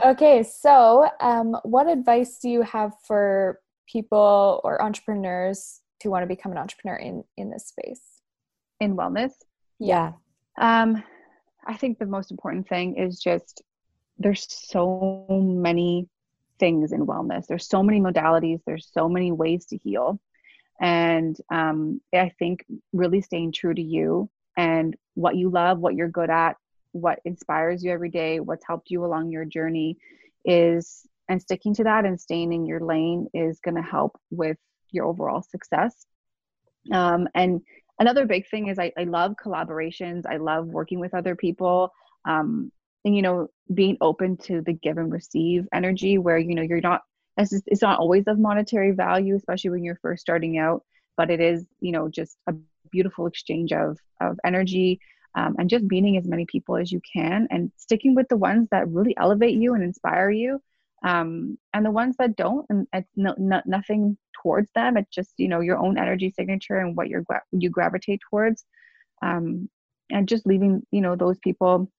okay, 0.04 0.42
so 0.42 1.08
um, 1.20 1.56
what 1.64 1.88
advice 1.88 2.40
do 2.40 2.50
you 2.50 2.64
have 2.64 2.94
for 3.06 3.60
people 3.88 4.60
or 4.64 4.82
entrepreneurs 4.82 5.82
who 6.02 6.10
want 6.10 6.24
to 6.24 6.28
become 6.28 6.52
an 6.52 6.58
entrepreneur 6.58 6.98
in 6.98 7.24
in 7.38 7.50
this 7.50 7.68
space 7.68 8.02
in 8.80 8.98
wellness 8.98 9.32
yeah 9.80 10.12
um 10.60 11.02
i 11.66 11.74
think 11.74 11.98
the 11.98 12.06
most 12.06 12.30
important 12.30 12.68
thing 12.68 12.98
is 12.98 13.20
just 13.20 13.62
there's 14.18 14.46
so 14.50 15.26
many 15.30 16.08
things 16.60 16.92
in 16.92 17.06
wellness. 17.06 17.46
There's 17.48 17.68
so 17.68 17.84
many 17.84 18.00
modalities. 18.00 18.62
There's 18.66 18.90
so 18.92 19.10
many 19.10 19.32
ways 19.32 19.66
to 19.68 19.78
heal. 19.78 20.20
And 20.82 21.38
um, 21.52 22.02
i 22.14 22.30
think 22.40 22.66
really 22.92 23.22
staying 23.22 23.52
true 23.52 23.74
to 23.74 23.82
you 23.82 24.30
and 24.58 24.96
what 25.14 25.36
you 25.36 25.50
love 25.50 25.80
what 25.80 25.94
you're 25.94 26.10
good 26.10 26.30
at 26.30 26.58
what 26.92 27.20
inspires 27.26 27.84
you 27.84 27.92
every 27.92 28.10
day 28.10 28.40
what's 28.40 28.66
helped 28.66 28.90
you 28.90 29.06
along 29.06 29.32
your 29.32 29.46
journey 29.46 29.98
is 30.46 31.08
and 31.30 31.42
sticking 31.42 31.74
to 31.76 31.84
that 31.84 32.06
and 32.06 32.20
staying 32.20 32.54
in 32.54 32.66
your 32.66 32.80
lane 32.80 33.28
is 33.34 33.60
going 33.60 33.76
to 33.76 33.82
help 33.82 34.20
with 34.30 34.58
your 34.92 35.06
overall 35.06 35.42
success. 35.42 36.06
Um, 36.92 37.28
and 37.34 37.62
another 38.00 38.26
big 38.26 38.48
thing 38.50 38.68
is 38.68 38.78
I, 38.78 38.92
I 38.98 39.06
love 39.06 39.36
collaborations. 39.44 40.24
I 40.30 40.38
love 40.38 40.68
working 40.68 41.00
with 41.00 41.14
other 41.14 41.36
people. 41.36 41.92
Um, 42.26 42.72
and 43.06 43.16
you 43.16 43.22
know 43.22 43.48
being 43.74 43.98
open 44.02 44.38
to 44.38 44.62
the 44.62 44.74
give 44.74 44.98
and 44.98 45.12
receive 45.12 45.68
energy 45.74 46.18
where 46.18 46.38
you 46.38 46.56
know 46.56 46.62
you're 46.62 46.82
not 46.82 47.02
it's 47.38 47.82
not 47.82 48.00
always 48.00 48.26
of 48.28 48.38
monetary 48.38 48.92
value 48.92 49.36
especially 49.36 49.72
when 49.72 49.84
you're 49.84 50.00
first 50.02 50.22
starting 50.22 50.58
out 50.58 50.84
but 51.18 51.32
it 51.32 51.40
is 51.40 51.66
you 51.80 51.92
know 51.92 52.10
just 52.10 52.38
a 52.48 52.54
beautiful 52.92 53.26
exchange 53.26 53.72
of 53.72 53.98
of 54.22 54.40
energy 54.46 55.00
um, 55.36 55.56
and 55.58 55.70
just 55.70 55.86
meeting 55.86 56.16
as 56.16 56.28
many 56.28 56.46
people 56.46 56.78
as 56.78 56.92
you 56.92 57.02
can 57.12 57.48
and 57.50 57.72
sticking 57.76 58.14
with 58.14 58.28
the 58.30 58.38
ones 58.38 58.68
that 58.70 58.88
really 58.90 59.16
elevate 59.18 59.56
you 59.56 59.74
and 59.74 59.84
inspire 59.84 60.30
you 60.30 60.62
um, 61.04 61.58
and 61.74 61.86
the 61.86 61.92
ones 61.92 62.16
that 62.18 62.36
don't 62.36 62.66
and 62.70 62.88
it's 62.94 63.10
no, 63.16 63.34
no, 63.38 63.62
nothing 63.66 64.18
towards 64.42 64.70
them. 64.74 64.98
It's 64.98 65.10
just 65.10 65.34
you 65.38 65.48
know 65.48 65.60
your 65.60 65.78
own 65.78 65.98
energy 65.98 66.32
signature 66.36 66.78
and 66.78 66.96
what 66.96 67.10
you're 67.10 67.26
you 67.52 67.70
gravitate 67.70 68.22
towards 68.30 68.66
um, 69.22 69.70
and 70.10 70.28
just 70.28 70.46
leaving 70.46 70.86
you 70.92 71.02
know 71.02 71.16
those 71.16 71.38
people 71.40 71.90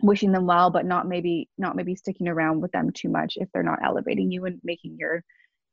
wishing 0.00 0.32
them 0.32 0.46
well 0.46 0.70
but 0.70 0.86
not 0.86 1.08
maybe 1.08 1.48
not 1.58 1.74
maybe 1.74 1.94
sticking 1.94 2.28
around 2.28 2.60
with 2.60 2.70
them 2.72 2.90
too 2.90 3.08
much 3.08 3.34
if 3.36 3.48
they're 3.52 3.62
not 3.62 3.80
elevating 3.84 4.30
you 4.30 4.44
and 4.44 4.60
making 4.62 4.96
your 4.96 5.24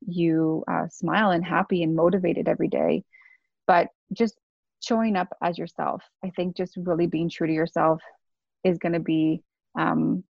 you 0.07 0.63
uh, 0.69 0.87
smile 0.89 1.31
and 1.31 1.45
happy 1.45 1.83
and 1.83 1.95
motivated 1.95 2.47
every 2.47 2.67
day 2.67 3.03
but 3.67 3.89
just 4.13 4.35
showing 4.85 5.15
up 5.15 5.29
as 5.41 5.57
yourself. 5.57 6.03
I 6.23 6.29
think 6.29 6.55
just 6.55 6.77
really 6.77 7.07
being 7.07 7.29
true 7.29 7.47
to 7.47 7.53
yourself 7.53 8.01
is 8.63 8.77
going 8.77 8.93
to 8.93 8.99
be 8.99 9.41
um, 9.77 10.23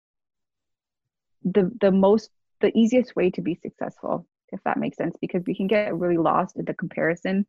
the 1.44 1.70
the 1.80 1.92
most 1.92 2.30
the 2.60 2.76
easiest 2.76 3.14
way 3.14 3.30
to 3.30 3.42
be 3.42 3.54
successful, 3.54 4.26
if 4.50 4.60
that 4.64 4.78
makes 4.78 4.96
sense, 4.96 5.16
because 5.20 5.42
we 5.46 5.54
can 5.54 5.66
get 5.66 5.96
really 5.96 6.16
lost 6.16 6.56
in 6.56 6.64
the 6.64 6.74
comparison 6.74 7.46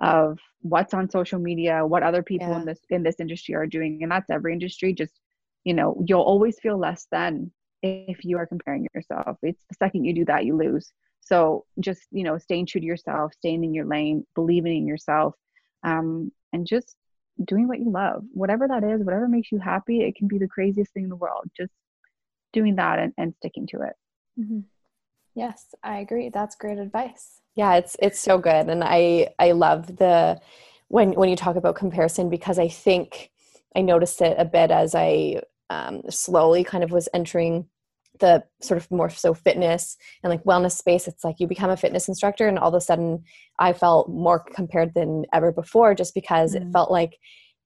of 0.00 0.38
what's 0.60 0.94
on 0.94 1.10
social 1.10 1.38
media, 1.38 1.84
what 1.84 2.02
other 2.02 2.22
people 2.22 2.48
yeah. 2.48 2.60
in 2.60 2.64
this 2.66 2.80
in 2.90 3.02
this 3.02 3.20
industry 3.20 3.54
are 3.54 3.66
doing, 3.66 4.00
and 4.02 4.10
that's 4.10 4.30
every 4.30 4.52
industry. 4.52 4.92
Just 4.92 5.20
you 5.64 5.74
know, 5.74 6.02
you'll 6.06 6.22
always 6.22 6.58
feel 6.60 6.78
less 6.78 7.06
than 7.10 7.50
if 7.82 8.24
you 8.24 8.38
are 8.38 8.46
comparing 8.46 8.86
yourself. 8.94 9.36
It's 9.42 9.62
the 9.68 9.76
second 9.78 10.04
you 10.04 10.14
do 10.14 10.24
that, 10.26 10.44
you 10.44 10.56
lose. 10.56 10.92
So 11.20 11.64
just 11.80 12.02
you 12.10 12.24
know, 12.24 12.38
staying 12.38 12.66
true 12.66 12.80
to 12.80 12.86
yourself, 12.86 13.32
staying 13.34 13.64
in 13.64 13.74
your 13.74 13.84
lane, 13.84 14.26
believing 14.34 14.76
in 14.76 14.86
yourself, 14.86 15.34
um, 15.84 16.32
and 16.52 16.66
just 16.66 16.96
doing 17.44 17.68
what 17.68 17.78
you 17.78 17.90
love, 17.90 18.24
whatever 18.32 18.66
that 18.66 18.82
is, 18.82 19.02
whatever 19.02 19.28
makes 19.28 19.52
you 19.52 19.58
happy. 19.58 20.02
It 20.02 20.16
can 20.16 20.26
be 20.26 20.38
the 20.38 20.48
craziest 20.48 20.92
thing 20.92 21.04
in 21.04 21.08
the 21.08 21.16
world. 21.16 21.44
Just 21.56 21.72
doing 22.52 22.76
that 22.76 22.98
and, 22.98 23.12
and 23.18 23.34
sticking 23.36 23.66
to 23.68 23.82
it. 23.82 23.92
Mm-hmm. 24.40 24.60
Yes, 25.34 25.66
I 25.82 25.98
agree. 25.98 26.30
That's 26.30 26.56
great 26.56 26.78
advice. 26.78 27.40
Yeah, 27.54 27.74
it's 27.76 27.96
it's 28.00 28.20
so 28.20 28.38
good, 28.38 28.68
and 28.68 28.82
I 28.84 29.34
I 29.38 29.52
love 29.52 29.96
the 29.98 30.40
when 30.88 31.12
when 31.12 31.28
you 31.28 31.36
talk 31.36 31.56
about 31.56 31.76
comparison 31.76 32.30
because 32.30 32.58
I 32.58 32.68
think 32.68 33.30
I 33.76 33.82
noticed 33.82 34.20
it 34.22 34.36
a 34.38 34.44
bit 34.44 34.70
as 34.70 34.94
I 34.94 35.42
um, 35.70 36.02
slowly 36.10 36.64
kind 36.64 36.84
of 36.84 36.90
was 36.90 37.08
entering 37.12 37.68
the 38.20 38.42
sort 38.60 38.78
of 38.78 38.90
more 38.90 39.10
so 39.10 39.34
fitness 39.34 39.96
and 40.22 40.30
like 40.30 40.42
wellness 40.44 40.72
space 40.72 41.06
it's 41.06 41.24
like 41.24 41.36
you 41.38 41.46
become 41.46 41.70
a 41.70 41.76
fitness 41.76 42.08
instructor 42.08 42.48
and 42.48 42.58
all 42.58 42.68
of 42.68 42.74
a 42.74 42.80
sudden 42.80 43.22
i 43.58 43.72
felt 43.72 44.08
more 44.08 44.40
compared 44.40 44.92
than 44.94 45.24
ever 45.32 45.52
before 45.52 45.94
just 45.94 46.14
because 46.14 46.54
mm. 46.54 46.60
it 46.60 46.72
felt 46.72 46.90
like 46.90 47.18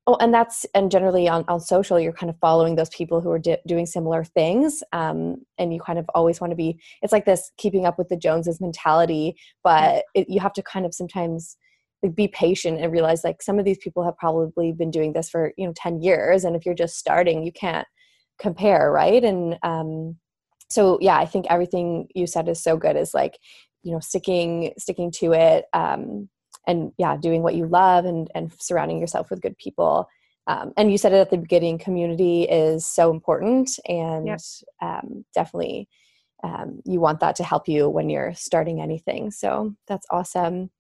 oh 0.07 0.17
and 0.21 0.35
that's 0.35 0.67
and 0.75 0.91
generally 0.91 1.29
on, 1.29 1.45
on 1.49 1.61
social 1.61 1.99
you're 1.99 2.13
kind 2.13 2.29
of 2.31 2.37
following 2.39 2.75
those 2.75 2.91
people 2.91 3.21
who 3.21 3.31
are 3.31 3.39
di- 3.39 3.59
doing 3.67 3.87
similar 3.87 4.25
things 4.25 4.83
um, 4.93 5.37
and 5.59 5.73
you 5.73 5.81
kind 5.81 5.99
of 5.99 6.09
always 6.15 6.41
want 6.41 6.51
to 6.51 6.57
be 6.57 6.79
it's 7.03 7.13
like 7.13 7.25
this 7.25 7.51
keeping 7.57 7.87
up 7.87 7.99
with 7.99 8.09
the 8.09 8.17
joneses 8.17 8.61
mentality 8.61 9.35
but 9.65 10.05
it, 10.15 10.29
you 10.29 10.41
have 10.41 10.53
to 10.53 10.63
kind 10.63 10.85
of 10.85 10.95
sometimes 10.95 11.57
like 12.03 12.15
be 12.15 12.29
patient 12.29 12.81
and 12.81 12.93
realize 12.93 13.25
like 13.25 13.43
some 13.43 13.59
of 13.59 13.65
these 13.65 13.79
people 13.79 14.05
have 14.05 14.17
probably 14.17 14.73
been 14.73 14.91
doing 14.91 15.13
this 15.13 15.31
for 15.31 15.53
you 15.57 15.67
know 15.67 15.73
10 15.77 16.03
years 16.03 16.45
and 16.45 16.57
if 16.57 16.67
you're 16.67 16.75
just 16.75 16.97
starting 16.97 17.43
you 17.43 17.53
can't 17.53 17.87
compare 18.39 18.91
right? 18.91 19.23
And 19.23 19.59
um 19.63 20.17
so 20.71 20.99
yeah 21.03 21.19
i 21.19 21.27
think 21.27 21.45
everything 21.51 22.09
you 22.15 22.27
said 22.27 22.49
is 22.49 22.63
so 22.63 22.79
good 22.79 22.97
is 22.97 23.13
like 23.13 23.39
you 23.83 23.93
know 23.93 24.01
sticking 24.01 24.73
sticking 24.79 25.11
to 25.11 25.33
it 25.33 25.67
um 25.75 26.31
and 26.67 26.93
yeah 26.99 27.17
doing 27.17 27.43
what 27.43 27.55
you 27.55 27.67
love 27.67 28.05
and 28.05 28.31
and 28.35 28.53
surrounding 28.59 28.99
yourself 28.99 29.31
with 29.31 29.43
good 29.43 29.57
people. 29.59 30.09
Um, 30.49 30.73
and 30.77 30.91
you 30.91 30.99
said 30.99 31.13
it 31.13 31.19
at 31.19 31.31
the 31.31 31.39
beginning 31.39 31.79
community 31.79 32.43
is 32.43 32.85
so 32.85 33.13
important 33.13 33.79
and 33.89 34.27
um, 34.81 35.25
definitely 35.33 35.89
um, 36.43 36.81
you 36.85 36.99
want 36.99 37.21
that 37.21 37.37
to 37.37 37.45
help 37.45 37.69
you 37.69 37.89
when 37.89 38.11
you're 38.11 38.35
starting 38.35 38.81
anything. 38.81 39.31
So 39.31 39.77
that's 39.87 40.07
awesome 40.11 40.71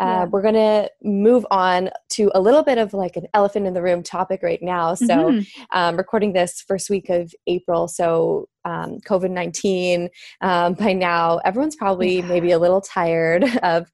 uh, 0.00 0.04
yeah. 0.04 0.24
we're 0.26 0.42
going 0.42 0.54
to 0.54 0.90
move 1.02 1.44
on 1.50 1.90
to 2.10 2.30
a 2.34 2.40
little 2.40 2.62
bit 2.62 2.78
of 2.78 2.94
like 2.94 3.16
an 3.16 3.26
elephant 3.34 3.66
in 3.66 3.74
the 3.74 3.82
room 3.82 4.02
topic 4.02 4.42
right 4.42 4.62
now. 4.62 4.94
So, 4.94 5.06
mm-hmm. 5.06 5.62
um, 5.72 5.96
recording 5.96 6.32
this 6.32 6.60
first 6.60 6.88
week 6.88 7.08
of 7.08 7.34
April. 7.46 7.88
So, 7.88 8.48
um, 8.64 8.98
COVID 9.00 9.30
19, 9.30 10.08
um, 10.40 10.74
by 10.74 10.92
now, 10.92 11.38
everyone's 11.38 11.76
probably 11.76 12.18
yeah. 12.18 12.26
maybe 12.26 12.52
a 12.52 12.58
little 12.58 12.80
tired 12.80 13.44
of 13.62 13.90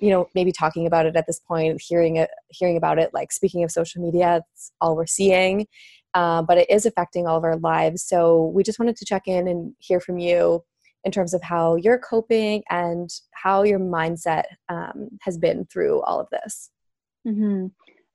you 0.00 0.10
know 0.10 0.28
maybe 0.34 0.52
talking 0.52 0.86
about 0.86 1.06
it 1.06 1.16
at 1.16 1.26
this 1.26 1.38
point 1.38 1.80
hearing 1.80 2.16
it 2.16 2.28
hearing 2.50 2.76
about 2.76 2.98
it 2.98 3.14
like 3.14 3.30
speaking 3.30 3.62
of 3.62 3.70
social 3.70 4.02
media 4.02 4.42
it's 4.52 4.72
all 4.80 4.96
we're 4.96 5.06
seeing 5.06 5.66
uh, 6.14 6.42
but 6.42 6.58
it 6.58 6.68
is 6.68 6.84
affecting 6.84 7.26
all 7.26 7.38
of 7.38 7.44
our 7.44 7.56
lives 7.56 8.02
so 8.02 8.46
we 8.54 8.62
just 8.62 8.78
wanted 8.78 8.96
to 8.96 9.04
check 9.04 9.22
in 9.26 9.46
and 9.46 9.72
hear 9.78 10.00
from 10.00 10.18
you 10.18 10.62
in 11.04 11.12
terms 11.12 11.34
of 11.34 11.42
how 11.42 11.76
you're 11.76 11.98
coping 11.98 12.62
and 12.70 13.10
how 13.32 13.62
your 13.62 13.78
mindset 13.78 14.44
um, 14.68 15.10
has 15.20 15.38
been 15.38 15.66
through 15.66 16.00
all 16.02 16.20
of 16.20 16.28
this? 16.30 16.70
Mm-hmm. 17.26 17.66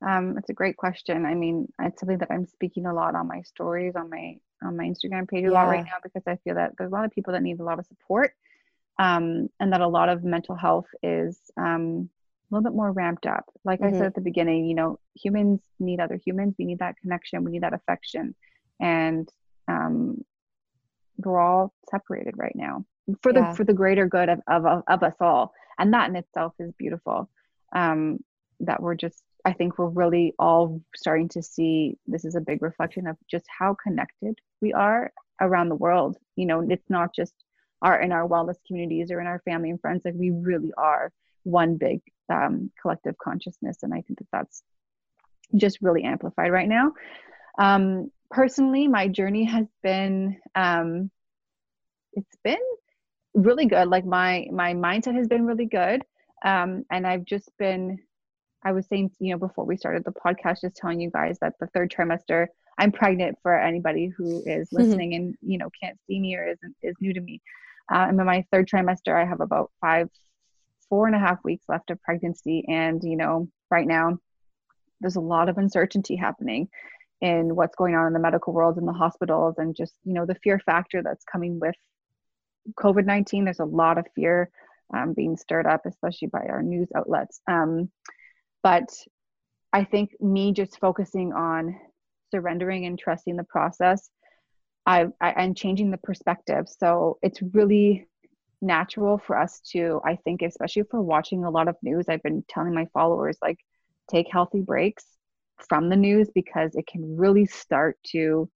Um, 0.08 0.38
it's 0.38 0.50
a 0.50 0.54
great 0.54 0.78
question. 0.78 1.26
I 1.26 1.36
mean, 1.36 1.72
it's 1.82 2.00
something 2.00 2.18
that 2.20 2.32
I'm 2.32 2.48
speaking 2.48 2.86
a 2.86 2.94
lot 2.94 3.16
on 3.16 3.28
my 3.28 3.42
stories 3.42 3.96
on 3.96 4.10
my 4.10 4.38
on 4.64 4.76
my 4.76 4.86
Instagram 4.86 5.28
page 5.28 5.46
a 5.46 5.48
yeah. 5.48 5.52
lot 5.52 5.70
right 5.70 5.86
now 5.86 6.00
because 6.04 6.24
I 6.28 6.38
feel 6.44 6.56
that 6.56 6.74
there's 6.78 6.92
a 6.92 6.94
lot 6.94 7.06
of 7.06 7.12
people 7.12 7.34
that 7.34 7.44
need 7.44 7.60
a 7.60 7.64
lot 7.64 7.80
of 7.80 7.86
support, 7.86 8.34
um, 8.98 9.50
and 9.60 9.74
that 9.74 9.82
a 9.82 9.88
lot 9.88 10.10
of 10.10 10.24
mental 10.24 10.56
health 10.56 10.88
is 11.04 11.40
um, 11.58 12.10
a 12.52 12.56
little 12.56 12.70
bit 12.70 12.76
more 12.76 12.92
ramped 12.92 13.26
up. 13.26 13.46
Like 13.66 13.80
mm-hmm. 13.80 13.88
I 13.88 13.92
said 13.92 13.98
mm-hmm. 13.98 14.08
at 14.08 14.16
the 14.16 14.22
beginning, 14.22 14.66
you 14.66 14.76
know, 14.76 15.00
humans 15.16 15.62
need 15.80 16.00
other 16.00 16.20
humans. 16.24 16.56
We 16.58 16.66
need 16.66 16.80
that 16.80 16.96
connection. 17.02 17.44
We 17.44 17.52
need 17.52 17.64
that 17.64 17.74
affection, 17.74 18.36
and 18.80 19.30
um, 19.68 20.24
we're 21.26 21.40
all 21.40 21.74
separated 21.90 22.36
right 22.38 22.56
now 22.56 22.86
for 23.22 23.34
the 23.34 23.40
yeah. 23.40 23.54
for 23.54 23.64
the 23.64 23.74
greater 23.74 24.08
good 24.08 24.30
of, 24.30 24.40
of 24.48 24.84
of 24.88 25.04
us 25.04 25.16
all. 25.20 25.54
And 25.78 25.94
that 25.94 26.10
in 26.10 26.16
itself 26.16 26.54
is 26.60 26.74
beautiful 26.78 27.30
um 27.76 28.20
that 28.62 28.82
we're 28.82 28.96
just 28.96 29.22
i 29.46 29.54
think 29.54 29.78
we're 29.78 29.88
really 29.88 30.34
all 30.40 30.82
starting 30.96 31.30
to 31.30 31.42
see 31.42 31.96
this 32.08 32.26
is 32.26 32.36
a 32.36 32.42
big 32.42 32.62
reflection 32.62 33.08
of 33.08 33.16
just 33.30 33.46
how 33.48 33.76
connected 33.82 34.36
we 34.60 34.74
are 34.74 35.12
around 35.42 35.70
the 35.70 35.76
world. 35.76 36.18
You 36.36 36.46
know 36.46 36.62
it's 36.62 36.90
not 36.90 37.16
just 37.16 37.34
our 37.82 38.00
in 38.02 38.12
our 38.12 38.28
wellness 38.28 38.58
communities 38.68 39.12
or 39.12 39.22
in 39.22 39.28
our 39.28 39.40
family 39.46 39.70
and 39.70 39.80
friends 39.80 40.04
like 40.04 40.16
we 40.16 40.32
really 40.32 40.72
are 40.78 41.12
one 41.44 41.78
big 41.78 42.02
um, 42.32 42.72
collective 42.82 43.18
consciousness. 43.18 43.78
And 43.84 43.94
i 43.94 44.02
think 44.02 44.20
that 44.20 44.28
that's 44.32 44.64
just 45.56 45.82
really 45.82 46.04
amplified 46.04 46.52
right 46.52 46.68
now. 46.68 46.94
Um, 47.58 48.12
personally, 48.30 48.88
my 48.88 49.08
journey 49.08 49.44
has 49.46 49.66
been 49.84 50.38
um, 50.56 51.10
it's 52.14 52.38
been 52.44 52.58
really 53.34 53.66
good. 53.66 53.88
Like 53.88 54.06
my 54.06 54.48
my 54.52 54.74
mindset 54.74 55.16
has 55.16 55.28
been 55.28 55.46
really 55.46 55.66
good, 55.66 56.04
um, 56.46 56.86
and 56.92 57.06
I've 57.06 57.26
just 57.26 57.50
been. 57.58 58.00
I 58.64 58.74
was 58.74 58.88
saying, 58.88 59.12
you 59.20 59.32
know, 59.32 59.38
before 59.38 59.64
we 59.64 59.78
started 59.78 60.04
the 60.04 60.12
podcast, 60.12 60.62
just 60.62 60.76
telling 60.76 61.00
you 61.00 61.10
guys 61.10 61.38
that 61.40 61.54
the 61.62 61.68
third 61.68 61.90
trimester, 61.90 62.48
I'm 62.78 62.92
pregnant 62.92 63.38
for 63.42 63.58
anybody 63.58 64.12
who 64.16 64.44
is 64.46 64.68
mm-hmm. 64.68 64.78
listening 64.84 65.14
and 65.16 65.36
you 65.42 65.58
know 65.58 65.70
can't 65.82 65.98
see 66.08 66.20
me 66.20 66.36
or 66.36 66.48
is 66.50 66.58
is 66.82 66.96
new 67.00 67.14
to 67.14 67.22
me. 67.22 67.42
Uh, 67.92 68.00
I'm 68.00 68.20
in 68.20 68.26
my 68.26 68.46
third 68.52 68.68
trimester. 68.68 69.16
I 69.16 69.26
have 69.26 69.42
about 69.42 69.72
five, 69.82 70.10
four 70.90 71.08
and 71.08 71.16
a 71.16 71.20
half 71.20 71.44
weeks 71.44 71.66
left 71.68 71.90
of 71.90 72.02
pregnancy, 72.02 72.66
and 72.68 73.04
you 73.04 73.16
know, 73.16 73.48
right 73.72 73.88
now, 73.88 74.18
there's 75.02 75.16
a 75.16 75.22
lot 75.22 75.50
of 75.50 75.58
uncertainty 75.58 76.16
happening 76.16 76.70
in 77.22 77.56
what's 77.56 77.76
going 77.76 77.96
on 77.96 78.08
in 78.08 78.14
the 78.14 78.20
medical 78.20 78.54
world 78.54 78.78
in 78.78 78.86
the 78.86 78.94
hospitals 78.94 79.56
and 79.58 79.76
just 79.76 79.94
you 80.04 80.14
know 80.14 80.26
the 80.26 80.36
fear 80.36 80.60
factor 80.60 81.02
that's 81.04 81.26
coming 81.26 81.60
with 81.60 81.76
covid-19 82.80 83.46
there's 83.46 83.60
a 83.60 83.66
lot 83.66 83.98
of 83.98 84.06
fear 84.16 84.50
um, 84.94 85.14
being 85.14 85.38
stirred 85.38 85.66
up 85.66 85.82
especially 85.86 86.28
by 86.30 86.46
our 86.48 86.64
news 86.64 86.90
outlets. 86.96 87.42
Um, 87.48 87.90
but 88.64 88.90
i 89.74 89.84
think 89.84 90.12
me 90.20 90.52
just 90.54 90.80
focusing 90.80 91.34
on 91.34 91.76
surrendering 92.32 92.86
and 92.86 92.98
trusting 92.98 93.36
the 93.36 93.44
process 93.44 94.10
I, 94.86 95.08
I 95.22 95.30
and 95.32 95.56
changing 95.56 95.92
the 95.92 95.98
perspective. 95.98 96.68
So 96.68 97.20
it's 97.22 97.42
really 97.54 98.08
natural 98.62 99.18
for 99.18 99.38
us 99.38 99.62
to 99.62 100.02
i 100.04 100.18
think 100.18 100.42
especially 100.42 100.84
for 100.84 101.02
watching 101.02 101.46
a 101.46 101.50
lot 101.50 101.70
of 101.70 101.78
news 101.82 102.10
i've 102.10 102.24
been 102.24 102.44
telling 102.50 102.74
my 102.74 102.86
followers 102.94 103.38
like 103.42 103.58
take 104.12 104.28
healthy 104.30 104.60
breaks 104.60 105.06
from 105.68 105.90
the 105.90 105.96
news 105.96 106.30
because 106.34 106.76
it 106.76 106.88
can 106.88 107.18
really 107.18 107.46
start 107.46 107.98
to 108.08 108.50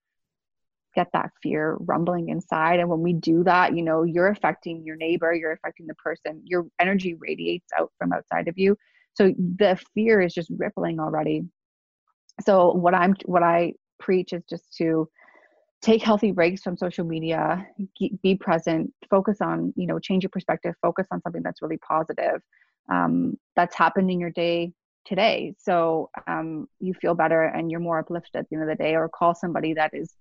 get 0.96 1.08
that 1.14 1.32
fear 1.42 1.76
rumbling 1.80 2.30
inside. 2.30 2.80
And 2.80 2.90
when 2.90 3.02
we 3.02 3.14
do 3.14 3.44
that 3.44 3.76
you 3.76 3.82
know 3.84 4.04
you're 4.04 4.28
affecting 4.28 4.84
your 4.86 4.96
neighbor 4.96 5.34
you're 5.34 5.52
affecting 5.52 5.88
the 5.88 5.96
person 5.96 6.42
your 6.46 6.66
energy 6.80 7.16
radiates 7.16 7.72
out 7.78 7.92
from 7.98 8.14
outside 8.14 8.48
of 8.48 8.58
you. 8.58 8.78
So 9.16 9.34
the 9.58 9.80
fear 9.94 10.22
is 10.22 10.34
just 10.34 10.50
rippling 10.58 11.00
already. 11.00 11.44
So 12.46 12.72
what 12.74 12.94
i'm 12.94 13.16
what 13.26 13.44
i 13.44 13.74
preach 14.00 14.34
is 14.34 14.44
just 14.50 14.76
to 14.78 15.08
take 15.84 16.02
healthy 16.02 16.32
breaks 16.32 16.62
from 16.62 16.78
social 16.78 17.06
media 17.06 17.68
be 18.24 18.36
present 18.36 18.92
focus 19.10 19.40
on 19.42 19.74
you 19.76 19.86
know 19.86 20.00
change 20.00 20.24
your 20.24 20.30
perspective 20.30 20.74
focus 20.82 21.06
on 21.12 21.22
something 21.22 21.44
that's 21.44 21.62
really 21.62 21.78
positive 21.78 22.42
um, 22.92 23.38
that's 23.56 23.76
happened 23.76 24.10
in 24.10 24.20
your 24.20 24.32
day 24.32 24.72
today. 25.06 25.54
So 25.58 26.10
um, 26.28 26.68
you 26.80 26.94
feel 26.94 27.16
better 27.16 27.44
and 27.44 27.70
you're 27.70 27.80
more 27.80 28.00
uplifted 28.00 28.36
at 28.36 28.50
the 28.50 28.56
end 28.56 28.64
of 28.64 28.70
the 28.70 28.82
day 28.82 28.96
or 28.96 29.10
call 29.10 29.36
somebody 29.36 29.74
that 29.74 29.92
is 29.94 30.14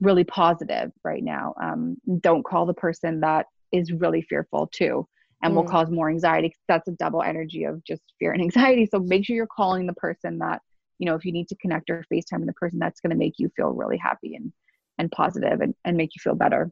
really 0.00 0.24
positive 0.24 0.90
right 1.04 1.22
now. 1.22 1.54
Um, 1.62 1.96
don't 2.20 2.44
call 2.44 2.66
the 2.66 2.74
person 2.74 3.20
that 3.20 3.46
is 3.72 3.92
really 3.92 4.22
fearful 4.22 4.68
too 4.72 5.06
and 5.42 5.52
mm. 5.52 5.56
will 5.56 5.64
cause 5.64 5.90
more 5.90 6.08
anxiety. 6.08 6.54
That's 6.68 6.88
a 6.88 6.92
double 6.92 7.22
energy 7.22 7.64
of 7.64 7.82
just 7.84 8.02
fear 8.18 8.32
and 8.32 8.42
anxiety. 8.42 8.86
So 8.86 8.98
make 8.98 9.24
sure 9.24 9.36
you're 9.36 9.46
calling 9.46 9.86
the 9.86 9.94
person 9.94 10.38
that 10.38 10.60
you 10.98 11.06
know 11.06 11.14
if 11.14 11.24
you 11.24 11.32
need 11.32 11.48
to 11.48 11.56
connect 11.56 11.90
or 11.90 12.04
facetime 12.12 12.46
the 12.46 12.52
person 12.52 12.78
that's 12.78 13.00
going 13.00 13.10
to 13.10 13.16
make 13.16 13.34
you 13.38 13.50
feel 13.56 13.70
really 13.70 13.96
happy 13.96 14.34
and 14.34 14.52
and 14.98 15.10
positive 15.10 15.60
and, 15.60 15.74
and 15.84 15.96
make 15.96 16.10
you 16.14 16.20
feel 16.20 16.34
better. 16.34 16.70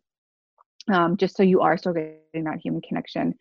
Um, 0.92 1.16
just 1.16 1.36
so 1.36 1.42
you 1.42 1.60
are 1.60 1.76
still 1.76 1.92
getting 1.92 2.44
that 2.44 2.60
human 2.62 2.80
connection. 2.82 3.34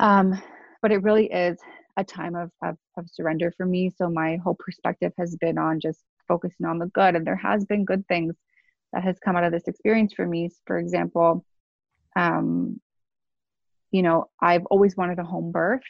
Um, 0.00 0.40
but 0.80 0.92
it 0.92 1.02
really 1.02 1.26
is 1.26 1.58
a 1.96 2.04
time 2.04 2.34
of, 2.34 2.50
of, 2.62 2.76
of 2.96 3.08
surrender 3.10 3.52
for 3.56 3.66
me. 3.66 3.90
So 3.96 4.08
my 4.08 4.36
whole 4.36 4.56
perspective 4.58 5.12
has 5.18 5.36
been 5.36 5.58
on 5.58 5.80
just 5.80 6.00
focusing 6.28 6.66
on 6.66 6.78
the 6.78 6.86
good. 6.86 7.14
And 7.14 7.26
there 7.26 7.36
has 7.36 7.64
been 7.64 7.84
good 7.84 8.06
things 8.08 8.34
that 8.92 9.04
has 9.04 9.18
come 9.18 9.36
out 9.36 9.44
of 9.44 9.52
this 9.52 9.68
experience 9.68 10.12
for 10.14 10.26
me. 10.26 10.50
For 10.66 10.78
example, 10.78 11.44
um, 12.16 12.80
you 13.90 14.02
know, 14.02 14.30
I've 14.40 14.64
always 14.66 14.96
wanted 14.96 15.18
a 15.18 15.24
home 15.24 15.52
birth. 15.52 15.82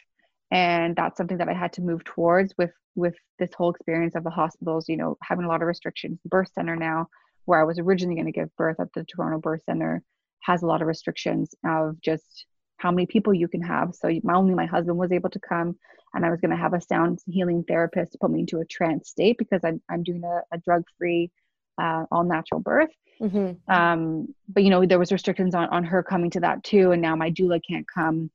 And 0.51 0.95
that's 0.95 1.17
something 1.17 1.37
that 1.37 1.49
I 1.49 1.53
had 1.53 1.73
to 1.73 1.81
move 1.81 2.03
towards 2.03 2.53
with 2.57 2.71
with 2.95 3.15
this 3.39 3.49
whole 3.57 3.71
experience 3.71 4.13
of 4.15 4.23
the 4.23 4.29
hospitals, 4.29 4.87
you 4.87 4.97
know, 4.97 5.17
having 5.23 5.45
a 5.45 5.47
lot 5.47 5.63
of 5.63 5.67
restrictions. 5.67 6.19
The 6.21 6.29
birth 6.29 6.51
center 6.53 6.75
now, 6.75 7.07
where 7.45 7.59
I 7.59 7.63
was 7.63 7.79
originally 7.79 8.15
going 8.15 8.27
to 8.27 8.31
give 8.31 8.55
birth 8.55 8.79
at 8.79 8.93
the 8.93 9.03
Toronto 9.03 9.39
Birth 9.39 9.63
Center, 9.65 10.03
has 10.41 10.61
a 10.61 10.67
lot 10.67 10.81
of 10.81 10.87
restrictions 10.87 11.55
of 11.65 11.99
just 12.01 12.45
how 12.83 12.91
many 12.91 13.05
people 13.05 13.33
you 13.33 13.47
can 13.47 13.61
have. 13.61 13.95
So 13.95 14.11
my, 14.23 14.33
only 14.33 14.53
my 14.53 14.65
husband 14.65 14.97
was 14.97 15.13
able 15.13 15.29
to 15.29 15.39
come, 15.39 15.77
and 16.13 16.25
I 16.25 16.29
was 16.29 16.41
going 16.41 16.51
to 16.51 16.57
have 16.57 16.73
a 16.73 16.81
sound 16.81 17.19
healing 17.25 17.63
therapist 17.65 18.11
to 18.11 18.17
put 18.17 18.29
me 18.29 18.41
into 18.41 18.59
a 18.59 18.65
trance 18.65 19.09
state 19.09 19.37
because 19.37 19.61
I'm 19.63 19.81
I'm 19.89 20.03
doing 20.03 20.23
a, 20.25 20.41
a 20.53 20.57
drug 20.57 20.83
free, 20.97 21.31
uh, 21.81 22.03
all 22.11 22.25
natural 22.25 22.59
birth. 22.59 22.91
Mm-hmm. 23.21 23.71
Um, 23.73 24.35
but 24.49 24.63
you 24.63 24.69
know 24.69 24.85
there 24.85 24.99
was 24.99 25.13
restrictions 25.13 25.55
on 25.55 25.69
on 25.69 25.85
her 25.85 26.03
coming 26.03 26.29
to 26.31 26.41
that 26.41 26.63
too, 26.65 26.91
and 26.91 27.01
now 27.01 27.15
my 27.15 27.31
doula 27.31 27.61
can't 27.65 27.85
come. 27.87 28.29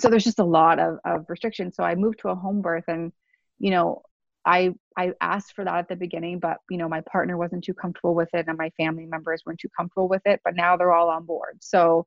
So 0.00 0.10
there's 0.10 0.24
just 0.24 0.40
a 0.40 0.44
lot 0.44 0.80
of 0.80 0.98
of 1.04 1.26
restrictions. 1.28 1.76
So 1.76 1.84
I 1.84 1.94
moved 1.94 2.18
to 2.22 2.30
a 2.30 2.34
home 2.34 2.62
birth, 2.62 2.88
and 2.88 3.12
you 3.60 3.70
know 3.70 4.02
I 4.44 4.74
I 4.96 5.12
asked 5.20 5.52
for 5.54 5.64
that 5.64 5.78
at 5.78 5.88
the 5.88 5.94
beginning, 5.94 6.40
but 6.40 6.56
you 6.68 6.78
know 6.78 6.88
my 6.88 7.02
partner 7.02 7.36
wasn't 7.36 7.62
too 7.62 7.74
comfortable 7.74 8.16
with 8.16 8.30
it, 8.32 8.46
and 8.48 8.58
my 8.58 8.70
family 8.70 9.06
members 9.06 9.42
weren't 9.46 9.60
too 9.60 9.70
comfortable 9.76 10.08
with 10.08 10.22
it. 10.24 10.40
But 10.44 10.56
now 10.56 10.76
they're 10.76 10.92
all 10.92 11.10
on 11.10 11.26
board. 11.26 11.58
So, 11.60 12.06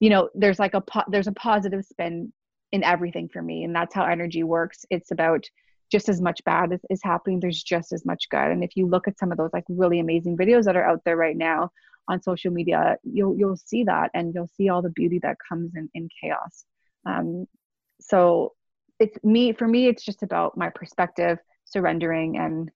you 0.00 0.10
know, 0.10 0.28
there's 0.34 0.58
like 0.58 0.74
a 0.74 0.80
po- 0.80 1.04
there's 1.08 1.26
a 1.26 1.32
positive 1.32 1.84
spin 1.84 2.32
in 2.72 2.84
everything 2.84 3.28
for 3.28 3.42
me, 3.42 3.64
and 3.64 3.74
that's 3.74 3.94
how 3.94 4.04
energy 4.04 4.42
works. 4.42 4.84
It's 4.90 5.10
about 5.10 5.44
just 5.90 6.08
as 6.08 6.20
much 6.20 6.44
bad 6.44 6.72
is, 6.72 6.80
is 6.90 7.00
happening. 7.02 7.40
There's 7.40 7.62
just 7.62 7.92
as 7.92 8.04
much 8.04 8.28
good. 8.30 8.50
And 8.50 8.62
if 8.62 8.76
you 8.76 8.86
look 8.86 9.08
at 9.08 9.18
some 9.18 9.32
of 9.32 9.38
those 9.38 9.50
like 9.52 9.64
really 9.68 10.00
amazing 10.00 10.36
videos 10.36 10.64
that 10.64 10.76
are 10.76 10.84
out 10.84 11.02
there 11.04 11.16
right 11.16 11.36
now 11.36 11.70
on 12.08 12.22
social 12.22 12.52
media, 12.52 12.96
you'll 13.02 13.36
you'll 13.36 13.56
see 13.56 13.84
that, 13.84 14.10
and 14.14 14.34
you'll 14.34 14.50
see 14.56 14.68
all 14.68 14.82
the 14.82 14.90
beauty 14.90 15.18
that 15.20 15.36
comes 15.48 15.74
in 15.74 15.88
in 15.94 16.08
chaos. 16.20 16.64
Um, 17.06 17.46
so 18.00 18.52
it's 19.00 19.22
me 19.24 19.52
for 19.52 19.66
me. 19.66 19.88
It's 19.88 20.04
just 20.04 20.22
about 20.22 20.56
my 20.56 20.70
perspective 20.70 21.38
surrendering 21.70 22.38
and 22.38 22.70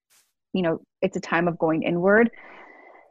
you 0.53 0.63
know 0.63 0.81
it's 1.01 1.17
a 1.17 1.21
time 1.21 1.49
of 1.49 1.59
going 1.59 1.83
inward 1.83 2.31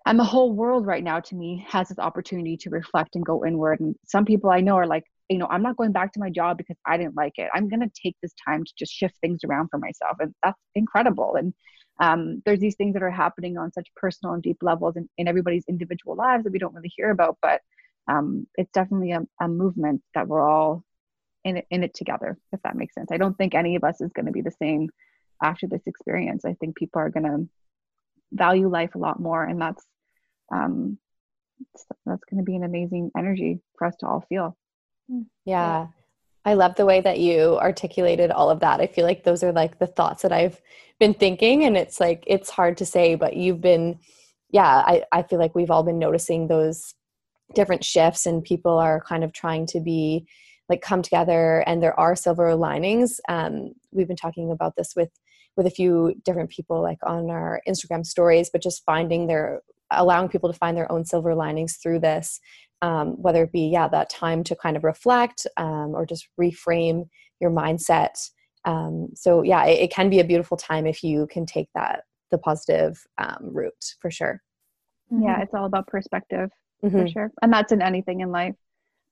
and 0.05 0.17
the 0.17 0.23
whole 0.23 0.51
world 0.53 0.85
right 0.85 1.03
now 1.03 1.19
to 1.19 1.35
me 1.35 1.65
has 1.67 1.89
this 1.89 1.99
opportunity 1.99 2.57
to 2.57 2.69
reflect 2.69 3.15
and 3.15 3.25
go 3.25 3.45
inward. 3.45 3.79
And 3.79 3.95
some 4.05 4.25
people 4.25 4.49
i 4.49 4.61
know 4.61 4.75
are 4.75 4.87
like 4.87 5.03
you 5.29 5.37
know 5.37 5.47
i'm 5.49 5.63
not 5.63 5.77
going 5.77 5.91
back 5.91 6.11
to 6.13 6.19
my 6.19 6.29
job 6.29 6.57
because 6.57 6.77
i 6.85 6.97
didn't 6.97 7.15
like 7.15 7.33
it. 7.37 7.49
I'm 7.53 7.69
going 7.69 7.81
to 7.81 7.91
take 8.01 8.15
this 8.21 8.33
time 8.45 8.63
to 8.63 8.71
just 8.77 8.91
shift 8.93 9.15
things 9.21 9.41
around 9.43 9.69
for 9.69 9.77
myself. 9.77 10.17
And 10.19 10.33
that's 10.43 10.59
incredible. 10.75 11.35
And 11.35 11.53
um, 11.99 12.41
there's 12.45 12.59
these 12.59 12.75
things 12.75 12.93
that 12.93 13.03
are 13.03 13.11
happening 13.11 13.57
on 13.57 13.71
such 13.71 13.87
personal 13.95 14.33
and 14.33 14.41
deep 14.41 14.57
levels 14.61 14.95
in, 14.97 15.07
in 15.17 15.27
everybody's 15.27 15.65
individual 15.69 16.15
lives 16.15 16.43
that 16.43 16.53
we 16.53 16.57
don't 16.59 16.73
really 16.73 16.91
hear 16.95 17.11
about 17.11 17.37
but 17.41 17.61
um, 18.07 18.47
it's 18.55 18.71
definitely 18.71 19.11
a, 19.11 19.21
a 19.39 19.47
movement 19.47 20.01
that 20.15 20.27
we're 20.27 20.47
all 20.47 20.83
in 21.43 21.57
it, 21.57 21.65
in 21.69 21.83
it 21.83 21.93
together 21.93 22.37
if 22.51 22.59
that 22.63 22.75
makes 22.75 22.95
sense. 22.95 23.09
I 23.11 23.17
don't 23.17 23.37
think 23.37 23.53
any 23.53 23.75
of 23.75 23.83
us 23.83 24.01
is 24.01 24.11
going 24.13 24.25
to 24.25 24.31
be 24.31 24.41
the 24.41 24.51
same 24.51 24.89
after 25.43 25.67
this 25.67 25.81
experience. 25.85 26.43
I 26.43 26.53
think 26.53 26.75
people 26.75 27.01
are 27.01 27.09
going 27.09 27.25
to 27.25 27.47
value 28.31 28.67
life 28.67 28.95
a 28.95 28.99
lot 28.99 29.19
more 29.19 29.43
and 29.43 29.61
that's 29.61 29.85
um 30.51 30.97
that's 32.05 32.23
going 32.29 32.39
to 32.39 32.43
be 32.43 32.55
an 32.55 32.63
amazing 32.63 33.11
energy 33.15 33.61
for 33.77 33.85
us 33.87 33.95
to 33.97 34.07
all 34.07 34.25
feel. 34.27 34.57
Yeah. 35.07 35.23
yeah. 35.45 35.87
I 36.43 36.55
love 36.55 36.75
the 36.75 36.85
way 36.85 36.99
that 37.01 37.19
you 37.19 37.59
articulated 37.59 38.31
all 38.31 38.49
of 38.49 38.61
that. 38.61 38.81
I 38.81 38.87
feel 38.87 39.05
like 39.05 39.23
those 39.23 39.43
are 39.43 39.51
like 39.51 39.77
the 39.79 39.87
thoughts 39.87 40.23
that 40.23 40.31
i've 40.31 40.59
been 40.99 41.13
thinking 41.13 41.63
and 41.63 41.77
it's 41.77 41.99
like 41.99 42.23
it's 42.27 42.49
hard 42.49 42.77
to 42.77 42.85
say 42.85 43.15
but 43.15 43.35
you've 43.35 43.59
been 43.59 43.97
yeah 44.51 44.83
i, 44.85 45.03
I 45.11 45.23
feel 45.23 45.39
like 45.39 45.55
we've 45.55 45.71
all 45.71 45.81
been 45.81 45.97
noticing 45.97 46.47
those 46.47 46.93
different 47.53 47.83
shifts 47.83 48.25
and 48.25 48.43
people 48.43 48.77
are 48.77 49.01
kind 49.01 49.23
of 49.23 49.33
trying 49.33 49.65
to 49.67 49.79
be 49.79 50.25
like 50.69 50.81
come 50.81 51.01
together 51.01 51.63
and 51.67 51.83
there 51.83 51.99
are 51.99 52.15
silver 52.15 52.55
linings. 52.55 53.19
Um, 53.27 53.73
we've 53.91 54.07
been 54.07 54.15
talking 54.15 54.51
about 54.51 54.75
this 54.75 54.93
with 54.95 55.09
with 55.57 55.67
a 55.67 55.71
few 55.71 56.15
different 56.23 56.49
people 56.49 56.81
like 56.81 56.99
on 57.03 57.29
our 57.29 57.61
Instagram 57.67 58.05
stories, 58.05 58.49
but 58.49 58.61
just 58.61 58.85
finding 58.85 59.27
their 59.27 59.61
allowing 59.91 60.30
people 60.30 60.51
to 60.51 60.58
find 60.58 60.75
their 60.75 60.91
own 60.91 61.06
silver 61.06 61.36
linings 61.36 61.77
through 61.77 61.99
this, 61.99 62.39
um, 62.82 63.21
whether 63.21 63.43
it 63.43 63.51
be 63.51 63.67
yeah 63.67 63.88
that 63.88 64.10
time 64.10 64.43
to 64.45 64.56
kind 64.56 64.77
of 64.77 64.84
reflect 64.84 65.45
um, 65.58 65.93
or 65.93 66.06
just 66.06 66.27
reframe 66.39 67.06
your 67.39 67.51
mindset. 67.51 68.17
Um, 68.65 69.10
so 69.15 69.43
yeah, 69.43 69.65
it, 69.65 69.84
it, 69.84 69.91
can 69.91 70.10
be 70.10 70.19
a 70.19 70.23
beautiful 70.23 70.56
time 70.56 70.86
if 70.86 71.04
you 71.04 71.27
can 71.32 71.45
take 71.45 71.67
that 71.73 72.04
the 72.30 72.38
positive 72.38 73.04
um, 73.17 73.49
route 73.51 73.95
for 73.99 74.12
sure. 74.12 74.41
Mm-hmm. 75.12 75.23
Yeah, 75.23 75.41
it's 75.41 75.54
all 75.54 75.65
about 75.65 75.88
perspective 75.88 76.49
mm-hmm. 76.84 76.99
for 76.99 77.08
sure, 77.08 77.32
and 77.41 77.51
that's 77.51 77.71
in 77.71 77.82
anything 77.82 78.21
in 78.21 78.32
life, 78.32 78.56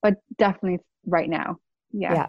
but 0.01 0.15
definitely 0.37 0.79
right 1.05 1.29
now. 1.29 1.57
Yeah. 1.91 2.13
Yeah. 2.13 2.27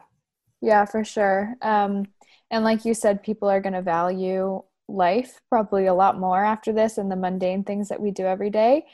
Yeah, 0.62 0.84
for 0.84 1.04
sure. 1.04 1.54
Um, 1.62 2.06
and 2.50 2.64
like 2.64 2.84
you 2.84 2.94
said, 2.94 3.22
people 3.22 3.48
are 3.48 3.60
going 3.60 3.72
to 3.72 3.82
value 3.82 4.62
life 4.90 5.40
probably 5.48 5.86
a 5.86 5.94
lot 5.94 6.18
more 6.18 6.44
after 6.44 6.72
this 6.72 6.98
and 6.98 7.10
the 7.10 7.16
mundane 7.16 7.64
things 7.64 7.88
that 7.88 8.00
we 8.00 8.10
do 8.10 8.24
every 8.24 8.50
day. 8.50 8.86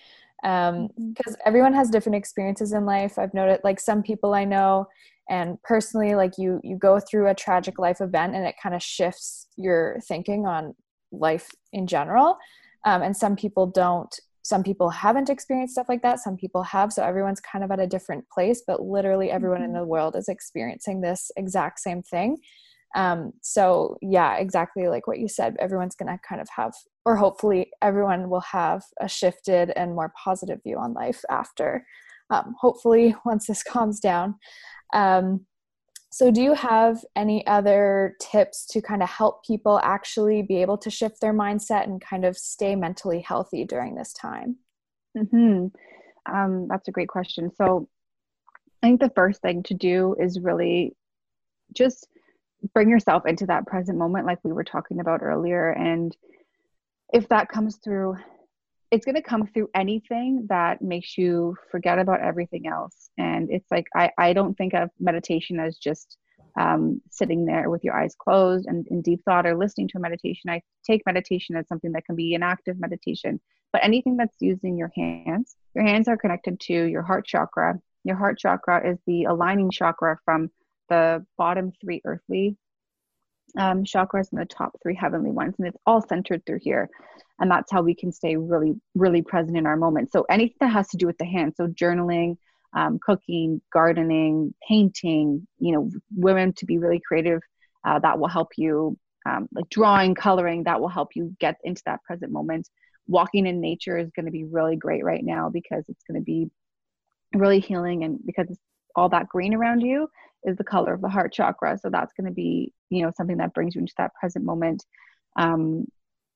Because 0.42 0.74
um, 0.74 0.88
mm-hmm. 1.00 1.32
everyone 1.44 1.74
has 1.74 1.90
different 1.90 2.16
experiences 2.16 2.72
in 2.72 2.84
life. 2.84 3.18
I've 3.18 3.34
noted 3.34 3.60
like 3.64 3.80
some 3.80 4.02
people 4.02 4.34
I 4.34 4.44
know 4.44 4.88
and 5.28 5.60
personally 5.62 6.14
like 6.14 6.38
you 6.38 6.60
you 6.62 6.76
go 6.76 7.00
through 7.00 7.28
a 7.28 7.34
tragic 7.34 7.78
life 7.78 8.00
event 8.00 8.34
and 8.34 8.46
it 8.46 8.54
kind 8.62 8.74
of 8.74 8.82
shifts 8.82 9.48
your 9.56 9.98
thinking 10.06 10.46
on 10.46 10.74
life 11.12 11.50
in 11.72 11.86
general 11.86 12.38
um, 12.84 13.02
and 13.02 13.16
some 13.16 13.36
people 13.36 13.66
don't 13.66 14.20
some 14.42 14.62
people 14.62 14.90
haven't 14.90 15.28
experienced 15.28 15.74
stuff 15.74 15.88
like 15.88 16.02
that 16.02 16.20
some 16.20 16.36
people 16.36 16.62
have 16.62 16.92
so 16.92 17.02
everyone's 17.02 17.40
kind 17.40 17.64
of 17.64 17.70
at 17.70 17.80
a 17.80 17.86
different 17.86 18.24
place 18.30 18.62
but 18.66 18.82
literally 18.82 19.30
everyone 19.30 19.62
in 19.62 19.70
mm-hmm. 19.70 19.80
the 19.80 19.86
world 19.86 20.14
is 20.16 20.28
experiencing 20.28 21.00
this 21.00 21.30
exact 21.36 21.80
same 21.80 22.02
thing 22.02 22.36
um, 22.94 23.32
so 23.42 23.96
yeah 24.00 24.36
exactly 24.36 24.88
like 24.88 25.06
what 25.06 25.18
you 25.18 25.28
said 25.28 25.56
everyone's 25.58 25.96
gonna 25.96 26.18
kind 26.26 26.40
of 26.40 26.48
have 26.54 26.74
or 27.04 27.16
hopefully 27.16 27.70
everyone 27.82 28.30
will 28.30 28.40
have 28.40 28.82
a 29.00 29.08
shifted 29.08 29.70
and 29.76 29.94
more 29.94 30.12
positive 30.22 30.62
view 30.62 30.78
on 30.78 30.92
life 30.94 31.24
after 31.30 31.86
um, 32.30 32.54
hopefully 32.60 33.14
once 33.24 33.46
this 33.46 33.62
calms 33.62 34.00
down 34.00 34.34
um, 34.92 35.46
so, 36.16 36.30
do 36.30 36.40
you 36.40 36.54
have 36.54 37.04
any 37.14 37.46
other 37.46 38.16
tips 38.20 38.64
to 38.68 38.80
kind 38.80 39.02
of 39.02 39.08
help 39.10 39.44
people 39.44 39.78
actually 39.82 40.40
be 40.40 40.62
able 40.62 40.78
to 40.78 40.88
shift 40.88 41.20
their 41.20 41.34
mindset 41.34 41.84
and 41.84 42.00
kind 42.00 42.24
of 42.24 42.38
stay 42.38 42.74
mentally 42.74 43.20
healthy 43.20 43.66
during 43.66 43.94
this 43.94 44.14
time? 44.14 44.56
Hmm. 45.14 45.66
Um, 46.24 46.68
that's 46.68 46.88
a 46.88 46.90
great 46.90 47.08
question. 47.08 47.50
So, 47.54 47.86
I 48.82 48.86
think 48.86 49.00
the 49.00 49.12
first 49.14 49.42
thing 49.42 49.62
to 49.64 49.74
do 49.74 50.16
is 50.18 50.40
really 50.40 50.96
just 51.74 52.08
bring 52.74 52.88
yourself 52.88 53.26
into 53.26 53.46
that 53.46 53.66
present 53.66 53.98
moment, 53.98 54.26
like 54.26 54.38
we 54.42 54.52
were 54.52 54.64
talking 54.64 55.00
about 55.00 55.22
earlier. 55.22 55.70
And 55.70 56.16
if 57.12 57.28
that 57.28 57.48
comes 57.48 57.76
through 57.76 58.16
it's 58.92 59.04
going 59.04 59.16
to 59.16 59.22
come 59.22 59.46
through 59.48 59.68
anything 59.74 60.46
that 60.48 60.80
makes 60.80 61.18
you 61.18 61.56
forget 61.72 61.98
about 61.98 62.20
everything 62.20 62.68
else. 62.68 63.10
And 63.18 63.50
it's 63.50 63.68
like 63.68 63.86
i, 63.96 64.10
I 64.16 64.32
don't 64.32 64.56
think 64.56 64.74
of 64.74 64.90
meditation 65.00 65.58
as 65.58 65.76
just 65.76 66.18
um, 66.58 67.02
sitting 67.10 67.44
there 67.44 67.68
with 67.68 67.82
your 67.82 67.94
eyes 67.94 68.14
closed 68.16 68.66
and 68.66 68.86
in 68.86 69.02
deep 69.02 69.22
thought 69.24 69.44
or 69.44 69.56
listening 69.56 69.88
to 69.88 69.98
a 69.98 70.00
meditation. 70.00 70.50
I 70.50 70.62
take 70.86 71.02
meditation 71.04 71.56
as 71.56 71.66
something 71.66 71.92
that 71.92 72.06
can 72.06 72.14
be 72.14 72.34
an 72.34 72.42
active 72.42 72.78
meditation 72.78 73.40
but 73.72 73.84
anything 73.84 74.16
that's 74.16 74.36
using 74.40 74.78
your 74.78 74.90
hands 74.96 75.56
your 75.74 75.84
hands 75.84 76.08
are 76.08 76.16
connected 76.16 76.58
to 76.58 76.72
your 76.72 77.02
heart 77.02 77.26
chakra. 77.26 77.78
Your 78.04 78.16
heart 78.16 78.38
chakra 78.38 78.90
is 78.90 78.98
the 79.06 79.24
aligning 79.24 79.70
chakra 79.70 80.18
from 80.24 80.50
the 80.88 81.24
bottom 81.36 81.72
three 81.80 82.00
earthly 82.04 82.56
um, 83.58 83.84
chakras 83.84 84.30
and 84.32 84.40
the 84.40 84.46
top 84.46 84.76
three 84.82 84.94
heavenly 84.94 85.30
ones 85.30 85.54
and 85.58 85.66
it's 85.66 85.78
all 85.86 86.02
centered 86.06 86.44
through 86.44 86.58
here. 86.60 86.88
And 87.38 87.50
that's 87.50 87.70
how 87.70 87.82
we 87.82 87.94
can 87.94 88.12
stay 88.12 88.36
really 88.36 88.74
really 88.94 89.22
present 89.22 89.56
in 89.56 89.66
our 89.66 89.76
moment. 89.76 90.12
So 90.12 90.26
anything 90.28 90.56
that 90.60 90.68
has 90.68 90.88
to 90.88 90.96
do 90.96 91.06
with 91.06 91.18
the 91.18 91.24
hands 91.24 91.54
so 91.56 91.66
journaling 91.68 92.36
um, 92.74 92.98
cooking 93.00 93.62
gardening 93.72 94.52
painting 94.66 95.46
you 95.58 95.72
know 95.72 95.90
women 96.14 96.52
to 96.54 96.66
be 96.66 96.78
really 96.78 97.00
creative 97.00 97.40
uh, 97.84 97.98
that 98.00 98.18
will 98.18 98.28
help 98.28 98.48
you 98.56 98.98
um, 99.26 99.48
like 99.52 99.68
drawing 99.70 100.14
coloring 100.14 100.64
that 100.64 100.80
will 100.80 100.88
help 100.88 101.10
you 101.14 101.34
get 101.40 101.56
into 101.64 101.82
that 101.86 102.02
present 102.04 102.32
moment. 102.32 102.68
Walking 103.08 103.46
in 103.46 103.60
nature 103.60 103.98
is 103.98 104.10
going 104.14 104.26
to 104.26 104.32
be 104.32 104.44
really 104.44 104.76
great 104.76 105.04
right 105.04 105.24
now 105.24 105.50
because 105.50 105.84
it's 105.88 106.02
going 106.08 106.20
to 106.20 106.24
be 106.24 106.50
really 107.34 107.60
healing 107.60 108.04
and 108.04 108.18
because 108.24 108.46
all 108.96 109.08
that 109.10 109.28
green 109.28 109.54
around 109.54 109.80
you 109.80 110.08
is 110.44 110.56
the 110.56 110.64
color 110.64 110.94
of 110.94 111.00
the 111.00 111.08
heart 111.08 111.32
chakra. 111.32 111.78
So 111.78 111.90
that's 111.90 112.12
going 112.18 112.26
to 112.26 112.34
be 112.34 112.72
you 112.90 113.02
know 113.02 113.12
something 113.16 113.36
that 113.38 113.54
brings 113.54 113.74
you 113.74 113.80
into 113.80 113.94
that 113.98 114.14
present 114.14 114.44
moment. 114.44 114.84
Um, 115.36 115.86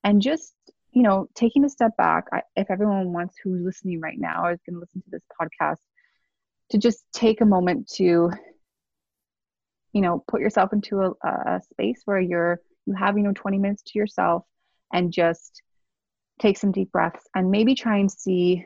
and 0.04 0.20
just 0.20 0.54
you 0.92 1.02
know 1.02 1.28
taking 1.34 1.64
a 1.64 1.68
step 1.68 1.96
back 1.96 2.24
I, 2.32 2.42
if 2.56 2.70
everyone 2.70 3.12
wants 3.12 3.36
who's 3.42 3.64
listening 3.64 4.00
right 4.00 4.18
now 4.18 4.48
is 4.48 4.60
going 4.66 4.74
to 4.74 4.80
listen 4.80 5.02
to 5.02 5.10
this 5.10 5.22
podcast 5.40 5.78
to 6.70 6.78
just 6.78 7.04
take 7.12 7.40
a 7.40 7.46
moment 7.46 7.88
to 7.96 8.30
you 9.92 10.00
know 10.00 10.24
put 10.28 10.40
yourself 10.40 10.72
into 10.72 11.00
a, 11.00 11.28
a 11.28 11.60
space 11.70 12.02
where 12.04 12.20
you're 12.20 12.60
you 12.86 12.94
have 12.94 13.16
you 13.16 13.24
know 13.24 13.32
20 13.34 13.58
minutes 13.58 13.82
to 13.86 13.98
yourself 13.98 14.44
and 14.92 15.12
just 15.12 15.62
take 16.40 16.56
some 16.56 16.72
deep 16.72 16.90
breaths 16.90 17.24
and 17.34 17.50
maybe 17.50 17.74
try 17.74 17.98
and 17.98 18.10
see 18.10 18.64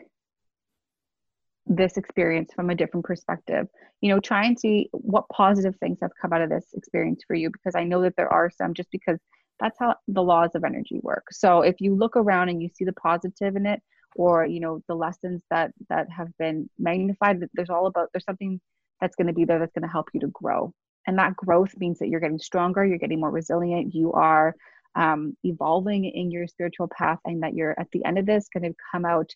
this 1.67 1.97
experience 1.97 2.53
from 2.55 2.71
a 2.71 2.75
different 2.75 3.07
perspective. 3.07 3.67
You 4.01 4.11
know 4.11 4.21
try 4.21 4.45
and 4.45 4.59
see 4.59 4.89
what 4.93 5.29
positive 5.31 5.77
things 5.77 5.99
have 6.03 6.11
come 6.21 6.33
out 6.33 6.43
of 6.43 6.51
this 6.51 6.67
experience 6.75 7.23
for 7.27 7.35
you 7.35 7.51
because 7.51 7.75
i 7.75 7.85
know 7.85 8.03
that 8.03 8.17
there 8.17 8.33
are 8.33 8.51
some 8.51 8.75
just 8.75 8.91
because 8.91 9.19
that's 9.61 9.79
how 9.79 9.97
the 10.09 10.23
laws 10.23 10.51
of 10.55 10.65
energy 10.65 11.01
work. 11.03 11.27
So 11.31 11.63
if 11.63 11.77
you 11.81 11.95
look 11.95 12.17
around 12.17 12.49
and 12.49 12.63
you 12.63 12.69
see 12.75 12.85
the 12.85 12.93
positive 12.93 13.57
in 13.57 13.67
it 13.67 13.81
or 14.17 14.47
you 14.47 14.61
know 14.61 14.81
the 14.89 14.95
lessons 14.95 15.43
that 15.51 15.73
that 15.89 16.09
have 16.11 16.29
been 16.39 16.69
magnified 16.79 17.41
that 17.41 17.51
there's 17.55 17.71
all 17.71 17.87
about 17.87 18.09
there's 18.13 18.25
something 18.25 18.61
that's 19.01 19.17
going 19.17 19.27
to 19.27 19.33
be 19.33 19.45
there 19.45 19.59
that's 19.59 19.73
going 19.73 19.87
to 19.87 19.93
help 19.93 20.09
you 20.13 20.21
to 20.21 20.29
grow. 20.29 20.73
And 21.07 21.19
that 21.19 21.37
growth 21.37 21.75
means 21.77 21.99
that 21.99 22.09
you're 22.09 22.21
getting 22.21 22.39
stronger 22.39 22.85
you're 22.85 22.99
getting 22.99 23.21
more 23.21 23.31
resilient 23.31 23.95
you 23.95 24.13
are 24.13 24.55
um, 24.97 25.37
evolving 25.43 26.05
in 26.05 26.31
your 26.31 26.47
spiritual 26.47 26.89
path 26.97 27.19
and 27.25 27.43
that 27.43 27.55
you're 27.55 27.79
at 27.79 27.89
the 27.93 28.05
end 28.05 28.19
of 28.19 28.27
this 28.27 28.49
going 28.53 28.71
to 28.71 28.77
come 28.93 29.05
out 29.05 29.31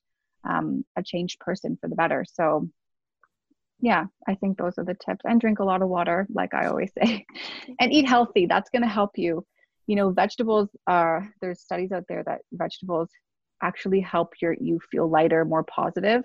um, 0.45 0.85
a 0.97 1.03
changed 1.03 1.41
person 1.41 1.79
for 1.81 1.89
the 1.89 1.97
better. 1.97 2.25
So 2.27 2.69
yeah 3.81 4.07
i 4.27 4.35
think 4.35 4.59
those 4.59 4.75
are 4.79 4.85
the 4.85 4.97
tips. 5.07 5.25
And 5.25 5.41
drink 5.41 5.59
a 5.59 5.65
lot 5.65 5.83
of 5.83 5.89
water 5.89 6.27
like 6.33 6.55
i 6.55 6.67
always 6.67 6.93
say. 7.03 7.25
And 7.81 7.93
eat 7.93 8.09
healthy. 8.09 8.47
That's 8.47 8.71
going 8.71 8.83
to 8.83 8.89
help 8.89 9.13
you. 9.17 9.45
You 9.87 9.97
know 9.97 10.11
vegetables 10.11 10.69
are 10.87 11.33
there's 11.41 11.61
studies 11.61 11.93
out 11.93 12.05
there 12.09 12.23
that 12.25 12.41
vegetables 12.53 13.09
actually 13.63 14.01
help 14.01 14.35
your 14.41 14.55
you 14.61 14.81
feel 14.91 15.09
lighter 15.09 15.45
more 15.45 15.65
positive. 15.65 16.23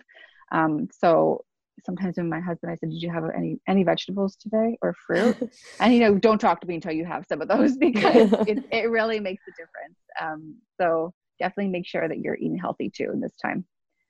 Um, 0.51 0.87
so 0.91 1.43
sometimes 1.83 2.17
when 2.17 2.29
my 2.29 2.39
husband 2.39 2.71
i 2.71 2.75
said 2.75 2.91
did 2.91 3.01
you 3.01 3.09
have 3.09 3.23
any 3.35 3.59
any 3.67 3.83
vegetables 3.83 4.35
today 4.35 4.77
or 4.81 4.95
fruit? 5.05 5.37
And 5.79 5.93
you 5.93 5.99
know 5.99 6.15
don't 6.15 6.39
talk 6.39 6.61
to 6.61 6.67
me 6.67 6.75
until 6.75 6.91
you 6.91 7.05
have 7.05 7.25
some 7.27 7.41
of 7.41 7.47
those 7.47 7.77
because 7.87 8.31
it, 8.47 8.63
it 8.71 8.89
really 8.89 9.19
makes 9.19 9.43
a 9.47 9.51
difference. 9.51 9.99
Um, 10.21 10.55
so 10.79 11.13
definitely 11.39 11.71
make 11.71 11.87
sure 11.87 12.07
that 12.07 12.19
you're 12.19 12.35
eating 12.35 12.57
healthy 12.57 12.89
too 12.89 13.11
in 13.13 13.19
this 13.19 13.35
time 13.41 13.65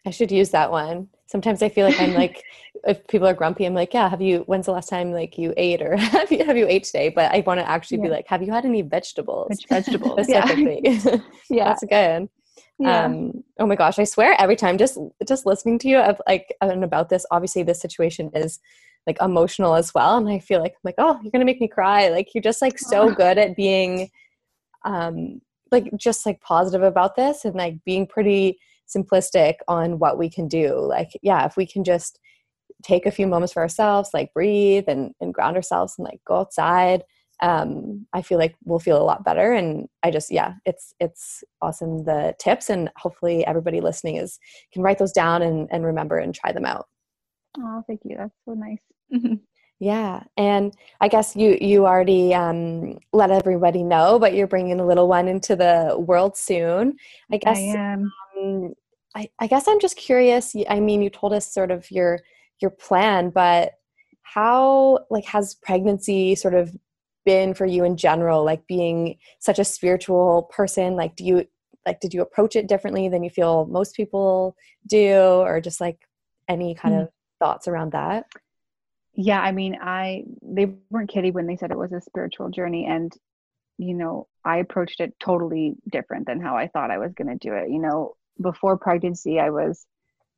I 0.06 0.10
should 0.10 0.32
use 0.32 0.50
that 0.50 0.72
one. 0.72 1.08
Sometimes 1.28 1.62
I 1.62 1.70
feel 1.70 1.88
like 1.88 2.00
I'm 2.00 2.14
like, 2.14 2.44
if 2.86 3.08
people 3.08 3.28
are 3.28 3.34
grumpy, 3.34 3.66
I'm 3.66 3.74
like, 3.74 3.94
yeah, 3.94 4.10
have 4.10 4.22
you, 4.22 4.40
when's 4.40 4.66
the 4.66 4.72
last 4.74 4.90
time 4.90 5.12
like 5.12 5.38
you 5.38 5.54
ate 5.56 5.82
or 5.82 5.96
have 5.98 6.32
you, 6.32 6.44
have 6.46 6.58
you 6.58 6.68
ate 6.68 6.84
today? 6.84 7.10
But 7.10 7.32
I 7.32 7.44
want 7.46 7.60
to 7.60 7.70
actually 7.70 7.98
yeah. 7.98 8.04
be 8.04 8.10
like, 8.10 8.28
have 8.28 8.44
you 8.44 8.52
had 8.52 8.66
any 8.66 8.82
vegetables? 8.82 9.50
Which 9.50 9.66
vegetables? 9.68 10.24
Specifically. 10.24 10.82
Yeah. 10.84 11.18
yeah. 11.50 11.64
That's 11.66 11.84
good. 11.84 12.30
Yeah. 12.80 13.06
Um, 13.06 13.44
oh 13.60 13.66
my 13.66 13.76
gosh, 13.76 14.00
I 14.00 14.04
swear 14.04 14.36
every 14.40 14.56
time 14.56 14.78
just 14.78 14.98
just 15.28 15.46
listening 15.46 15.80
to 15.80 15.88
you 15.88 16.00
of 16.00 16.22
like 16.28 16.56
and 16.60 16.84
about 16.84 17.10
this, 17.10 17.26
obviously 17.30 17.64
this 17.64 17.80
situation 17.80 18.32
is 18.34 18.60
like 19.06 19.18
emotional 19.22 19.76
as 19.76 19.94
well. 19.94 20.18
And 20.18 20.28
I 20.28 20.40
feel 20.40 20.60
like 20.60 20.74
I'm 20.74 20.82
like, 20.84 20.96
oh, 20.98 21.20
you're 21.22 21.32
gonna 21.32 21.46
make 21.46 21.62
me 21.62 21.68
cry. 21.68 22.10
Like 22.10 22.34
you're 22.34 22.42
just 22.42 22.62
like 22.62 22.80
so 22.80 23.12
good 23.16 23.38
at 23.38 23.56
being 23.56 24.10
um 24.86 25.40
like 25.72 25.90
just 25.98 26.26
like 26.26 26.42
positive 26.42 26.84
about 26.84 27.16
this 27.16 27.46
and 27.46 27.56
like 27.56 27.84
being 27.86 28.08
pretty 28.08 28.60
simplistic 28.88 29.56
on 29.68 30.00
what 30.00 30.18
we 30.18 30.30
can 30.30 30.48
do. 30.48 30.80
Like, 30.80 31.10
yeah, 31.22 31.46
if 31.46 31.58
we 31.58 31.66
can 31.66 31.84
just 31.84 32.20
take 32.84 33.06
a 33.06 33.12
few 33.12 33.28
moments 33.28 33.54
for 33.54 33.62
ourselves, 33.62 34.10
like 34.14 34.34
breathe 34.34 34.86
and, 34.88 35.14
and 35.22 35.34
ground 35.34 35.56
ourselves 35.56 35.96
and 35.98 36.06
like 36.06 36.22
go 36.26 36.38
outside 36.40 37.04
um, 37.44 38.06
I 38.14 38.22
feel 38.22 38.38
like 38.38 38.56
we'll 38.64 38.80
feel 38.80 39.02
a 39.02 39.04
lot 39.04 39.26
better. 39.26 39.54
And 39.54 39.88
I 40.02 40.12
just, 40.12 40.32
yeah, 40.32 40.54
it's 40.66 40.94
it's 41.00 41.44
awesome 41.62 42.06
the 42.06 42.34
tips, 42.40 42.70
and 42.70 42.90
hopefully 42.96 43.46
everybody 43.46 43.82
listening 43.82 44.16
is 44.16 44.40
can 44.72 44.82
write 44.82 44.98
those 44.98 45.12
down 45.12 45.42
and 45.42 45.68
and 45.72 45.86
remember 45.86 46.18
and 46.18 46.34
try 46.34 46.52
them 46.52 46.66
out. 46.66 46.88
Oh, 47.60 47.84
thank 47.86 48.02
you. 48.06 48.16
That's 48.18 48.34
so 48.46 48.54
nice. 48.54 48.80
yeah, 49.80 50.24
and 50.38 50.74
I 51.02 51.08
guess 51.10 51.36
you 51.36 51.58
you 51.60 51.86
already 51.86 52.34
um, 52.34 53.00
let 53.12 53.30
everybody 53.30 53.84
know, 53.84 54.20
but 54.20 54.34
you're 54.34 54.48
bringing 54.48 54.80
a 54.80 54.86
little 54.86 55.10
one 55.10 55.28
into 55.28 55.56
the 55.56 55.96
world 56.00 56.38
soon. 56.38 56.96
I 57.32 57.38
guess. 57.38 57.58
I 57.58 57.62
am. 57.62 58.12
Um, 58.38 58.74
I, 59.16 59.30
I 59.40 59.48
guess 59.48 59.68
I'm 59.68 59.80
just 59.80 59.98
curious. 59.98 60.56
I 60.70 60.80
mean, 60.80 61.02
you 61.02 61.10
told 61.10 61.34
us 61.34 61.52
sort 61.52 61.72
of 61.72 61.90
your 61.92 62.20
your 62.60 62.72
plan, 62.72 63.30
but 63.30 63.74
how 64.22 65.00
like 65.10 65.26
has 65.26 65.56
pregnancy 65.56 66.36
sort 66.36 66.54
of 66.54 66.76
been 67.26 67.54
for 67.54 67.66
you 67.66 67.84
in 67.84 67.96
general 67.96 68.44
like 68.44 68.66
being 68.68 69.18
such 69.40 69.60
a 69.60 69.64
spiritual 69.64 70.44
person 70.52 70.96
like 70.96 71.16
do 71.16 71.24
you 71.24 71.46
like 71.86 72.00
did 72.00 72.14
you 72.14 72.22
approach 72.22 72.56
it 72.56 72.68
differently 72.68 73.08
than 73.08 73.24
you 73.24 73.30
feel 73.30 73.66
most 73.68 73.96
people 73.96 74.56
do 74.88 75.16
or 75.16 75.62
just 75.62 75.80
like 75.80 76.00
any 76.50 76.76
kind 76.76 76.96
mm. 76.96 77.02
of 77.04 77.10
thoughts 77.40 77.68
around 77.68 77.94
that 77.94 78.26
yeah 79.14 79.40
i 79.40 79.52
mean 79.52 79.78
i 79.82 80.24
they 80.42 80.74
weren't 80.90 81.10
kidding 81.10 81.34
when 81.34 81.48
they 81.48 81.56
said 81.56 81.72
it 81.72 81.78
was 81.78 81.94
a 81.94 82.02
spiritual 82.02 82.50
journey 82.50 82.86
and 82.86 83.14
you 83.78 83.94
know 83.94 84.28
i 84.44 84.58
approached 84.58 85.00
it 85.00 85.14
totally 85.20 85.76
different 85.92 86.26
than 86.26 86.42
how 86.42 86.58
i 86.58 86.68
thought 86.68 86.92
i 86.92 86.98
was 86.98 87.14
going 87.14 87.28
to 87.28 87.48
do 87.48 87.54
it 87.54 87.70
you 87.70 87.80
know 87.80 88.16
before 88.42 88.78
pregnancy 88.78 89.40
i 89.40 89.50
was 89.50 89.86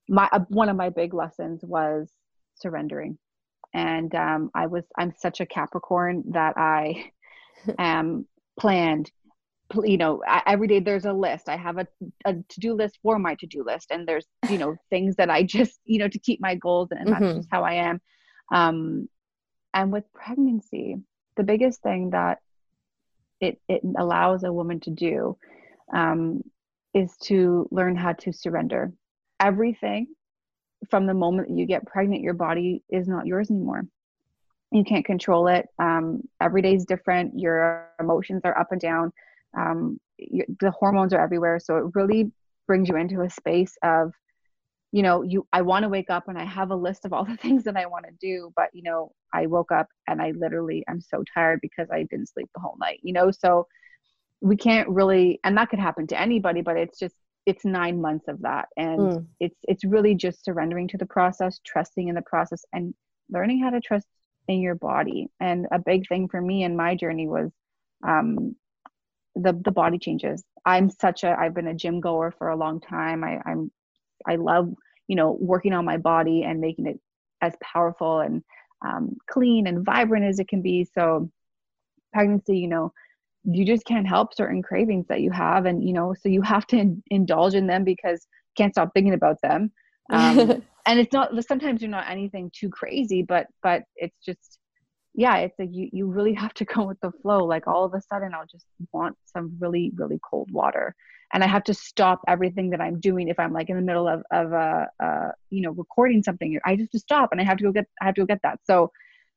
my 0.08 0.30
uh, 0.32 0.40
one 0.50 0.70
of 0.70 0.76
my 0.76 0.90
big 0.90 1.14
lessons 1.14 1.62
was 1.64 2.10
surrendering 2.56 3.18
and 3.76 4.16
um, 4.16 4.50
I 4.56 4.68
was 4.68 4.86
I'm 4.98 5.14
such 5.18 5.42
a 5.42 5.46
Capricorn 5.46 6.24
that 6.30 6.58
I 6.58 7.12
am 7.78 8.26
planned. 8.58 9.12
You 9.84 9.98
know, 9.98 10.24
I, 10.26 10.44
every 10.48 10.68
day 10.68 10.80
there's 10.80 11.06
a 11.06 11.12
list. 11.12 11.50
I 11.50 11.58
have 11.58 11.78
a, 11.78 11.88
a 12.24 12.36
to 12.36 12.60
do 12.60 12.74
list 12.74 13.00
for 13.04 13.20
my 13.20 13.36
to 13.36 13.48
do 13.48 13.64
list, 13.66 13.92
and 13.92 14.08
there's 14.08 14.26
you 14.50 14.58
know 14.58 14.78
things 14.90 15.18
that 15.18 15.30
I 15.30 15.44
just 15.44 15.78
you 15.84 16.00
know 16.00 16.08
to 16.08 16.20
keep 16.20 16.40
my 16.40 16.56
goals, 16.56 16.90
and, 16.92 17.02
and 17.02 17.10
mm-hmm. 17.10 17.24
that's 17.24 17.38
just 17.40 17.50
how 17.52 17.64
I 17.64 17.74
am. 17.74 18.02
Um, 18.52 19.10
and 19.74 19.92
with 19.92 20.06
pregnancy, 20.14 20.96
the 21.36 21.44
biggest 21.44 21.82
thing 21.82 22.12
that 22.12 22.40
it 23.42 23.60
it 23.68 23.82
allows 23.98 24.46
a 24.46 24.54
woman 24.54 24.80
to 24.82 24.92
do 24.92 25.38
um, 25.94 26.44
is 26.96 27.16
to 27.18 27.68
learn 27.72 27.96
how 27.96 28.14
to 28.14 28.32
surrender 28.32 28.92
everything 29.40 30.08
from 30.90 31.06
the 31.06 31.14
moment 31.14 31.56
you 31.56 31.66
get 31.66 31.86
pregnant, 31.86 32.22
your 32.22 32.34
body 32.34 32.82
is 32.90 33.08
not 33.08 33.26
yours 33.26 33.52
anymore. 33.52 33.84
You 34.72 34.84
can't 34.84 35.06
control 35.06 35.48
it. 35.48 35.68
Um, 35.78 36.22
every 36.42 36.62
day 36.62 36.74
is 36.74 36.86
different. 36.86 37.38
Your 37.38 37.90
emotions 38.00 38.42
are 38.46 38.58
up 38.58 38.72
and 38.72 38.82
down. 38.82 39.12
Um, 39.58 40.00
the 40.18 40.72
hormones 40.72 41.14
are 41.14 41.22
everywhere. 41.22 41.60
So 41.60 41.78
it 41.78 41.86
really 41.96 42.32
brings 42.68 42.90
you 42.90 42.96
into 42.96 43.22
a 43.22 43.30
space 43.30 43.78
of, 43.84 44.12
you 44.92 45.04
know, 45.04 45.22
you. 45.22 45.46
I 45.54 45.62
want 45.62 45.84
to 45.84 45.90
wake 45.90 46.10
up 46.10 46.28
and 46.28 46.38
I 46.38 46.46
have 46.46 46.72
a 46.72 46.76
list 46.76 47.06
of 47.06 47.14
all 47.14 47.26
the 47.26 47.38
things 47.42 47.64
that 47.66 47.78
I 47.78 47.86
want 47.86 48.06
to 48.06 48.12
do, 48.20 48.52
but 48.56 48.70
you 48.74 48.84
know, 48.84 49.12
I 49.34 49.46
woke 49.46 49.72
up 49.72 49.88
and 50.08 50.22
I 50.22 50.32
literally 50.32 50.84
I'm 50.90 51.02
so 51.02 51.24
tired 51.34 51.60
because 51.62 51.88
I 51.92 52.04
didn't 52.04 52.30
sleep 52.30 52.50
the 52.54 52.62
whole 52.62 52.78
night. 52.80 53.00
You 53.04 53.14
know, 53.14 53.32
so 53.32 53.68
we 54.46 54.56
can't 54.56 54.88
really, 54.90 55.40
and 55.44 55.58
that 55.58 55.70
could 55.70 55.80
happen 55.80 56.06
to 56.06 56.22
anybody, 56.22 56.62
but 56.62 56.78
it's 56.78 57.00
just 57.00 57.16
it's 57.48 57.66
nine 57.66 58.00
months 58.00 58.28
of 58.28 58.42
that. 58.44 58.68
And 58.78 59.00
mm. 59.00 59.26
it's 59.40 59.58
it's 59.64 59.84
really 59.84 60.14
just 60.14 60.46
surrendering 60.46 60.88
to 60.90 60.98
the 60.98 61.06
process 61.08 61.60
trusting 61.66 62.10
in 62.10 62.14
the 62.14 62.22
process 62.22 62.64
and 62.72 62.94
learning 63.32 63.64
how 63.64 63.72
to 63.72 63.82
trust 63.82 64.06
in 64.48 64.60
your 64.62 64.76
body. 64.76 65.30
And 65.40 65.66
a 65.72 65.80
big 65.80 66.08
thing 66.08 66.28
for 66.28 66.40
me 66.40 66.64
in 66.64 66.76
my 66.76 66.94
journey 66.94 67.28
was 67.28 67.52
um, 68.08 68.56
the 69.34 69.60
the 69.66 69.72
body 69.72 69.98
changes. 69.98 70.44
I'm 70.64 70.92
such 70.92 71.24
a 71.24 71.36
i've 71.40 71.56
been 71.56 71.68
a 71.68 71.74
gym 71.74 72.00
goer 72.00 72.32
for 72.38 72.50
a 72.50 72.56
long 72.56 72.80
time. 72.80 73.24
I, 73.24 73.40
i'm 73.48 73.72
i 74.28 74.36
love 74.36 74.72
you 75.08 75.16
know 75.16 75.36
working 75.40 75.74
on 75.74 75.86
my 75.86 75.98
body 75.98 76.44
and 76.44 76.62
making 76.62 76.86
it 76.86 77.00
as 77.42 77.54
powerful 77.64 78.20
and 78.20 78.44
um, 78.86 79.18
clean 79.28 79.66
and 79.66 79.84
vibrant 79.84 80.26
as 80.26 80.38
it 80.38 80.48
can 80.48 80.62
be. 80.62 80.88
So 80.94 81.32
pregnancy 82.14 82.60
you 82.60 82.68
know 82.68 82.94
you 83.46 83.66
just 83.66 83.86
can't 83.86 84.08
help 84.08 84.34
certain 84.34 84.62
cravings 84.62 85.06
that 85.08 85.22
you 85.22 85.32
have 85.32 85.66
and 85.66 85.84
you 85.84 85.94
know 85.94 86.14
so 86.20 86.30
you 86.30 86.42
have 86.42 86.66
to 86.68 86.78
in- 86.78 87.04
indulge 87.12 87.54
in 87.54 87.68
them 87.68 87.84
because 87.84 88.28
you 88.32 88.64
can't 88.64 88.74
stop 88.74 88.92
thinking 88.94 89.14
about 89.14 89.42
them. 89.42 89.72
Um, 90.12 90.64
and 90.88 91.00
it's 91.00 91.14
not 91.14 91.32
sometimes 91.46 91.82
you're 91.82 91.90
not 91.90 92.10
anything 92.10 92.52
too 92.54 92.70
crazy 92.70 93.22
but 93.22 93.48
but 93.64 93.84
it's 93.96 94.18
just 94.24 94.60
yeah 95.14 95.38
it's 95.38 95.58
like 95.58 95.70
you, 95.72 95.90
you 95.92 96.08
really 96.08 96.34
have 96.34 96.54
to 96.56 96.66
go 96.74 96.84
with 96.84 97.00
the 97.02 97.12
flow. 97.22 97.46
Like 97.46 97.68
all 97.68 97.86
of 97.86 97.94
a 97.94 98.02
sudden 98.02 98.34
i'll 98.34 98.48
just 98.48 98.66
want 98.92 99.16
some 99.26 99.56
really 99.60 99.92
really 99.96 100.20
cold 100.28 100.50
water. 100.52 100.96
And 101.34 101.44
i 101.44 101.48
have 101.48 101.64
to 101.66 101.74
stop 101.74 102.22
everything 102.28 102.70
that 102.72 102.82
i'm 102.82 103.00
doing 103.00 103.28
if 103.28 103.40
i'm 103.40 103.54
like 103.54 103.70
in 103.70 103.76
the 103.76 103.82
middle 103.82 104.08
of 104.08 104.24
of 104.32 104.54
a 104.54 104.88
uh, 105.00 105.04
uh, 105.04 105.32
you 105.50 105.62
know 105.62 105.72
recording 105.72 106.24
something. 106.24 106.60
I 106.66 106.76
just 106.76 106.92
to 106.94 107.00
stop 107.00 107.30
and 107.32 107.40
i 107.40 107.44
have 107.44 107.58
to 107.58 107.64
go 107.64 107.72
get 107.72 107.86
i 108.02 108.06
have 108.06 108.16
to 108.16 108.22
go 108.22 108.26
get 108.26 108.42
that. 108.44 108.60
So 108.64 108.92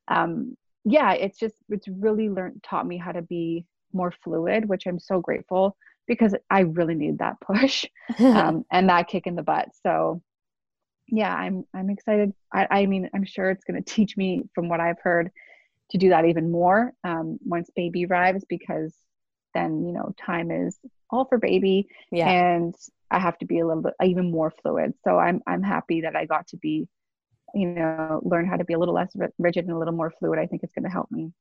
um 0.08 0.56
yeah 0.84 1.12
it's 1.12 1.38
just 1.38 1.56
it's 1.68 1.88
really 1.88 2.30
learned 2.30 2.62
taught 2.62 2.86
me 2.86 2.96
how 2.96 3.12
to 3.12 3.20
be 3.20 3.66
more 3.92 4.12
fluid, 4.24 4.68
which 4.68 4.86
I'm 4.86 4.98
so 4.98 5.20
grateful 5.20 5.76
because 6.06 6.34
I 6.50 6.60
really 6.60 6.94
need 6.94 7.18
that 7.18 7.40
push 7.40 7.84
um, 8.18 8.64
and 8.70 8.88
that 8.88 9.08
kick 9.08 9.26
in 9.26 9.36
the 9.36 9.42
butt. 9.42 9.68
So 9.82 10.22
yeah, 11.10 11.34
I'm 11.34 11.64
I'm 11.74 11.90
excited. 11.90 12.32
I, 12.52 12.66
I 12.70 12.86
mean, 12.86 13.08
I'm 13.14 13.24
sure 13.24 13.50
it's 13.50 13.64
going 13.64 13.82
to 13.82 13.94
teach 13.94 14.16
me, 14.16 14.42
from 14.54 14.68
what 14.68 14.80
I've 14.80 15.00
heard, 15.02 15.30
to 15.90 15.98
do 15.98 16.10
that 16.10 16.26
even 16.26 16.50
more 16.50 16.92
um, 17.04 17.38
once 17.44 17.70
baby 17.74 18.04
arrives, 18.04 18.44
because 18.48 18.94
then 19.54 19.84
you 19.86 19.92
know 19.92 20.14
time 20.18 20.50
is 20.50 20.78
all 21.10 21.24
for 21.24 21.38
baby, 21.38 21.88
yeah. 22.10 22.28
and 22.28 22.74
I 23.10 23.18
have 23.18 23.38
to 23.38 23.46
be 23.46 23.60
a 23.60 23.66
little 23.66 23.82
bit 23.82 23.94
even 24.04 24.30
more 24.30 24.52
fluid. 24.62 24.94
So 25.04 25.18
I'm 25.18 25.40
I'm 25.46 25.62
happy 25.62 26.02
that 26.02 26.14
I 26.14 26.26
got 26.26 26.46
to 26.48 26.56
be, 26.58 26.86
you 27.54 27.66
know, 27.68 28.20
learn 28.22 28.46
how 28.46 28.56
to 28.56 28.64
be 28.64 28.74
a 28.74 28.78
little 28.78 28.94
less 28.94 29.14
rigid 29.38 29.64
and 29.64 29.74
a 29.74 29.78
little 29.78 29.94
more 29.94 30.12
fluid. 30.18 30.38
I 30.38 30.46
think 30.46 30.62
it's 30.62 30.74
going 30.74 30.84
to 30.84 30.90
help 30.90 31.10
me 31.10 31.32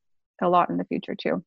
a 0.42 0.48
lot 0.48 0.70
in 0.70 0.78
the 0.78 0.86
future 0.86 1.16
too. 1.16 1.44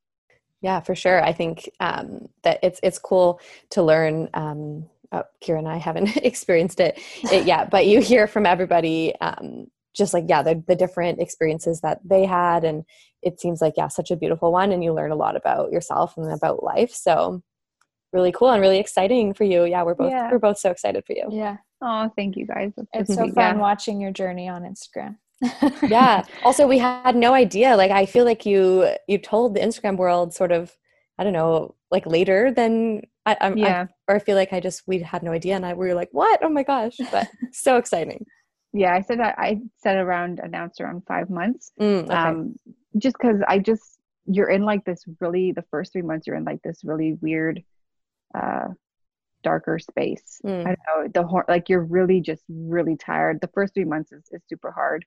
Yeah, 0.63 0.81
for 0.81 0.95
sure. 0.95 1.23
I 1.23 1.33
think 1.33 1.71
um, 1.81 2.29
that 2.43 2.59
it's 2.63 2.81
it's 2.83 2.99
cool 2.99 3.41
to 3.71 3.83
learn. 3.83 4.29
Um, 4.35 4.89
oh, 5.13 5.25
Kira 5.43 5.59
and 5.59 5.69
I 5.69 5.79
haven't 5.79 6.17
experienced 6.19 6.81
it, 6.81 6.99
it 7.33 7.47
yet, 7.47 7.71
but 7.71 7.87
you 7.87 8.01
hear 8.01 8.27
from 8.27 8.47
everybody 8.47 9.15
um, 9.21 9.67
just 9.95 10.15
like 10.15 10.25
yeah 10.29 10.43
the, 10.43 10.63
the 10.67 10.77
different 10.77 11.21
experiences 11.21 11.81
that 11.81 11.99
they 12.05 12.25
had 12.25 12.65
and 12.65 12.85
it 13.23 13.41
seems 13.41 13.61
like 13.61 13.75
yeah 13.77 13.89
such 13.89 14.11
a 14.11 14.17
beautiful 14.17 14.53
one 14.53 14.73
and 14.73 14.85
you 14.85 14.93
learn 14.93 15.11
a 15.11 15.17
lot 15.17 15.37
about 15.37 15.73
yourself 15.73 16.17
and 16.17 16.33
about 16.33 16.63
life 16.63 16.93
so 16.93 17.43
really 18.13 18.33
cool 18.33 18.51
and 18.51 18.61
really 18.61 18.79
exciting 18.79 19.35
for 19.35 19.45
you 19.45 19.65
yeah 19.65 19.83
we're 19.83 19.95
both 19.95 20.11
yeah. 20.11 20.31
we're 20.31 20.39
both 20.39 20.59
so 20.59 20.71
excited 20.71 21.05
for 21.07 21.13
you 21.13 21.27
yeah 21.31 21.57
oh 21.83 22.11
thank 22.17 22.37
you 22.37 22.47
guys 22.47 22.73
it's 22.93 23.15
so 23.15 23.23
fun 23.23 23.35
yeah. 23.37 23.55
watching 23.57 24.01
your 24.01 24.13
journey 24.13 24.49
on 24.49 24.63
instagram 24.63 25.17
yeah. 25.83 26.23
Also 26.45 26.67
we 26.67 26.79
had 26.79 27.17
no 27.17 27.33
idea. 27.33 27.77
Like 27.77 27.91
i 27.91 28.07
feel 28.07 28.25
like 28.25 28.45
you 28.47 28.89
you 29.09 29.19
told 29.19 29.55
the 29.55 29.61
instagram 29.61 29.97
world 29.97 30.35
sort 30.35 30.53
of 30.53 30.77
i 31.19 31.25
don't 31.25 31.33
know 31.33 31.75
like 31.91 32.07
later 32.07 32.53
than 32.53 33.03
i 33.27 33.37
i'm 33.41 33.57
yeah. 33.57 33.87
I, 34.09 34.13
or 34.13 34.17
i 34.17 34.19
feel 34.19 34.37
like 34.37 34.53
i 34.53 34.61
just 34.61 34.83
we 34.87 35.01
had 35.01 35.23
no 35.23 35.33
idea. 35.33 35.57
And 35.57 35.67
i 35.67 35.75
we 35.75 35.89
were 35.89 35.95
like 35.95 36.11
what? 36.13 36.41
Oh 36.43 36.49
my 36.49 36.63
gosh. 36.63 36.97
But 37.11 37.29
so 37.53 37.77
exciting. 37.77 38.27
Yeah. 38.73 38.95
I 38.95 39.03
said 39.03 39.19
that 39.21 39.35
i 39.39 39.61
said 39.77 39.97
around 39.99 40.41
announced 40.43 40.81
around 40.81 41.03
five 41.07 41.31
months. 41.31 41.73
Mm, 41.81 42.05
okay. 42.05 42.15
um 42.15 42.55
just 42.99 43.17
because 43.19 43.41
i 43.49 43.59
just 43.59 43.99
you're 44.27 44.51
in 44.51 44.65
like 44.65 44.85
this 44.85 45.05
really 45.21 45.53
the 45.53 45.65
first 45.71 45.93
three 45.93 46.03
months 46.03 46.27
you're 46.27 46.37
in 46.37 46.45
like 46.45 46.63
this 46.63 46.81
really 46.85 47.15
weird 47.21 47.63
uh 48.35 48.69
darker 49.43 49.79
space. 49.79 50.39
Mm. 50.45 50.67
i 50.67 50.77
don't 50.77 50.79
know. 50.89 51.09
The 51.15 51.27
hor- 51.27 51.47
like 51.49 51.69
you're 51.69 51.85
really 51.85 52.21
just 52.21 52.45
really 52.49 52.97
tired. 52.97 53.41
The 53.41 53.51
first 53.55 53.73
three 53.75 53.85
months 53.85 54.13
is, 54.13 54.25
is 54.33 54.43
super 54.49 54.71
hard 54.71 55.05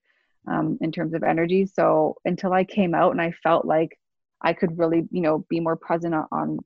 um 0.47 0.77
in 0.81 0.91
terms 0.91 1.13
of 1.13 1.23
energy. 1.23 1.65
So 1.65 2.15
until 2.25 2.53
i 2.53 2.63
came 2.63 2.93
out 2.93 3.11
and 3.11 3.21
i 3.21 3.31
felt 3.43 3.65
like 3.65 3.97
i 4.41 4.53
could 4.53 4.77
really 4.77 5.07
you 5.11 5.21
know 5.21 5.45
be 5.49 5.59
more 5.59 5.75
present 5.75 6.13
on 6.31 6.59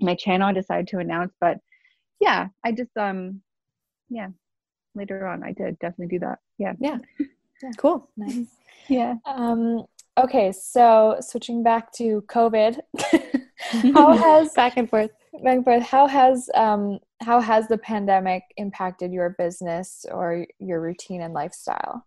my 0.00 0.14
channel 0.14 0.48
i 0.48 0.52
decided 0.52 0.88
to 0.88 0.98
announce. 0.98 1.32
But 1.40 1.58
yeah 2.20 2.48
i 2.64 2.72
just 2.72 2.96
um 2.96 3.40
yeah 4.08 4.28
later 4.94 5.26
on 5.26 5.42
i 5.42 5.52
did 5.52 5.78
definitely 5.78 6.18
do 6.18 6.20
that. 6.26 6.38
Yeah. 6.58 6.74
Yeah, 6.80 6.98
yeah. 7.62 7.70
cool. 7.78 8.10
Nice. 8.16 8.46
Yeah. 8.88 9.14
Um 9.24 9.84
okay 10.18 10.50
so 10.52 11.16
switching 11.20 11.62
back 11.62 11.92
to 11.92 12.22
covid 12.28 12.78
how 13.94 14.12
has 14.16 14.52
back 14.56 14.76
and 14.76 14.88
forth. 14.90 15.10
back 15.44 15.56
and 15.56 15.64
forth. 15.64 15.82
How 15.82 16.06
has 16.06 16.50
um 16.54 16.98
how 17.20 17.40
has 17.40 17.68
the 17.68 17.78
pandemic 17.78 18.42
impacted 18.56 19.12
your 19.12 19.30
business 19.38 20.04
or 20.10 20.46
your 20.58 20.80
routine 20.80 21.22
and 21.22 21.32
lifestyle 21.34 22.04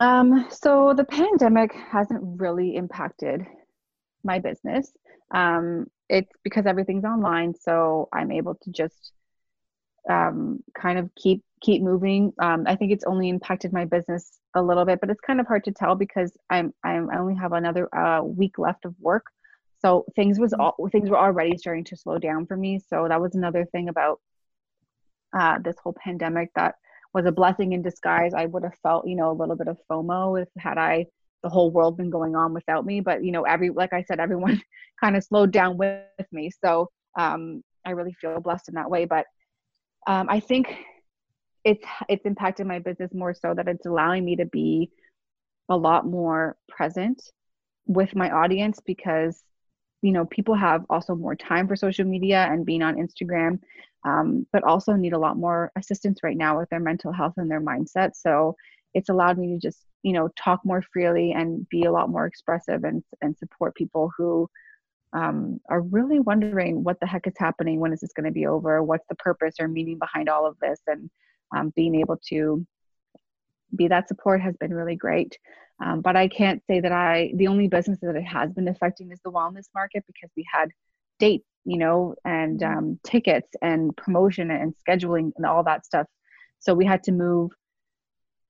um 0.00 0.46
so 0.50 0.94
the 0.96 1.04
pandemic 1.04 1.72
hasn't 1.72 2.40
really 2.40 2.76
impacted 2.76 3.44
my 4.24 4.38
business 4.38 4.92
um 5.34 5.86
it's 6.08 6.32
because 6.42 6.66
everything's 6.66 7.04
online 7.04 7.54
so 7.54 8.08
i'm 8.12 8.30
able 8.30 8.54
to 8.54 8.70
just 8.70 9.12
um, 10.08 10.62
kind 10.74 10.98
of 10.98 11.10
keep 11.14 11.42
keep 11.60 11.82
moving. 11.82 12.32
Um, 12.38 12.64
I 12.66 12.76
think 12.76 12.92
it's 12.92 13.04
only 13.04 13.28
impacted 13.28 13.72
my 13.72 13.84
business 13.84 14.38
a 14.54 14.62
little 14.62 14.84
bit, 14.84 15.00
but 15.00 15.10
it's 15.10 15.20
kind 15.20 15.40
of 15.40 15.46
hard 15.46 15.64
to 15.64 15.72
tell 15.72 15.94
because 15.94 16.32
I'm, 16.50 16.72
I'm 16.82 17.10
I 17.10 17.18
only 17.18 17.34
have 17.34 17.52
another 17.52 17.94
uh, 17.94 18.22
week 18.22 18.58
left 18.58 18.84
of 18.84 18.94
work, 19.00 19.26
so 19.80 20.06
things 20.16 20.38
was 20.38 20.52
all 20.52 20.76
things 20.90 21.10
were 21.10 21.18
already 21.18 21.56
starting 21.56 21.84
to 21.84 21.96
slow 21.96 22.18
down 22.18 22.46
for 22.46 22.56
me. 22.56 22.80
So 22.88 23.06
that 23.08 23.20
was 23.20 23.34
another 23.34 23.64
thing 23.66 23.88
about 23.88 24.20
uh, 25.38 25.58
this 25.58 25.76
whole 25.82 25.94
pandemic 25.94 26.50
that 26.54 26.76
was 27.14 27.26
a 27.26 27.32
blessing 27.32 27.72
in 27.72 27.82
disguise. 27.82 28.34
I 28.34 28.46
would 28.46 28.64
have 28.64 28.76
felt 28.82 29.06
you 29.06 29.16
know 29.16 29.30
a 29.30 29.38
little 29.38 29.56
bit 29.56 29.68
of 29.68 29.78
FOMO 29.90 30.42
if 30.42 30.48
had 30.58 30.78
I 30.78 31.06
the 31.42 31.48
whole 31.48 31.70
world 31.70 31.96
been 31.96 32.10
going 32.10 32.34
on 32.34 32.52
without 32.52 32.84
me, 32.84 33.00
but 33.00 33.24
you 33.24 33.32
know 33.32 33.42
every 33.42 33.70
like 33.70 33.92
I 33.92 34.02
said, 34.02 34.20
everyone 34.26 34.60
kind 35.00 35.16
of 35.16 35.24
slowed 35.24 35.52
down 35.52 35.76
with 35.76 36.02
me. 36.32 36.50
So 36.64 36.90
um, 37.18 37.62
I 37.84 37.90
really 37.90 38.14
feel 38.20 38.40
blessed 38.40 38.68
in 38.68 38.74
that 38.74 38.90
way, 38.90 39.04
but 39.04 39.26
um, 40.06 40.28
I 40.28 40.40
think 40.40 40.74
it's 41.64 41.84
it's 42.08 42.24
impacted 42.24 42.66
my 42.66 42.78
business 42.78 43.12
more 43.12 43.34
so 43.34 43.54
that 43.54 43.68
it's 43.68 43.86
allowing 43.86 44.24
me 44.24 44.36
to 44.36 44.46
be 44.46 44.90
a 45.68 45.76
lot 45.76 46.06
more 46.06 46.56
present 46.68 47.22
with 47.86 48.14
my 48.14 48.30
audience 48.30 48.80
because 48.84 49.42
you 50.02 50.12
know 50.12 50.24
people 50.26 50.54
have 50.54 50.84
also 50.88 51.14
more 51.14 51.34
time 51.34 51.66
for 51.66 51.76
social 51.76 52.04
media 52.04 52.46
and 52.50 52.64
being 52.64 52.82
on 52.82 52.96
instagram 52.96 53.58
um, 54.04 54.46
but 54.52 54.64
also 54.64 54.92
need 54.92 55.12
a 55.12 55.18
lot 55.18 55.36
more 55.36 55.72
assistance 55.76 56.20
right 56.22 56.36
now 56.36 56.58
with 56.58 56.68
their 56.70 56.80
mental 56.80 57.12
health 57.12 57.34
and 57.36 57.50
their 57.50 57.60
mindset. 57.60 58.14
So 58.14 58.56
it's 58.94 59.08
allowed 59.08 59.38
me 59.38 59.54
to 59.54 59.58
just 59.58 59.84
you 60.02 60.12
know 60.12 60.28
talk 60.36 60.60
more 60.64 60.82
freely 60.82 61.32
and 61.32 61.68
be 61.68 61.84
a 61.84 61.92
lot 61.92 62.08
more 62.08 62.26
expressive 62.26 62.84
and 62.84 63.02
and 63.20 63.36
support 63.36 63.74
people 63.74 64.10
who 64.16 64.48
um, 65.12 65.58
are 65.70 65.80
really 65.80 66.20
wondering 66.20 66.84
what 66.84 67.00
the 67.00 67.06
heck 67.06 67.26
is 67.26 67.34
happening? 67.38 67.80
When 67.80 67.92
is 67.92 68.00
this 68.00 68.12
going 68.12 68.26
to 68.26 68.32
be 68.32 68.46
over? 68.46 68.82
What's 68.82 69.06
the 69.08 69.14
purpose 69.14 69.54
or 69.58 69.66
meaning 69.66 69.98
behind 69.98 70.28
all 70.28 70.46
of 70.46 70.58
this? 70.60 70.80
And 70.86 71.10
um, 71.56 71.72
being 71.74 71.94
able 71.94 72.18
to 72.28 72.66
be 73.74 73.88
that 73.88 74.08
support 74.08 74.40
has 74.42 74.56
been 74.56 74.72
really 74.72 74.96
great. 74.96 75.38
Um, 75.80 76.00
but 76.00 76.16
i 76.16 76.26
can't 76.26 76.60
say 76.66 76.80
that 76.80 76.90
i 76.90 77.30
the 77.36 77.46
only 77.46 77.68
business 77.68 78.00
that 78.02 78.16
it 78.16 78.24
has 78.24 78.52
been 78.52 78.66
affecting 78.66 79.12
is 79.12 79.20
the 79.24 79.30
wellness 79.30 79.66
market 79.72 80.02
because 80.08 80.28
we 80.36 80.44
had 80.52 80.70
dates 81.20 81.46
you 81.68 81.78
know 81.78 82.14
and 82.24 82.60
mm-hmm. 82.60 82.78
um, 82.78 83.00
tickets 83.04 83.50
and 83.62 83.96
promotion 83.96 84.50
and 84.50 84.74
scheduling 84.86 85.32
and 85.36 85.46
all 85.46 85.62
that 85.62 85.84
stuff 85.84 86.06
so 86.58 86.74
we 86.74 86.84
had 86.84 87.02
to 87.02 87.12
move 87.12 87.50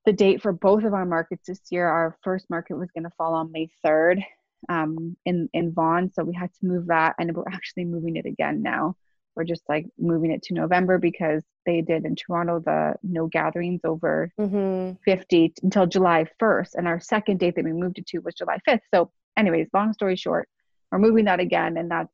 the 0.06 0.12
date 0.12 0.40
for 0.40 0.52
both 0.52 0.84
of 0.84 0.94
our 0.94 1.04
markets 1.04 1.46
this 1.46 1.60
year 1.70 1.86
our 1.86 2.16
first 2.22 2.48
market 2.48 2.76
was 2.76 2.90
going 2.92 3.04
to 3.04 3.10
fall 3.18 3.34
on 3.34 3.52
may 3.52 3.68
3rd 3.84 4.22
um, 4.68 5.16
in 5.24 5.48
in 5.52 5.72
Vaughan, 5.72 6.10
so 6.12 6.24
we 6.24 6.34
had 6.34 6.52
to 6.54 6.66
move 6.66 6.86
that, 6.86 7.14
and 7.18 7.34
we're 7.34 7.44
actually 7.50 7.84
moving 7.84 8.16
it 8.16 8.26
again 8.26 8.62
now. 8.62 8.96
We're 9.36 9.44
just 9.44 9.62
like 9.68 9.86
moving 9.98 10.32
it 10.32 10.42
to 10.44 10.54
November 10.54 10.98
because 10.98 11.44
they 11.64 11.80
did 11.80 12.04
in 12.04 12.16
Toronto 12.16 12.58
the 12.58 12.94
no 13.02 13.28
gatherings 13.28 13.82
over 13.84 14.32
mm-hmm. 14.38 14.94
50 15.04 15.54
until 15.62 15.86
July 15.86 16.26
1st, 16.40 16.74
and 16.74 16.88
our 16.88 17.00
second 17.00 17.38
date 17.38 17.54
that 17.54 17.64
we 17.64 17.72
moved 17.72 17.98
it 17.98 18.06
to 18.06 18.18
was 18.18 18.34
July 18.34 18.58
5th. 18.68 18.80
So, 18.92 19.12
anyways, 19.36 19.68
long 19.72 19.92
story 19.92 20.16
short, 20.16 20.48
we're 20.90 20.98
moving 20.98 21.26
that 21.26 21.40
again, 21.40 21.76
and 21.76 21.90
that's 21.90 22.12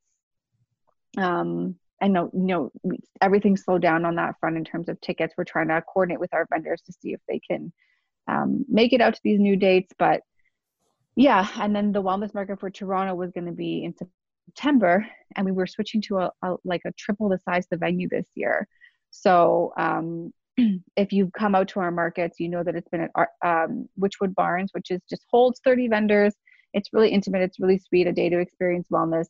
um 1.17 1.75
I 2.01 2.07
know 2.07 2.29
you 2.33 2.41
know 2.41 2.71
everything 3.21 3.57
slowed 3.57 3.81
down 3.81 4.05
on 4.05 4.15
that 4.15 4.35
front 4.39 4.57
in 4.57 4.63
terms 4.63 4.89
of 4.89 4.99
tickets. 5.01 5.33
We're 5.37 5.45
trying 5.45 5.69
to 5.69 5.81
coordinate 5.81 6.19
with 6.19 6.33
our 6.33 6.47
vendors 6.51 6.81
to 6.85 6.93
see 6.93 7.13
if 7.13 7.21
they 7.27 7.39
can 7.39 7.71
um, 8.27 8.65
make 8.67 8.91
it 8.91 9.01
out 9.01 9.13
to 9.13 9.21
these 9.23 9.39
new 9.39 9.55
dates, 9.55 9.93
but 9.97 10.21
yeah 11.15 11.47
and 11.59 11.73
then 11.73 11.93
the 11.93 12.03
wellness 12.03 12.33
market 12.33 12.59
for 12.59 12.69
toronto 12.69 13.15
was 13.15 13.31
going 13.31 13.45
to 13.45 13.53
be 13.53 13.85
in 13.85 13.95
september 14.47 15.05
and 15.35 15.45
we 15.45 15.51
were 15.51 15.67
switching 15.67 16.01
to 16.01 16.17
a, 16.17 16.31
a, 16.43 16.55
like 16.63 16.81
a 16.85 16.91
triple 16.97 17.29
the 17.29 17.39
size 17.39 17.65
of 17.65 17.69
the 17.71 17.77
venue 17.77 18.07
this 18.09 18.27
year. 18.35 18.67
So 19.11 19.73
um, 19.77 20.31
if 20.97 21.11
you've 21.11 21.31
come 21.33 21.55
out 21.55 21.67
to 21.69 21.79
our 21.79 21.91
markets 21.91 22.39
you 22.39 22.49
know 22.49 22.63
that 22.63 22.75
it's 22.75 22.89
been 22.89 23.01
at 23.01 23.27
um, 23.43 23.87
Wychwood 23.99 24.35
Barns 24.35 24.71
which 24.73 24.91
is 24.91 25.01
just 25.09 25.25
holds 25.29 25.59
30 25.63 25.89
vendors. 25.89 26.33
It's 26.73 26.89
really 26.91 27.09
intimate. 27.09 27.41
It's 27.41 27.59
really 27.59 27.79
sweet 27.79 28.07
a 28.07 28.11
day 28.11 28.29
to 28.29 28.39
experience 28.39 28.87
wellness. 28.91 29.27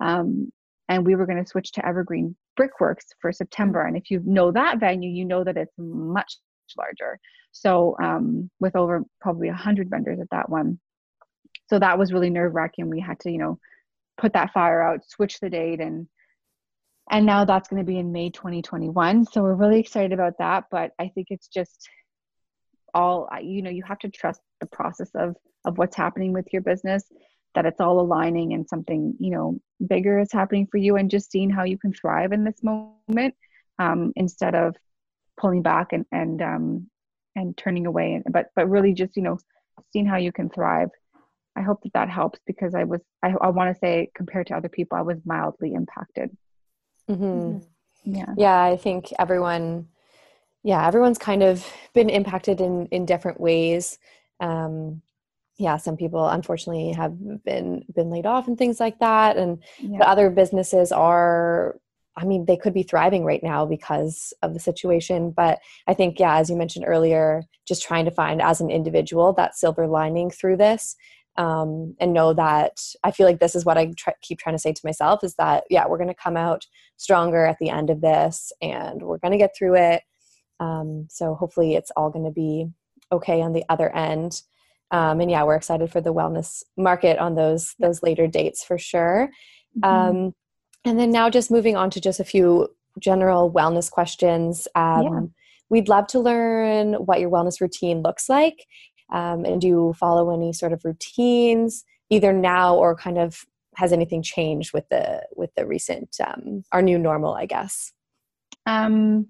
Um, 0.00 0.50
and 0.88 1.04
we 1.04 1.14
were 1.14 1.26
going 1.26 1.42
to 1.42 1.48
switch 1.48 1.72
to 1.72 1.86
evergreen 1.86 2.34
brickworks 2.56 3.06
for 3.20 3.32
september. 3.32 3.82
And 3.82 3.96
if 3.96 4.10
you 4.10 4.22
know 4.24 4.50
that 4.52 4.80
venue 4.80 5.10
you 5.10 5.24
know 5.24 5.44
that 5.44 5.56
it's 5.56 5.74
much 5.76 6.36
larger. 6.76 7.18
So 7.52 7.96
um, 8.02 8.50
with 8.60 8.76
over 8.76 9.02
probably 9.20 9.48
100 9.48 9.88
vendors 9.88 10.20
at 10.20 10.30
that 10.30 10.50
one. 10.50 10.78
So 11.70 11.78
that 11.78 11.98
was 11.98 12.12
really 12.12 12.30
nerve 12.30 12.54
wracking 12.54 12.90
we 12.90 13.00
had 13.00 13.20
to 13.20 13.30
you 13.30 13.38
know 13.38 13.58
put 14.18 14.32
that 14.32 14.52
fire 14.52 14.82
out 14.82 15.08
switch 15.08 15.40
the 15.40 15.48
date 15.48 15.80
and 15.80 16.08
and 17.10 17.24
now 17.24 17.44
that's 17.44 17.68
going 17.68 17.80
to 17.80 17.86
be 17.86 17.98
in 17.98 18.12
may 18.12 18.30
2021 18.30 19.24
so 19.24 19.42
we're 19.42 19.54
really 19.54 19.80
excited 19.80 20.12
about 20.12 20.36
that 20.38 20.64
but 20.70 20.90
i 20.98 21.08
think 21.14 21.28
it's 21.30 21.48
just 21.48 21.88
all 22.94 23.28
you 23.40 23.62
know 23.62 23.70
you 23.70 23.82
have 23.82 23.98
to 23.98 24.08
trust 24.08 24.40
the 24.60 24.66
process 24.66 25.10
of 25.14 25.36
of 25.64 25.78
what's 25.78 25.96
happening 25.96 26.32
with 26.32 26.46
your 26.52 26.62
business 26.62 27.04
that 27.54 27.66
it's 27.66 27.80
all 27.80 28.00
aligning 28.00 28.52
and 28.52 28.68
something 28.68 29.14
you 29.18 29.30
know 29.30 29.58
bigger 29.86 30.18
is 30.18 30.32
happening 30.32 30.66
for 30.70 30.78
you 30.78 30.96
and 30.96 31.10
just 31.10 31.30
seeing 31.30 31.50
how 31.50 31.64
you 31.64 31.78
can 31.78 31.92
thrive 31.92 32.32
in 32.32 32.44
this 32.44 32.62
moment 32.62 33.34
um, 33.78 34.12
instead 34.16 34.54
of 34.54 34.76
pulling 35.38 35.62
back 35.62 35.92
and 35.92 36.04
and 36.12 36.42
um, 36.42 36.90
and 37.36 37.56
turning 37.56 37.86
away 37.86 38.14
and 38.14 38.24
but 38.30 38.46
but 38.56 38.68
really 38.68 38.92
just 38.92 39.16
you 39.16 39.22
know 39.22 39.38
seeing 39.92 40.06
how 40.06 40.16
you 40.16 40.32
can 40.32 40.48
thrive 40.50 40.90
I 41.58 41.62
hope 41.62 41.82
that 41.82 41.92
that 41.94 42.08
helps 42.08 42.38
because 42.46 42.74
I 42.74 42.84
was, 42.84 43.00
I, 43.22 43.34
I 43.40 43.48
want 43.48 43.74
to 43.74 43.78
say, 43.80 44.10
compared 44.14 44.46
to 44.46 44.56
other 44.56 44.68
people, 44.68 44.96
I 44.96 45.02
was 45.02 45.18
mildly 45.24 45.74
impacted. 45.74 46.30
Mm-hmm. 47.10 47.24
mm-hmm. 47.24 47.64
Yeah. 48.04 48.34
Yeah. 48.36 48.62
I 48.62 48.76
think 48.76 49.12
everyone, 49.18 49.88
yeah, 50.62 50.86
everyone's 50.86 51.18
kind 51.18 51.42
of 51.42 51.66
been 51.94 52.08
impacted 52.08 52.60
in, 52.60 52.86
in 52.86 53.04
different 53.04 53.40
ways. 53.40 53.98
Um, 54.40 55.02
yeah, 55.58 55.76
some 55.76 55.96
people 55.96 56.28
unfortunately 56.28 56.92
have 56.92 57.44
been, 57.44 57.84
been 57.94 58.10
laid 58.10 58.26
off 58.26 58.46
and 58.46 58.56
things 58.56 58.78
like 58.78 59.00
that. 59.00 59.36
And 59.36 59.62
yeah. 59.80 59.98
other 60.04 60.30
businesses 60.30 60.92
are, 60.92 61.78
I 62.16 62.24
mean, 62.24 62.44
they 62.46 62.56
could 62.56 62.74
be 62.74 62.84
thriving 62.84 63.24
right 63.24 63.42
now 63.42 63.66
because 63.66 64.32
of 64.42 64.54
the 64.54 64.60
situation. 64.60 65.32
But 65.32 65.58
I 65.86 65.94
think, 65.94 66.18
yeah, 66.18 66.36
as 66.36 66.48
you 66.48 66.56
mentioned 66.56 66.84
earlier, 66.86 67.42
just 67.66 67.82
trying 67.82 68.04
to 68.04 68.10
find 68.12 68.40
as 68.40 68.60
an 68.60 68.70
individual 68.70 69.32
that 69.34 69.56
silver 69.56 69.86
lining 69.86 70.30
through 70.30 70.56
this 70.58 70.96
um, 71.36 71.94
and 72.00 72.12
know 72.12 72.34
that 72.34 72.80
I 73.04 73.10
feel 73.12 73.26
like 73.26 73.40
this 73.40 73.54
is 73.54 73.64
what 73.64 73.78
I 73.78 73.92
try, 73.96 74.14
keep 74.22 74.38
trying 74.38 74.56
to 74.56 74.60
say 74.60 74.72
to 74.72 74.80
myself 74.84 75.22
is 75.22 75.34
that, 75.36 75.64
yeah, 75.70 75.86
we're 75.86 75.98
going 75.98 76.08
to 76.08 76.14
come 76.14 76.36
out 76.36 76.66
stronger 76.96 77.46
at 77.46 77.58
the 77.60 77.70
end 77.70 77.90
of 77.90 78.00
this 78.00 78.52
and 78.60 79.02
we're 79.02 79.18
going 79.18 79.32
to 79.32 79.38
get 79.38 79.54
through 79.56 79.76
it. 79.76 80.02
Um, 80.60 81.06
so 81.08 81.34
hopefully 81.34 81.74
it's 81.74 81.92
all 81.96 82.10
going 82.10 82.24
to 82.24 82.32
be 82.32 82.66
okay 83.12 83.40
on 83.40 83.52
the 83.52 83.64
other 83.68 83.94
end. 83.94 84.42
Um, 84.90 85.20
and 85.20 85.30
yeah, 85.30 85.42
we're 85.44 85.56
excited 85.56 85.90
for 85.90 86.00
the 86.00 86.14
wellness 86.14 86.62
market 86.76 87.18
on 87.18 87.34
those 87.34 87.74
those 87.78 88.02
later 88.02 88.26
dates 88.26 88.64
for 88.64 88.78
sure. 88.78 89.30
Mm-hmm. 89.78 89.84
Um, 89.84 90.34
and 90.84 90.98
then 90.98 91.10
now 91.10 91.28
just 91.28 91.50
moving 91.50 91.76
on 91.76 91.90
to 91.90 92.00
just 92.00 92.20
a 92.20 92.24
few 92.24 92.68
general 92.98 93.52
wellness 93.52 93.90
questions. 93.90 94.66
Um, 94.74 95.02
yeah. 95.02 95.20
We'd 95.70 95.88
love 95.88 96.06
to 96.08 96.20
learn 96.20 96.94
what 96.94 97.20
your 97.20 97.30
wellness 97.30 97.60
routine 97.60 98.00
looks 98.00 98.28
like 98.28 98.66
um, 99.10 99.44
and 99.44 99.60
do 99.60 99.66
you 99.66 99.94
follow 99.98 100.32
any 100.34 100.52
sort 100.52 100.72
of 100.72 100.84
routines 100.84 101.84
either 102.10 102.32
now 102.32 102.74
or 102.74 102.96
kind 102.96 103.18
of 103.18 103.44
has 103.74 103.92
anything 103.92 104.22
changed 104.22 104.72
with 104.72 104.88
the 104.88 105.22
with 105.36 105.54
the 105.54 105.66
recent 105.66 106.16
um, 106.24 106.64
our 106.72 106.82
new 106.82 106.98
normal 106.98 107.34
i 107.34 107.46
guess 107.46 107.92
um 108.66 109.26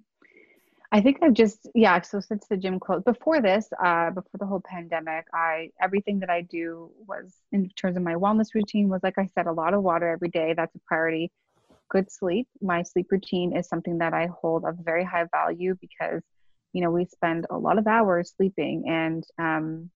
i 0.93 1.01
think 1.01 1.19
i've 1.23 1.35
just 1.35 1.69
yeah 1.75 2.01
so 2.01 2.21
since 2.21 2.47
the 2.49 2.57
gym 2.57 2.81
closed 2.81 3.05
before 3.05 3.41
this 3.41 3.69
uh 3.85 4.11
before 4.11 4.39
the 4.39 4.47
whole 4.47 4.63
pandemic 4.65 5.27
i 5.35 5.71
everything 5.81 6.19
that 6.19 6.31
i 6.31 6.41
do 6.41 6.91
was 7.07 7.35
in 7.53 7.69
terms 7.71 7.97
of 7.97 8.03
my 8.03 8.15
wellness 8.15 8.55
routine 8.55 8.89
was 8.89 9.03
like 9.03 9.19
i 9.19 9.27
said 9.27 9.47
a 9.47 9.53
lot 9.53 9.75
of 9.75 9.83
water 9.83 10.09
every 10.09 10.29
day. 10.29 10.55
That's 10.57 10.75
a 10.75 10.81
priority. 10.87 11.31
Good 11.91 12.11
sleep. 12.11 12.47
My 12.61 12.83
sleep 12.83 13.07
routine 13.11 13.57
is 13.57 13.69
something 13.69 13.99
that 13.99 14.15
i 14.15 14.29
hold 14.41 14.65
of 14.65 14.77
very 14.83 15.05
high 15.05 15.27
value 15.33 15.77
because 15.81 16.23
you 16.73 16.83
know 16.83 16.91
we 16.91 17.05
spend 17.07 17.47
a 17.51 17.57
lot 17.57 17.79
of 17.79 17.87
hours 17.87 18.33
sleeping 18.37 18.85
and 18.89 19.25
um, 19.39 19.91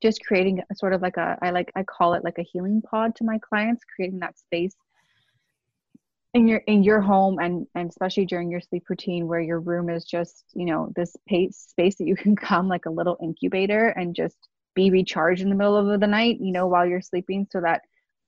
just 0.00 0.24
creating 0.24 0.62
sort 0.74 0.92
of 0.92 1.02
like 1.02 1.16
a 1.16 1.38
i 1.42 1.50
like 1.50 1.70
i 1.76 1.82
call 1.82 2.14
it 2.14 2.24
like 2.24 2.38
a 2.38 2.42
healing 2.42 2.82
pod 2.82 3.14
to 3.14 3.24
my 3.24 3.38
clients 3.38 3.84
creating 3.94 4.18
that 4.20 4.38
space 4.38 4.74
in 6.34 6.48
your 6.48 6.58
in 6.66 6.82
your 6.82 7.00
home 7.00 7.38
and 7.38 7.66
and 7.74 7.90
especially 7.90 8.24
during 8.24 8.50
your 8.50 8.60
sleep 8.60 8.84
routine 8.88 9.26
where 9.26 9.40
your 9.40 9.60
room 9.60 9.90
is 9.90 10.04
just 10.04 10.44
you 10.54 10.64
know 10.64 10.90
this 10.96 11.12
space 11.12 11.66
space 11.68 11.96
that 11.96 12.06
you 12.06 12.16
can 12.16 12.34
come 12.48 12.68
like 12.68 12.86
a 12.86 12.90
little 12.90 13.18
incubator 13.22 13.88
and 13.88 14.14
just 14.14 14.36
be 14.74 14.90
recharged 14.90 15.42
in 15.42 15.50
the 15.50 15.54
middle 15.54 15.76
of 15.76 16.00
the 16.00 16.06
night 16.06 16.38
you 16.40 16.52
know 16.52 16.66
while 16.66 16.86
you're 16.86 17.02
sleeping 17.02 17.46
so 17.50 17.60
that 17.60 17.82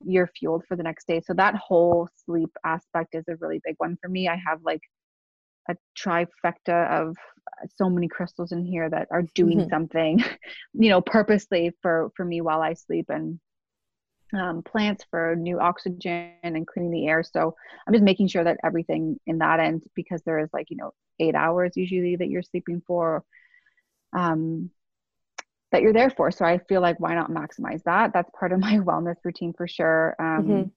you're 0.05 0.27
fueled 0.27 0.63
for 0.67 0.75
the 0.75 0.83
next 0.83 1.07
day 1.07 1.21
so 1.25 1.33
that 1.33 1.55
whole 1.55 2.07
sleep 2.25 2.49
aspect 2.63 3.15
is 3.15 3.23
a 3.27 3.35
really 3.37 3.59
big 3.65 3.75
one 3.77 3.97
for 4.01 4.09
me 4.09 4.27
i 4.27 4.35
have 4.35 4.59
like 4.63 4.81
a 5.69 5.75
trifecta 5.97 6.87
of 6.91 7.15
uh, 7.17 7.65
so 7.75 7.89
many 7.89 8.07
crystals 8.07 8.51
in 8.51 8.63
here 8.63 8.87
that 8.87 9.07
are 9.09 9.23
doing 9.33 9.59
mm-hmm. 9.59 9.69
something 9.69 10.23
you 10.73 10.89
know 10.89 11.01
purposely 11.01 11.71
for 11.81 12.11
for 12.15 12.23
me 12.23 12.41
while 12.41 12.61
i 12.61 12.73
sleep 12.73 13.05
and 13.09 13.39
um, 14.33 14.63
plants 14.63 15.03
for 15.09 15.35
new 15.35 15.59
oxygen 15.59 16.21
and 16.21 16.67
cleaning 16.67 16.91
the 16.91 17.07
air 17.07 17.23
so 17.23 17.55
i'm 17.55 17.93
just 17.93 18.03
making 18.03 18.27
sure 18.27 18.43
that 18.43 18.57
everything 18.63 19.19
in 19.27 19.37
that 19.37 19.59
end 19.59 19.83
because 19.95 20.21
there 20.23 20.39
is 20.39 20.49
like 20.53 20.69
you 20.69 20.77
know 20.77 20.91
eight 21.19 21.35
hours 21.35 21.73
usually 21.75 22.15
that 22.15 22.29
you're 22.29 22.41
sleeping 22.41 22.81
for 22.85 23.23
um, 24.17 24.69
that 25.71 25.81
you're 25.81 25.93
there 25.93 26.09
for 26.09 26.31
so 26.31 26.45
i 26.45 26.57
feel 26.57 26.81
like 26.81 26.99
why 26.99 27.13
not 27.13 27.29
maximize 27.31 27.83
that 27.83 28.11
that's 28.13 28.29
part 28.37 28.51
of 28.51 28.59
my 28.59 28.77
wellness 28.77 29.15
routine 29.23 29.53
for 29.53 29.67
sure 29.67 30.15
um, 30.19 30.43
mm-hmm 30.43 30.69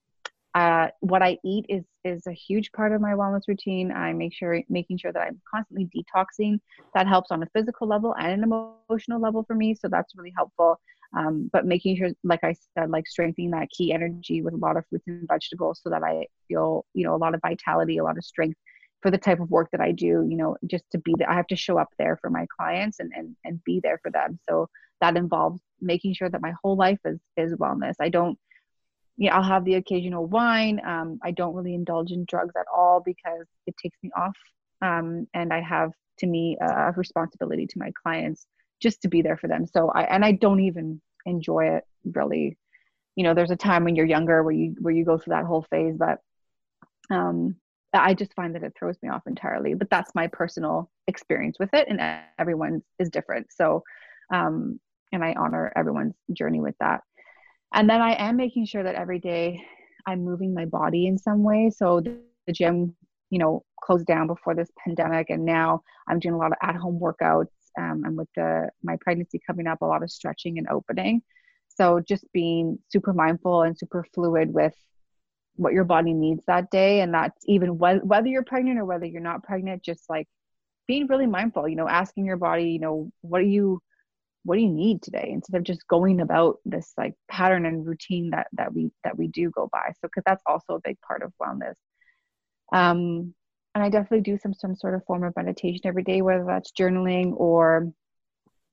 uh, 0.55 0.87
what 1.01 1.21
I 1.21 1.37
eat 1.45 1.65
is 1.69 1.83
is 2.03 2.25
a 2.27 2.33
huge 2.33 2.71
part 2.71 2.91
of 2.91 3.01
my 3.01 3.11
wellness 3.11 3.47
routine. 3.47 3.91
I 3.91 4.13
make 4.13 4.33
sure 4.33 4.61
making 4.67 4.97
sure 4.97 5.11
that 5.11 5.21
I'm 5.21 5.39
constantly 5.49 5.87
detoxing. 5.95 6.59
That 6.95 7.07
helps 7.07 7.31
on 7.31 7.43
a 7.43 7.47
physical 7.53 7.87
level 7.87 8.15
and 8.19 8.31
an 8.31 8.43
emotional 8.43 9.21
level 9.21 9.43
for 9.43 9.55
me. 9.55 9.75
So 9.75 9.87
that's 9.89 10.15
really 10.15 10.33
helpful. 10.35 10.79
Um, 11.17 11.49
but 11.51 11.65
making 11.65 11.97
sure, 11.97 12.09
like 12.23 12.43
I 12.43 12.55
said, 12.77 12.91
like 12.91 13.07
strengthening 13.07 13.51
that 13.51 13.69
ki 13.75 13.91
energy 13.91 14.41
with 14.41 14.53
a 14.53 14.57
lot 14.57 14.77
of 14.77 14.85
fruits 14.89 15.07
and 15.07 15.27
vegetables, 15.27 15.81
so 15.83 15.89
that 15.89 16.03
I 16.03 16.27
feel 16.47 16.85
you 16.93 17.05
know 17.05 17.15
a 17.15 17.17
lot 17.17 17.33
of 17.33 17.41
vitality, 17.41 17.97
a 17.97 18.03
lot 18.03 18.17
of 18.17 18.23
strength 18.23 18.57
for 19.01 19.09
the 19.11 19.17
type 19.17 19.39
of 19.39 19.49
work 19.49 19.69
that 19.71 19.81
I 19.81 19.91
do. 19.91 20.25
You 20.27 20.37
know, 20.37 20.57
just 20.67 20.83
to 20.91 20.99
be 20.99 21.15
there, 21.17 21.29
I 21.29 21.35
have 21.35 21.47
to 21.47 21.55
show 21.55 21.77
up 21.77 21.89
there 21.97 22.17
for 22.21 22.29
my 22.29 22.45
clients 22.57 22.99
and 22.99 23.11
and 23.15 23.35
and 23.43 23.63
be 23.63 23.79
there 23.81 23.99
for 24.03 24.11
them. 24.11 24.39
So 24.49 24.69
that 25.01 25.17
involves 25.17 25.61
making 25.81 26.13
sure 26.13 26.29
that 26.29 26.41
my 26.41 26.53
whole 26.61 26.75
life 26.75 26.99
is 27.05 27.19
is 27.37 27.53
wellness. 27.53 27.95
I 27.99 28.09
don't 28.09 28.37
yeah, 29.19 29.35
I'll 29.35 29.43
have 29.43 29.65
the 29.65 29.75
occasional 29.75 30.25
wine. 30.25 30.79
Um, 30.85 31.19
I 31.21 31.31
don't 31.31 31.53
really 31.53 31.73
indulge 31.73 32.11
in 32.11 32.23
drugs 32.23 32.53
at 32.57 32.65
all 32.73 33.01
because 33.05 33.45
it 33.67 33.75
takes 33.75 33.97
me 34.01 34.09
off. 34.15 34.37
Um, 34.81 35.27
and 35.33 35.51
I 35.51 35.59
have, 35.59 35.91
to 36.19 36.25
me, 36.25 36.57
a 36.61 36.93
responsibility 36.95 37.67
to 37.67 37.79
my 37.79 37.91
clients 38.01 38.47
just 38.81 39.01
to 39.01 39.07
be 39.07 39.21
there 39.21 39.37
for 39.37 39.47
them. 39.47 39.65
So 39.65 39.89
I, 39.89 40.03
and 40.03 40.23
I 40.23 40.33
don't 40.33 40.61
even 40.61 41.01
enjoy 41.25 41.75
it 41.75 41.83
really. 42.13 42.57
You 43.15 43.23
know, 43.23 43.33
there's 43.33 43.51
a 43.51 43.55
time 43.55 43.83
when 43.83 43.95
you're 43.95 44.05
younger 44.05 44.43
where 44.43 44.53
you, 44.53 44.75
where 44.79 44.93
you 44.93 45.05
go 45.05 45.17
through 45.17 45.31
that 45.31 45.45
whole 45.45 45.65
phase, 45.69 45.95
but, 45.97 46.19
um, 47.13 47.55
I 47.91 48.13
just 48.13 48.35
find 48.35 48.53
that 48.53 48.63
it 48.63 48.73
throws 48.77 48.97
me 49.01 49.09
off 49.09 49.23
entirely, 49.25 49.73
but 49.73 49.89
that's 49.89 50.13
my 50.13 50.27
personal 50.27 50.91
experience 51.07 51.57
with 51.59 51.73
it 51.73 51.87
and 51.89 51.99
everyone 52.37 52.83
is 52.99 53.09
different. 53.09 53.47
So, 53.51 53.83
um, 54.31 54.79
and 55.11 55.23
I 55.23 55.33
honor 55.33 55.73
everyone's 55.75 56.13
journey 56.31 56.61
with 56.61 56.75
that 56.79 57.01
and 57.73 57.89
then 57.89 58.01
i 58.01 58.13
am 58.13 58.35
making 58.35 58.65
sure 58.65 58.83
that 58.83 58.95
every 58.95 59.19
day 59.19 59.63
i'm 60.07 60.23
moving 60.23 60.53
my 60.53 60.65
body 60.65 61.07
in 61.07 61.17
some 61.17 61.43
way 61.43 61.69
so 61.75 61.99
the, 61.99 62.17
the 62.47 62.53
gym 62.53 62.95
you 63.29 63.39
know 63.39 63.63
closed 63.81 64.05
down 64.05 64.27
before 64.27 64.55
this 64.55 64.69
pandemic 64.83 65.29
and 65.29 65.45
now 65.45 65.81
i'm 66.07 66.19
doing 66.19 66.33
a 66.33 66.37
lot 66.37 66.51
of 66.51 66.57
at 66.61 66.75
home 66.75 66.99
workouts 66.99 67.47
um, 67.79 68.03
and 68.05 68.17
with 68.17 68.29
the 68.35 68.69
my 68.83 68.97
pregnancy 69.01 69.39
coming 69.45 69.67
up 69.67 69.81
a 69.81 69.85
lot 69.85 70.03
of 70.03 70.11
stretching 70.11 70.57
and 70.57 70.67
opening. 70.69 71.21
So 71.69 72.01
just 72.01 72.25
being 72.33 72.79
super 72.89 73.13
mindful 73.13 73.63
and 73.63 73.77
super 73.77 74.05
fluid 74.13 74.53
with 74.53 74.75
what 75.55 75.73
your 75.73 75.85
body 75.85 76.13
needs 76.13 76.41
that 76.47 76.69
day 76.71 77.01
and 77.01 77.13
that's 77.13 77.43
even 77.45 77.71
wh- 77.71 78.05
whether 78.05 78.27
you're 78.27 78.43
pregnant 78.43 78.79
or 78.79 78.85
whether 78.85 79.05
you're 79.05 79.21
not 79.21 79.43
pregnant 79.43 79.83
just 79.83 80.09
like 80.09 80.25
being 80.87 81.05
really 81.07 81.25
mindful 81.25 81.67
you 81.67 81.75
know 81.75 81.87
asking 81.87 82.25
your 82.25 82.37
body 82.37 82.71
you 82.71 82.79
know 82.79 83.11
what 83.21 83.41
are 83.41 83.45
you 83.45 83.81
what 84.43 84.55
do 84.55 84.61
you 84.61 84.69
need 84.69 85.01
today? 85.01 85.29
Instead 85.31 85.57
of 85.57 85.63
just 85.63 85.87
going 85.87 86.21
about 86.21 86.57
this 86.65 86.93
like 86.97 87.13
pattern 87.29 87.65
and 87.65 87.85
routine 87.85 88.31
that 88.31 88.47
that 88.53 88.73
we 88.73 88.91
that 89.03 89.17
we 89.17 89.27
do 89.27 89.49
go 89.51 89.69
by. 89.71 89.91
So 90.01 90.07
because 90.07 90.23
that's 90.25 90.43
also 90.45 90.75
a 90.75 90.81
big 90.81 90.97
part 91.01 91.23
of 91.23 91.33
wellness. 91.41 91.75
Um 92.73 93.33
and 93.75 93.83
i 93.83 93.89
definitely 93.89 94.21
do 94.21 94.37
some 94.37 94.53
some 94.53 94.75
sort 94.75 94.95
of 94.95 95.05
form 95.05 95.23
of 95.23 95.35
meditation 95.35 95.81
every 95.85 96.03
day 96.03 96.21
whether 96.21 96.45
that's 96.45 96.71
journaling 96.71 97.33
or 97.35 97.91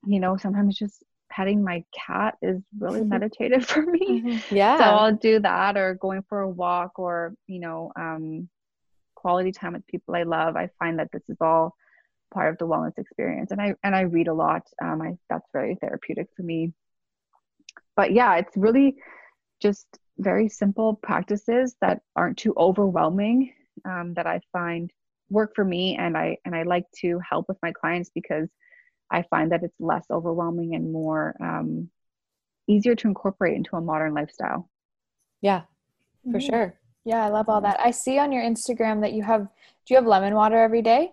you 0.06 0.20
know 0.20 0.36
sometimes 0.36 0.76
just 0.76 1.02
petting 1.28 1.62
my 1.62 1.84
cat 1.94 2.36
is 2.42 2.62
really 2.78 3.04
meditative 3.04 3.66
for 3.66 3.82
me. 3.82 4.22
Mm-hmm. 4.22 4.54
yeah. 4.54 4.78
So 4.78 4.84
i'll 4.84 5.16
do 5.16 5.40
that 5.40 5.76
or 5.76 5.94
going 5.94 6.22
for 6.28 6.40
a 6.40 6.48
walk 6.48 6.98
or 6.98 7.34
you 7.46 7.60
know 7.60 7.92
um 7.98 8.48
quality 9.14 9.52
time 9.52 9.72
with 9.72 9.86
people 9.86 10.14
i 10.14 10.22
love. 10.22 10.56
I 10.56 10.70
find 10.78 10.98
that 10.98 11.10
this 11.12 11.28
is 11.28 11.36
all 11.40 11.74
part 12.32 12.52
of 12.52 12.58
the 12.58 12.66
wellness 12.66 12.98
experience. 12.98 13.50
And 13.50 13.60
i 13.60 13.74
and 13.82 13.94
i 13.94 14.02
read 14.02 14.28
a 14.28 14.34
lot. 14.34 14.62
Um 14.82 15.02
i 15.02 15.16
that's 15.28 15.48
very 15.52 15.76
therapeutic 15.76 16.28
for 16.36 16.42
me. 16.42 16.72
But 17.96 18.12
yeah 18.12 18.36
it's 18.36 18.56
really 18.56 18.96
just 19.60 19.86
very 20.18 20.48
simple 20.48 20.94
practices 20.94 21.76
that 21.80 22.00
aren't 22.14 22.38
too 22.38 22.54
overwhelming 22.56 23.52
um, 23.84 24.14
that 24.14 24.26
i 24.26 24.40
find 24.52 24.90
work 25.30 25.52
for 25.54 25.64
me 25.64 25.96
and 25.96 26.16
i 26.16 26.36
and 26.44 26.54
i 26.54 26.62
like 26.62 26.84
to 26.96 27.18
help 27.28 27.46
with 27.48 27.58
my 27.62 27.72
clients 27.72 28.10
because 28.14 28.48
i 29.10 29.22
find 29.30 29.52
that 29.52 29.62
it's 29.62 29.74
less 29.80 30.04
overwhelming 30.10 30.74
and 30.74 30.92
more 30.92 31.34
um, 31.40 31.88
easier 32.68 32.94
to 32.94 33.08
incorporate 33.08 33.56
into 33.56 33.76
a 33.76 33.80
modern 33.80 34.14
lifestyle 34.14 34.68
yeah 35.40 35.62
for 36.24 36.38
mm-hmm. 36.38 36.50
sure 36.50 36.74
yeah 37.04 37.24
i 37.24 37.28
love 37.28 37.48
all 37.48 37.60
that 37.60 37.78
i 37.80 37.90
see 37.90 38.18
on 38.18 38.32
your 38.32 38.42
instagram 38.42 39.00
that 39.00 39.12
you 39.12 39.22
have 39.22 39.42
do 39.42 39.94
you 39.94 39.96
have 39.96 40.06
lemon 40.06 40.34
water 40.34 40.58
every 40.58 40.82
day 40.82 41.12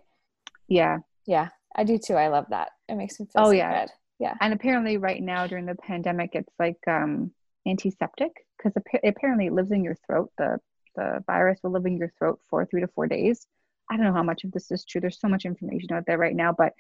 yeah. 0.67 0.99
Yeah. 1.25 1.49
I 1.75 1.83
do 1.83 1.97
too. 1.97 2.15
I 2.15 2.27
love 2.27 2.45
that. 2.49 2.69
It 2.87 2.95
makes 2.95 3.19
me 3.19 3.25
feel 3.25 3.43
oh, 3.43 3.45
so 3.45 3.51
yeah. 3.51 3.81
good. 3.81 3.91
Yeah. 4.19 4.35
And 4.41 4.53
apparently 4.53 4.97
right 4.97 5.21
now 5.21 5.47
during 5.47 5.65
the 5.65 5.75
pandemic 5.75 6.31
it's 6.33 6.53
like 6.59 6.77
um 6.87 7.31
antiseptic 7.67 8.31
because 8.57 8.73
apparently 9.03 9.47
it 9.47 9.53
lives 9.53 9.71
in 9.71 9.83
your 9.83 9.95
throat. 10.05 10.31
The 10.37 10.59
the 10.95 11.23
virus 11.27 11.59
will 11.63 11.71
live 11.71 11.85
in 11.85 11.97
your 11.97 12.11
throat 12.17 12.39
for 12.49 12.65
3 12.65 12.81
to 12.81 12.87
4 12.87 13.07
days. 13.07 13.47
I 13.91 13.97
don't 13.97 14.05
know 14.05 14.13
how 14.13 14.23
much 14.23 14.43
of 14.43 14.51
this 14.51 14.71
is 14.71 14.85
true. 14.85 15.01
There's 15.01 15.19
so 15.19 15.27
much 15.27 15.45
information 15.45 15.91
out 15.93 16.05
there 16.05 16.17
right 16.17 16.35
now, 16.35 16.53
but 16.53 16.73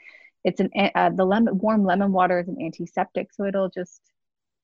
it's 0.43 0.59
an 0.59 0.69
uh, 0.95 1.09
the 1.09 1.25
lemon 1.25 1.57
warm 1.57 1.85
lemon 1.85 2.11
water 2.11 2.39
is 2.39 2.47
an 2.47 2.57
antiseptic 2.61 3.31
so 3.31 3.45
it'll 3.45 3.69
just 3.69 4.01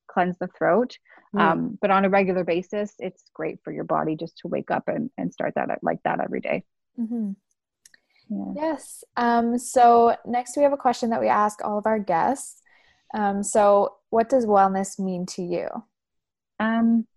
cleanse 0.07 0.37
the 0.39 0.47
throat. 0.47 0.97
Mm. 1.35 1.39
Um, 1.39 1.77
but 1.81 1.91
on 1.91 2.05
a 2.05 2.09
regular 2.09 2.43
basis, 2.43 2.93
it's 2.99 3.23
great 3.33 3.59
for 3.63 3.71
your 3.71 3.83
body 3.83 4.15
just 4.15 4.37
to 4.39 4.47
wake 4.47 4.71
up 4.71 4.87
and, 4.87 5.09
and 5.17 5.31
start 5.31 5.53
that 5.55 5.69
like 5.83 6.01
that 6.03 6.19
every 6.19 6.41
day. 6.41 6.63
Mm-hmm. 6.99 7.31
Yeah. 8.29 8.53
Yes. 8.55 9.03
Um, 9.15 9.57
so 9.57 10.15
next 10.25 10.57
we 10.57 10.63
have 10.63 10.73
a 10.73 10.77
question 10.77 11.11
that 11.11 11.21
we 11.21 11.27
ask 11.27 11.63
all 11.63 11.77
of 11.77 11.85
our 11.85 11.99
guests. 11.99 12.61
Um, 13.13 13.43
so 13.43 13.95
what 14.09 14.29
does 14.29 14.45
wellness 14.45 14.99
mean 14.99 15.25
to 15.27 15.41
you? 15.41 15.67
Um, 16.59 17.07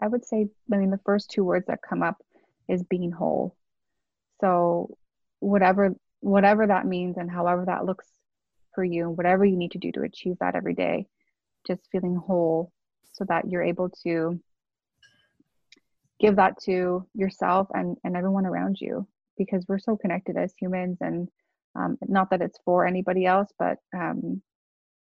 I 0.00 0.08
would 0.08 0.24
say, 0.24 0.48
I 0.72 0.76
mean, 0.76 0.90
the 0.90 1.00
first 1.04 1.30
two 1.30 1.44
words 1.44 1.66
that 1.68 1.80
come 1.86 2.02
up 2.02 2.22
is 2.68 2.82
being 2.82 3.12
whole. 3.12 3.56
So 4.40 4.96
whatever, 5.40 5.94
whatever 6.20 6.66
that 6.66 6.86
means 6.86 7.16
and 7.16 7.30
however 7.30 7.64
that 7.66 7.84
looks 7.84 8.06
for 8.74 8.84
you, 8.84 9.08
and 9.08 9.16
whatever 9.16 9.44
you 9.44 9.56
need 9.56 9.72
to 9.72 9.78
do 9.78 9.92
to 9.92 10.02
achieve 10.02 10.36
that 10.40 10.54
every 10.54 10.74
day, 10.74 11.06
just 11.66 11.88
feeling 11.90 12.16
whole 12.16 12.72
so 13.12 13.24
that 13.28 13.48
you're 13.48 13.62
able 13.62 13.88
to 14.04 14.38
give 16.20 16.36
that 16.36 16.60
to 16.62 17.06
yourself 17.14 17.68
and, 17.74 17.96
and 18.04 18.16
everyone 18.16 18.46
around 18.46 18.78
you 18.80 19.06
because 19.36 19.64
we're 19.68 19.78
so 19.78 19.96
connected 19.96 20.36
as 20.36 20.54
humans 20.58 20.98
and 21.00 21.28
um, 21.74 21.98
not 22.08 22.30
that 22.30 22.40
it's 22.40 22.58
for 22.64 22.86
anybody 22.86 23.26
else 23.26 23.48
but 23.58 23.76
um, 23.94 24.40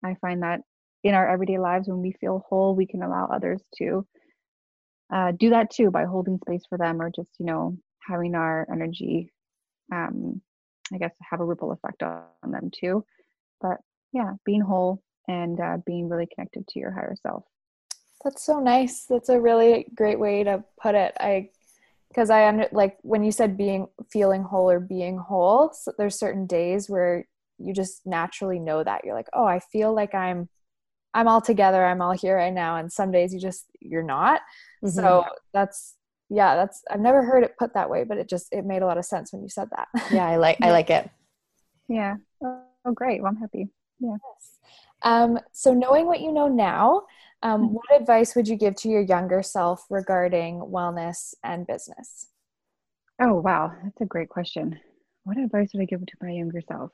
i 0.03 0.15
find 0.21 0.43
that 0.43 0.61
in 1.05 1.15
our 1.15 1.29
everyday 1.29 1.59
lives 1.59 1.89
when 1.89 2.01
we 2.01 2.13
feel 2.13 2.45
whole 2.49 2.75
we 2.75 2.87
can 2.87 3.03
allow 3.03 3.27
others 3.27 3.61
to 3.77 4.07
uh, 5.13 5.33
do 5.33 5.51
that 5.51 5.71
too 5.71 5.91
by 5.91 6.05
holding 6.05 6.39
space 6.39 6.65
for 6.69 6.79
them 6.79 7.01
or 7.01 7.11
just 7.11 7.29
you 7.39 7.47
know 7.47 7.77
having 8.09 8.35
our 8.35 8.67
energy 8.73 9.31
um, 9.93 10.41
i 10.93 10.99
guess 10.99 11.13
have 11.31 11.41
a 11.41 11.45
ripple 11.45 11.73
effect 11.73 12.03
on, 12.03 12.23
them 12.51 12.71
too. 12.75 13.05
But 13.61 13.79
yeah 14.13 14.33
being 14.45 14.63
whole 14.63 15.03
and 15.29 15.61
uh, 15.61 15.79
being 15.87 16.09
really 16.09 16.27
connected 16.27 16.67
to 16.69 16.79
your 16.79 16.91
higher 16.91 17.15
self. 17.23 17.45
That's 18.25 18.45
so 18.45 18.61
nice. 18.61 19.05
That's 19.09 19.29
a 19.29 19.41
really 19.41 19.87
great 19.95 20.19
way 20.19 20.45
to 20.45 20.65
put 20.81 20.95
it. 20.95 21.15
I 21.19 21.51
because 22.09 22.29
i 22.29 22.47
under 22.47 22.69
like 22.73 22.99
when 23.03 23.25
you 23.25 23.33
said 23.33 23.57
being 23.57 23.87
feeling 24.11 24.43
whole 24.43 24.71
or 24.71 24.81
being 24.81 25.17
whole 25.17 25.73
so 25.73 25.93
there's 25.97 26.19
certain 26.19 26.47
days 26.47 26.91
where 26.91 27.27
you 27.59 27.73
just 27.73 28.03
naturally 28.07 28.59
know 28.59 28.83
that. 28.83 29.05
You're 29.05 29.15
like 29.15 29.31
oh 29.33 29.45
i 29.45 29.61
feel 29.61 29.95
like 29.95 30.15
i'm 30.15 30.49
i'm 31.15 31.29
all 31.29 31.41
together 31.41 31.85
i'm 31.85 32.01
all 32.01 32.13
here 32.13 32.37
right 32.37 32.53
now 32.53 32.77
and 32.77 32.93
some 32.93 33.11
days 33.11 33.33
you 33.33 33.41
just 33.41 33.67
you're 33.81 34.03
not 34.03 34.41
mm-hmm. 34.85 34.89
so 34.89 35.25
that's 35.53 35.97
yeah 36.31 36.55
that's 36.55 36.83
i've 36.91 37.01
never 37.01 37.23
heard 37.23 37.45
it 37.45 37.57
put 37.59 37.75
that 37.75 37.91
way 37.91 38.05
but 38.05 38.19
it 38.19 38.29
just 38.29 38.49
it 38.53 38.65
made 38.65 38.83
a 38.83 38.87
lot 38.87 38.99
of 38.99 39.05
sense 39.05 39.33
when 39.33 39.43
you 39.43 39.49
said 39.49 39.69
that 39.71 39.89
yeah 40.13 40.27
i 40.27 40.37
like 40.37 40.57
i 40.63 40.71
like 40.71 40.91
it 40.91 41.09
yeah 41.89 42.17
oh 42.45 42.63
great 42.95 43.23
well 43.23 43.31
i'm 43.31 43.37
happy 43.37 43.69
yeah 44.01 44.11
yes. 44.11 44.59
um 45.03 45.39
so 45.53 45.75
knowing 45.75 46.07
what 46.07 46.21
you 46.21 46.33
know 46.33 46.49
now 46.49 47.03
um, 47.43 47.63
mm-hmm. 47.63 47.75
what 47.75 48.01
advice 48.01 48.35
would 48.35 48.47
you 48.47 48.57
give 48.57 48.77
to 48.77 48.89
your 48.89 49.03
younger 49.03 49.43
self 49.43 49.85
regarding 49.91 50.61
wellness 50.61 51.35
and 51.43 51.67
business? 51.67 52.29
Oh, 53.21 53.35
wow. 53.35 53.73
That's 53.83 54.01
a 54.01 54.07
great 54.07 54.29
question. 54.29 54.79
What 55.25 55.39
advice 55.39 55.71
would 55.75 55.83
I 55.83 55.87
give 55.87 56.05
to 56.05 56.17
my 56.21 56.31
younger 56.31 56.61
self? 56.67 56.93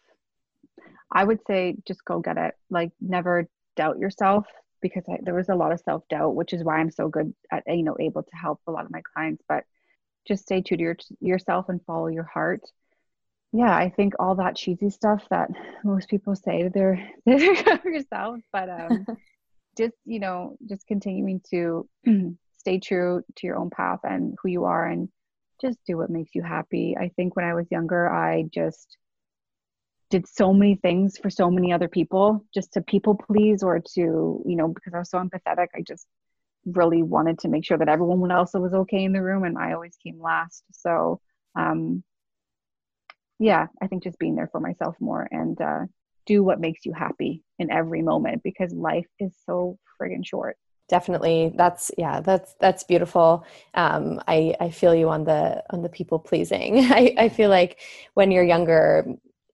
I 1.13 1.25
would 1.25 1.41
say 1.47 1.77
just 1.87 2.05
go 2.05 2.21
get 2.21 2.37
it. 2.37 2.55
Like, 2.71 2.93
never 3.01 3.49
doubt 3.79 3.99
yourself 3.99 4.47
because 4.83 5.05
I, 5.09 5.19
there 5.23 5.35
was 5.35 5.49
a 5.49 5.55
lot 5.55 5.73
of 5.73 5.81
self 5.81 6.07
doubt, 6.09 6.35
which 6.35 6.53
is 6.53 6.63
why 6.63 6.77
I'm 6.77 6.91
so 6.91 7.09
good 7.09 7.33
at, 7.51 7.63
you 7.67 7.83
know, 7.83 7.97
able 7.99 8.23
to 8.23 8.37
help 8.37 8.61
a 8.67 8.73
lot 8.73 8.85
of 8.85 8.91
my 8.91 9.03
clients. 9.15 9.43
But 9.49 9.65
just 10.27 10.43
stay 10.43 10.61
true 10.61 10.77
to 10.77 10.83
your, 10.83 10.97
yourself 11.21 11.71
and 11.71 11.81
follow 11.87 12.09
your 12.09 12.25
heart. 12.25 12.61
Yeah, 13.53 13.75
I 13.75 13.89
think 13.89 14.13
all 14.19 14.35
that 14.35 14.57
cheesy 14.57 14.91
stuff 14.91 15.25
that 15.31 15.49
most 15.83 16.11
people 16.11 16.37
say 16.37 16.65
to 16.65 16.69
their, 16.69 17.09
their 17.27 17.55
younger 17.55 18.03
self, 18.13 18.41
but 18.53 18.69
um, 18.69 19.07
just 19.79 19.95
you 20.05 20.19
know 20.19 20.57
just 20.69 20.87
continuing 20.87 21.41
to 21.51 21.89
stay 22.59 22.81
true 22.81 23.23
to 23.37 23.47
your 23.47 23.57
own 23.57 23.71
path 23.71 24.01
and 24.03 24.37
who 24.43 24.49
you 24.51 24.65
are 24.65 24.85
and 24.85 25.09
just 25.61 25.79
do 25.87 25.97
what 25.97 26.11
makes 26.11 26.35
you 26.35 26.43
happy 26.43 26.97
i 26.99 27.09
think 27.17 27.37
when 27.37 27.45
i 27.45 27.55
was 27.55 27.67
younger 27.71 28.11
i 28.11 28.43
just 28.53 28.99
did 30.11 30.27
so 30.27 30.53
many 30.53 30.77
things 30.77 31.19
for 31.19 31.31
so 31.31 31.51
many 31.51 31.73
other 31.73 31.89
people 31.89 32.45
just 32.55 32.73
to 32.73 32.81
people 32.83 33.15
please 33.15 33.63
or 33.63 33.79
to 33.81 34.43
you 34.47 34.57
know 34.57 34.69
because 34.69 34.95
i 34.95 34.99
was 34.99 35.11
so 35.11 35.19
empathetic 35.19 35.69
i 35.75 35.83
just 35.87 36.07
really 36.67 37.03
wanted 37.03 37.39
to 37.39 37.49
make 37.49 37.65
sure 37.65 37.79
that 37.79 37.89
everyone 37.89 38.31
else 38.31 38.53
was 38.55 38.75
okay 38.75 39.05
in 39.05 39.13
the 39.13 39.23
room 39.23 39.45
and 39.45 39.57
i 39.59 39.73
always 39.73 39.97
came 40.03 40.21
last. 40.21 40.65
So 40.73 41.21
um 41.59 42.03
yeah 43.39 43.67
i 43.81 43.87
think 43.87 44.03
just 44.03 44.19
being 44.19 44.35
there 44.35 44.49
for 44.51 44.61
myself 44.61 44.97
more 45.01 45.29
and 45.31 45.61
uh 45.61 45.81
do 46.27 46.43
what 46.43 46.61
makes 46.61 46.85
you 46.85 46.93
happy 46.93 47.43
in 47.59 47.71
every 47.71 48.03
moment 48.03 48.43
because 48.43 48.73
life 48.73 49.07
is 49.19 49.33
so 49.47 49.79
friggin' 49.99 50.25
short. 50.25 50.59
Definitely. 50.89 51.53
That's 51.55 51.91
yeah 51.99 52.21
that's 52.21 52.55
that's 52.61 52.85
beautiful. 52.85 53.45
Um 53.75 54.21
i 54.29 54.55
i 54.61 54.71
feel 54.71 54.95
you 54.95 55.09
on 55.09 55.25
the 55.25 55.63
on 55.71 55.83
the 55.83 55.89
people 55.89 56.19
pleasing. 56.19 56.79
I 57.01 57.15
i 57.19 57.29
feel 57.29 57.51
like 57.51 57.81
when 58.15 58.31
you're 58.31 58.45
younger 58.45 59.07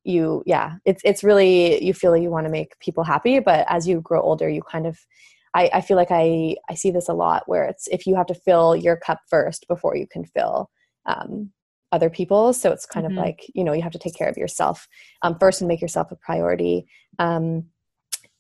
you 0.05 0.43
yeah 0.47 0.75
it's 0.85 1.03
it's 1.05 1.25
really 1.25 1.83
you 1.83 1.93
feel 1.95 2.11
like 2.13 2.23
you 2.23 2.31
want 2.31 2.47
to 2.47 2.53
make 2.53 2.79
people 2.79 3.03
happy 3.03 3.39
but 3.39 3.65
as 3.69 3.89
you 3.89 4.01
grow 4.01 4.21
older 4.21 4.49
you 4.49 4.63
kind 4.63 4.87
of 4.87 4.99
I, 5.55 5.71
I 5.75 5.81
feel 5.83 5.97
like 5.97 6.11
I, 6.11 6.57
I 6.69 6.75
see 6.75 6.91
this 6.91 7.09
a 7.09 7.15
lot 7.15 7.45
where 7.47 7.65
it's 7.65 7.87
if 7.89 8.07
you 8.07 8.17
have 8.17 8.27
to 8.27 8.35
fill 8.35 8.75
your 8.75 8.97
cup 8.97 9.21
first 9.29 9.67
before 9.69 9.97
you 9.97 10.07
can 10.07 10.25
fill 10.25 10.69
um, 11.07 11.51
other 11.93 12.11
people 12.11 12.53
so 12.53 12.73
it's 12.73 12.87
kind 12.87 13.07
mm-hmm. 13.07 13.19
of 13.19 13.25
like 13.25 13.47
you 13.55 13.63
know 13.63 13.73
you 13.73 13.83
have 13.83 13.93
to 13.93 13.99
take 13.99 14.17
care 14.17 14.29
of 14.29 14.37
yourself 14.37 14.89
um, 15.23 15.39
first 15.39 15.61
and 15.61 15.69
make 15.69 15.81
yourself 15.81 16.11
a 16.11 16.17
priority 16.17 16.87
um, 17.19 17.65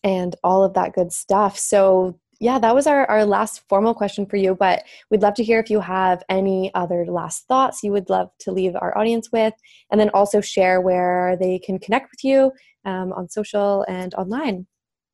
and 0.02 0.34
all 0.42 0.64
of 0.64 0.74
that 0.74 0.92
good 0.92 1.12
stuff 1.12 1.56
so 1.56 2.18
yeah 2.40 2.58
that 2.58 2.74
was 2.74 2.86
our, 2.86 3.06
our 3.06 3.24
last 3.24 3.62
formal 3.68 3.94
question 3.94 4.26
for 4.26 4.36
you 4.36 4.54
but 4.54 4.82
we'd 5.10 5.22
love 5.22 5.34
to 5.34 5.44
hear 5.44 5.58
if 5.58 5.70
you 5.70 5.80
have 5.80 6.22
any 6.28 6.72
other 6.74 7.04
last 7.06 7.46
thoughts 7.46 7.82
you 7.82 7.92
would 7.92 8.08
love 8.10 8.30
to 8.38 8.50
leave 8.52 8.74
our 8.76 8.96
audience 8.96 9.30
with 9.32 9.54
and 9.90 10.00
then 10.00 10.10
also 10.10 10.40
share 10.40 10.80
where 10.80 11.36
they 11.36 11.58
can 11.58 11.78
connect 11.78 12.10
with 12.10 12.24
you 12.24 12.52
um, 12.84 13.12
on 13.12 13.28
social 13.28 13.84
and 13.88 14.14
online. 14.14 14.66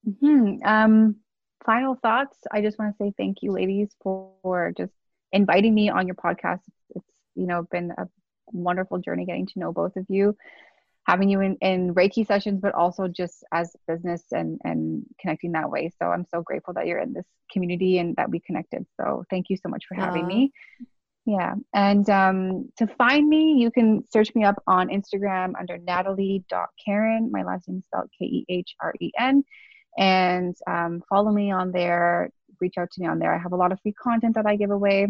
Mm-hmm. 0.09 0.67
um, 0.67 1.17
final 1.65 1.95
thoughts? 1.95 2.39
I 2.51 2.63
just 2.63 2.79
want 2.79 2.97
to 2.97 3.05
say 3.05 3.13
thank 3.17 3.39
you 3.43 3.53
ladies 3.53 3.91
for, 4.03 4.33
for 4.43 4.73
just 4.77 4.93
inviting 5.33 5.75
me 5.75 5.91
on 5.91 6.07
your 6.07 6.17
podcast. 6.17 6.61
It's 6.95 7.05
you 7.35 7.47
know 7.47 7.67
been 7.71 7.93
a 7.97 8.09
wonderful 8.47 8.99
journey 8.99 9.27
getting 9.27 9.47
to 9.47 9.59
know 9.59 9.73
both 9.73 9.97
of 9.97 10.07
you 10.09 10.37
having 11.07 11.29
you 11.29 11.41
in, 11.41 11.57
in 11.61 11.95
reiki 11.95 12.27
sessions 12.27 12.61
but 12.61 12.75
also 12.75 13.09
just 13.09 13.45
as 13.53 13.75
business 13.89 14.23
and 14.33 14.61
and 14.65 15.05
connecting 15.21 15.53
that 15.53 15.71
way. 15.71 15.91
So 16.01 16.09
i'm 16.09 16.25
so 16.33 16.43
grateful 16.43 16.75
that 16.75 16.87
you're 16.87 17.01
in 17.01 17.13
this 17.13 17.27
community 17.53 17.99
and 17.99 18.15
that 18.17 18.31
we 18.31 18.41
connected. 18.41 18.87
So 19.01 19.25
thank 19.31 19.47
you 19.49 19.57
so 19.57 19.69
much 19.69 19.85
for 19.89 19.95
having 19.95 20.27
me. 20.27 20.53
Yeah. 21.27 21.55
And 21.75 22.09
um, 22.09 22.71
to 22.79 22.87
find 22.87 23.29
me 23.29 23.55
you 23.59 23.71
can 23.71 24.05
search 24.13 24.35
me 24.35 24.45
up 24.45 24.63
on 24.67 24.89
instagram 24.89 25.53
under 25.59 25.79
natalie.kehren 25.79 27.31
my 27.31 27.43
last 27.43 27.69
name 27.69 27.79
is 27.79 27.85
spelled 27.85 28.11
k-e-h-r-e-n 28.19 29.45
and 29.99 30.57
um, 30.67 31.03
follow 31.09 31.33
me 31.33 31.51
on 31.51 31.73
there. 31.73 32.31
Reach 32.61 32.75
out 32.79 32.91
to 32.93 33.01
me 33.01 33.09
on 33.09 33.19
there. 33.19 33.35
I 33.35 33.39
have 33.39 33.53
a 33.53 33.57
lot 33.57 33.73
of 33.73 33.81
free 33.81 33.93
content 33.93 34.35
that 34.35 34.47
i 34.47 34.57
give 34.57 34.71
away 34.71 35.09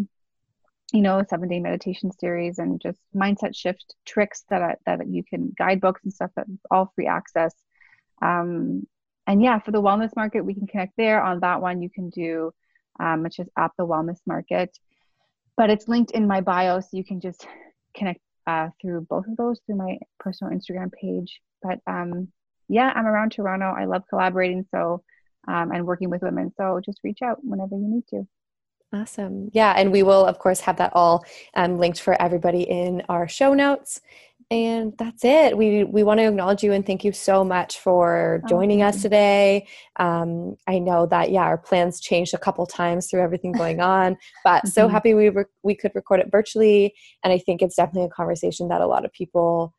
you 0.91 1.01
know, 1.01 1.23
seven 1.29 1.47
day 1.47 1.59
meditation 1.59 2.11
series 2.11 2.59
and 2.59 2.81
just 2.81 2.97
mindset 3.15 3.55
shift 3.55 3.95
tricks 4.05 4.43
that 4.49 4.61
I, 4.61 4.75
that 4.85 5.07
you 5.07 5.23
can 5.23 5.53
guidebooks 5.57 6.01
and 6.03 6.13
stuff 6.13 6.31
that's 6.35 6.49
all 6.69 6.91
free 6.95 7.07
access. 7.07 7.53
Um, 8.21 8.87
and 9.27 9.41
yeah, 9.41 9.59
for 9.59 9.71
the 9.71 9.81
wellness 9.81 10.15
market, 10.15 10.45
we 10.45 10.53
can 10.53 10.67
connect 10.67 10.93
there. 10.97 11.21
On 11.21 11.39
that 11.39 11.61
one, 11.61 11.81
you 11.81 11.89
can 11.89 12.09
do, 12.09 12.51
um, 12.99 13.25
it's 13.25 13.37
just 13.37 13.49
at 13.57 13.71
the 13.77 13.85
wellness 13.85 14.19
market, 14.25 14.77
but 15.55 15.69
it's 15.69 15.87
linked 15.87 16.11
in 16.11 16.27
my 16.27 16.41
bio, 16.41 16.79
so 16.79 16.89
you 16.91 17.05
can 17.05 17.21
just 17.21 17.47
connect 17.95 18.19
uh, 18.47 18.69
through 18.81 19.01
both 19.09 19.27
of 19.27 19.37
those 19.37 19.59
through 19.65 19.75
my 19.75 19.97
personal 20.19 20.53
Instagram 20.53 20.91
page. 20.91 21.39
But 21.61 21.79
um, 21.87 22.29
yeah, 22.67 22.91
I'm 22.95 23.05
around 23.05 23.31
Toronto. 23.31 23.65
I 23.65 23.85
love 23.85 24.03
collaborating, 24.09 24.65
so 24.71 25.03
um, 25.47 25.71
and 25.71 25.85
working 25.85 26.09
with 26.09 26.21
women. 26.21 26.51
So 26.57 26.79
just 26.83 26.99
reach 27.03 27.21
out 27.21 27.37
whenever 27.43 27.75
you 27.75 27.87
need 27.87 28.07
to. 28.09 28.27
Awesome. 28.93 29.49
Yeah. 29.53 29.73
And 29.75 29.91
we 29.91 30.03
will, 30.03 30.25
of 30.25 30.39
course, 30.39 30.59
have 30.61 30.77
that 30.77 30.91
all 30.93 31.23
um, 31.55 31.79
linked 31.79 32.01
for 32.01 32.21
everybody 32.21 32.63
in 32.63 33.01
our 33.07 33.27
show 33.27 33.53
notes. 33.53 34.01
And 34.49 34.93
that's 34.97 35.23
it. 35.23 35.57
We 35.57 35.85
we 35.85 36.03
want 36.03 36.19
to 36.19 36.27
acknowledge 36.27 36.61
you 36.61 36.73
and 36.73 36.85
thank 36.85 37.05
you 37.05 37.13
so 37.13 37.41
much 37.41 37.79
for 37.79 38.43
joining 38.49 38.81
us 38.81 39.01
today. 39.01 39.65
Um, 39.95 40.57
I 40.67 40.77
know 40.79 41.05
that 41.05 41.31
yeah, 41.31 41.43
our 41.43 41.57
plans 41.57 42.01
changed 42.01 42.33
a 42.33 42.37
couple 42.37 42.65
times 42.65 43.09
through 43.09 43.21
everything 43.21 43.53
going 43.53 43.79
on, 43.79 44.17
but 44.43 44.67
so 44.67 44.83
mm-hmm. 44.83 44.91
happy 44.91 45.13
we 45.13 45.29
re- 45.29 45.45
we 45.63 45.73
could 45.73 45.93
record 45.95 46.19
it 46.19 46.29
virtually. 46.29 46.93
And 47.23 47.31
I 47.31 47.37
think 47.37 47.61
it's 47.61 47.77
definitely 47.77 48.07
a 48.07 48.09
conversation 48.09 48.67
that 48.67 48.81
a 48.81 48.87
lot 48.87 49.05
of 49.05 49.13
people 49.13 49.73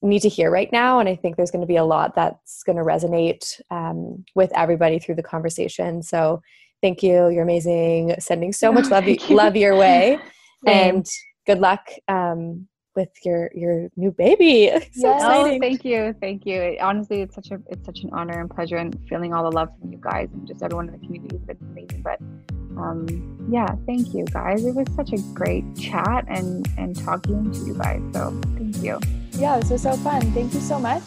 need 0.00 0.20
to 0.20 0.30
hear 0.30 0.50
right 0.50 0.72
now. 0.72 0.98
And 1.00 1.08
I 1.08 1.16
think 1.16 1.36
there's 1.36 1.50
going 1.50 1.60
to 1.60 1.66
be 1.66 1.76
a 1.76 1.84
lot 1.84 2.14
that's 2.14 2.62
going 2.62 2.78
to 2.78 2.82
resonate 2.82 3.60
um, 3.70 4.24
with 4.34 4.50
everybody 4.56 4.98
through 4.98 5.16
the 5.16 5.22
conversation. 5.22 6.02
So 6.02 6.40
Thank 6.84 7.02
you. 7.02 7.30
You're 7.30 7.44
amazing. 7.44 8.14
Sending 8.18 8.52
so 8.52 8.70
much 8.70 8.90
love, 8.90 9.08
you. 9.08 9.16
love 9.30 9.56
your 9.56 9.74
way. 9.74 10.18
and 10.66 11.06
good 11.46 11.58
luck 11.58 11.88
um, 12.08 12.68
with 12.94 13.08
your 13.24 13.50
your 13.54 13.88
new 13.96 14.10
baby. 14.10 14.68
so 14.92 15.08
yes. 15.08 15.22
Oh, 15.24 15.58
thank 15.58 15.82
you, 15.82 16.14
thank 16.20 16.44
you. 16.44 16.76
honestly, 16.82 17.22
it's 17.22 17.36
such 17.36 17.52
a 17.52 17.58
it's 17.68 17.86
such 17.86 18.00
an 18.00 18.10
honor 18.12 18.38
and 18.38 18.50
pleasure, 18.50 18.76
and 18.76 18.94
feeling 19.08 19.32
all 19.32 19.50
the 19.50 19.56
love 19.56 19.70
from 19.80 19.92
you 19.92 19.98
guys 19.98 20.28
and 20.34 20.46
just 20.46 20.62
everyone 20.62 20.88
in 20.88 20.92
the 20.92 21.06
community 21.06 21.38
has 21.38 21.46
been 21.46 21.58
amazing. 21.70 22.02
But 22.02 22.20
um, 22.78 23.48
yeah, 23.50 23.74
thank 23.86 24.12
you 24.12 24.26
guys. 24.26 24.62
It 24.62 24.74
was 24.74 24.86
such 24.94 25.14
a 25.14 25.18
great 25.32 25.64
chat 25.76 26.26
and 26.28 26.68
and 26.76 26.94
talking 26.94 27.50
to 27.50 27.60
you 27.60 27.72
guys. 27.78 28.02
So 28.12 28.38
thank 28.58 28.76
you. 28.82 29.00
Yeah, 29.40 29.58
this 29.58 29.70
was 29.70 29.80
so 29.80 29.96
fun. 29.96 30.20
Thank 30.32 30.52
you 30.52 30.60
so 30.60 30.78
much. 30.78 31.04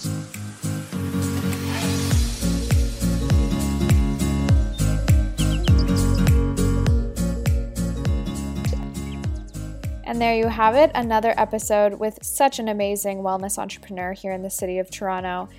And 10.07 10.21
there 10.21 10.33
you 10.33 10.47
have 10.47 10.73
it, 10.75 10.89
another 10.95 11.33
episode 11.35 11.95
with 11.95 12.17
such 12.21 12.59
an 12.59 12.69
amazing 12.69 13.17
wellness 13.17 13.57
entrepreneur 13.57 14.13
here 14.13 14.31
in 14.31 14.41
the 14.41 14.49
city 14.49 14.79
of 14.79 14.89
Toronto. 14.89 15.49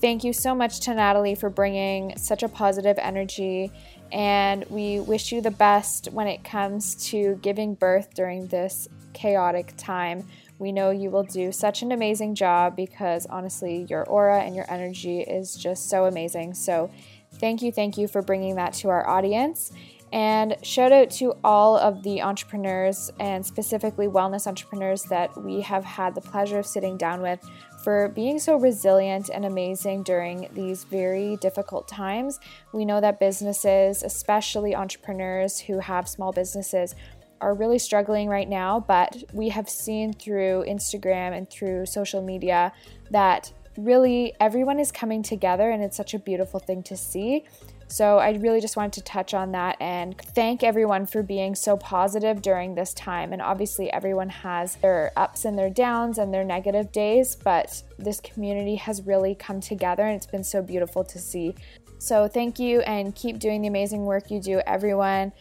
Thank 0.00 0.24
you 0.24 0.32
so 0.32 0.54
much 0.54 0.80
to 0.80 0.94
Natalie 0.94 1.34
for 1.34 1.50
bringing 1.50 2.16
such 2.16 2.42
a 2.42 2.48
positive 2.48 2.96
energy 2.98 3.70
And 4.10 4.64
we 4.70 5.00
wish 5.00 5.30
you 5.30 5.42
the 5.42 5.50
best 5.50 6.06
when 6.10 6.26
it 6.26 6.42
comes 6.42 6.94
to 7.10 7.38
giving 7.42 7.74
birth 7.74 8.14
during 8.14 8.46
this 8.46 8.88
chaotic 9.12 9.74
time. 9.76 10.26
We 10.58 10.72
know 10.72 10.90
you 10.90 11.10
will 11.10 11.24
do 11.24 11.52
such 11.52 11.82
an 11.82 11.92
amazing 11.92 12.34
job 12.34 12.76
because 12.76 13.26
honestly, 13.26 13.84
your 13.90 14.04
aura 14.04 14.40
and 14.40 14.56
your 14.56 14.64
energy 14.70 15.20
is 15.20 15.54
just 15.54 15.90
so 15.90 16.06
amazing. 16.06 16.54
So, 16.54 16.90
thank 17.34 17.60
you, 17.60 17.70
thank 17.70 17.98
you 17.98 18.08
for 18.08 18.22
bringing 18.22 18.54
that 18.54 18.72
to 18.74 18.88
our 18.88 19.06
audience. 19.06 19.70
And 20.12 20.56
shout 20.62 20.92
out 20.92 21.10
to 21.12 21.34
all 21.44 21.76
of 21.76 22.02
the 22.02 22.22
entrepreneurs 22.22 23.10
and 23.20 23.44
specifically 23.44 24.06
wellness 24.06 24.46
entrepreneurs 24.46 25.02
that 25.04 25.36
we 25.42 25.60
have 25.60 25.84
had 25.84 26.14
the 26.14 26.20
pleasure 26.20 26.58
of 26.58 26.66
sitting 26.66 26.96
down 26.96 27.20
with 27.20 27.40
for 27.82 28.08
being 28.08 28.38
so 28.38 28.56
resilient 28.56 29.30
and 29.32 29.44
amazing 29.44 30.02
during 30.02 30.48
these 30.52 30.84
very 30.84 31.36
difficult 31.36 31.86
times. 31.86 32.40
We 32.72 32.84
know 32.84 33.00
that 33.00 33.20
businesses, 33.20 34.02
especially 34.02 34.74
entrepreneurs 34.74 35.58
who 35.60 35.78
have 35.78 36.08
small 36.08 36.32
businesses, 36.32 36.94
are 37.40 37.54
really 37.54 37.78
struggling 37.78 38.28
right 38.28 38.48
now, 38.48 38.80
but 38.80 39.22
we 39.32 39.48
have 39.50 39.68
seen 39.68 40.12
through 40.12 40.64
Instagram 40.66 41.36
and 41.36 41.48
through 41.48 41.86
social 41.86 42.20
media 42.20 42.72
that 43.10 43.52
really 43.78 44.34
everyone 44.40 44.80
is 44.80 44.90
coming 44.90 45.22
together 45.22 45.70
and 45.70 45.82
it's 45.82 45.96
such 45.96 46.12
a 46.12 46.18
beautiful 46.18 46.60
thing 46.60 46.82
to 46.82 46.96
see. 46.96 47.44
So 47.90 48.18
I 48.18 48.32
really 48.32 48.60
just 48.60 48.76
wanted 48.76 48.92
to 48.94 49.02
touch 49.02 49.32
on 49.32 49.52
that 49.52 49.76
and 49.80 50.18
thank 50.18 50.62
everyone 50.62 51.06
for 51.06 51.22
being 51.22 51.54
so 51.54 51.76
positive 51.78 52.42
during 52.42 52.74
this 52.74 52.92
time. 52.92 53.32
And 53.32 53.40
obviously, 53.40 53.90
everyone 53.90 54.28
has 54.28 54.76
their 54.76 55.10
ups 55.16 55.46
and 55.46 55.58
their 55.58 55.70
downs 55.70 56.18
and 56.18 56.34
their 56.34 56.44
negative 56.44 56.92
days, 56.92 57.34
but 57.34 57.82
this 57.98 58.20
community 58.20 58.74
has 58.74 59.00
really 59.06 59.34
come 59.34 59.60
together 59.60 60.02
and 60.02 60.16
it's 60.16 60.26
been 60.26 60.44
so 60.44 60.60
beautiful 60.60 61.02
to 61.04 61.18
see. 61.18 61.54
So 61.98 62.28
thank 62.28 62.58
you 62.58 62.80
and 62.80 63.14
keep 63.14 63.38
doing 63.38 63.62
the 63.62 63.68
amazing 63.68 64.04
work 64.04 64.30
you 64.30 64.40
do, 64.40 64.60
everyone 64.66 65.32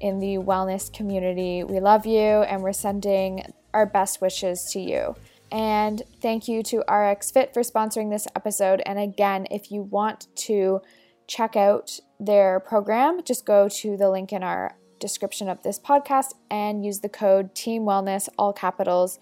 in 0.00 0.20
the 0.20 0.36
wellness 0.36 0.92
community. 0.92 1.64
We 1.64 1.80
love 1.80 2.06
you 2.06 2.20
and 2.20 2.62
we're 2.62 2.72
sending 2.72 3.52
our 3.74 3.84
best 3.84 4.20
wishes 4.20 4.70
to 4.72 4.80
you. 4.80 5.16
And 5.52 6.02
thank 6.20 6.48
you 6.48 6.62
to 6.64 6.78
RX 6.92 7.30
Fit 7.30 7.54
for 7.54 7.62
sponsoring 7.62 8.10
this 8.10 8.26
episode. 8.34 8.82
And 8.84 8.98
again, 8.98 9.46
if 9.50 9.70
you 9.70 9.82
want 9.82 10.26
to 10.36 10.82
check 11.26 11.56
out 11.56 11.98
their 12.18 12.60
program, 12.60 13.22
just 13.22 13.46
go 13.46 13.68
to 13.68 13.96
the 13.96 14.10
link 14.10 14.32
in 14.32 14.42
our 14.42 14.76
description 14.98 15.48
of 15.48 15.62
this 15.62 15.78
podcast 15.78 16.34
and 16.50 16.84
use 16.84 17.00
the 17.00 17.08
code 17.08 17.54
Team 17.54 17.82
Wellness, 17.82 18.28
all 18.38 18.52
capitals, 18.52 19.18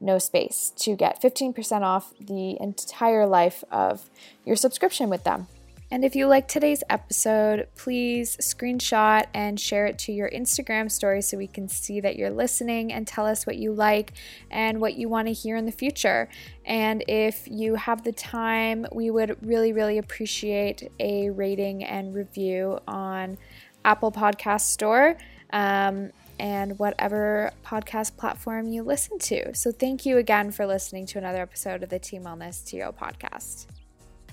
no 0.00 0.18
space, 0.18 0.72
to 0.76 0.96
get 0.96 1.20
15% 1.20 1.82
off 1.82 2.14
the 2.20 2.56
entire 2.60 3.26
life 3.26 3.64
of 3.70 4.10
your 4.44 4.56
subscription 4.56 5.10
with 5.10 5.24
them. 5.24 5.48
And 5.90 6.04
if 6.04 6.14
you 6.14 6.26
like 6.26 6.48
today's 6.48 6.82
episode, 6.90 7.66
please 7.74 8.36
screenshot 8.38 9.24
and 9.32 9.58
share 9.58 9.86
it 9.86 9.98
to 10.00 10.12
your 10.12 10.28
Instagram 10.28 10.90
story 10.90 11.22
so 11.22 11.38
we 11.38 11.46
can 11.46 11.66
see 11.68 12.00
that 12.00 12.16
you're 12.16 12.30
listening 12.30 12.92
and 12.92 13.06
tell 13.06 13.24
us 13.26 13.46
what 13.46 13.56
you 13.56 13.72
like 13.72 14.12
and 14.50 14.82
what 14.82 14.94
you 14.96 15.08
want 15.08 15.28
to 15.28 15.32
hear 15.32 15.56
in 15.56 15.64
the 15.64 15.72
future. 15.72 16.28
And 16.66 17.02
if 17.08 17.48
you 17.48 17.76
have 17.76 18.04
the 18.04 18.12
time, 18.12 18.86
we 18.92 19.10
would 19.10 19.38
really, 19.40 19.72
really 19.72 19.96
appreciate 19.96 20.90
a 21.00 21.30
rating 21.30 21.84
and 21.84 22.14
review 22.14 22.80
on 22.86 23.38
Apple 23.84 24.12
Podcast 24.12 24.62
Store. 24.62 25.16
Um, 25.50 26.10
and 26.40 26.78
whatever 26.78 27.50
podcast 27.64 28.16
platform 28.16 28.68
you 28.68 28.84
listen 28.84 29.18
to. 29.18 29.52
So, 29.56 29.72
thank 29.72 30.06
you 30.06 30.18
again 30.18 30.52
for 30.52 30.66
listening 30.66 31.04
to 31.06 31.18
another 31.18 31.42
episode 31.42 31.82
of 31.82 31.88
the 31.88 31.98
Team 31.98 32.22
Wellness 32.22 32.64
TO 32.64 32.92
podcast. 32.92 33.66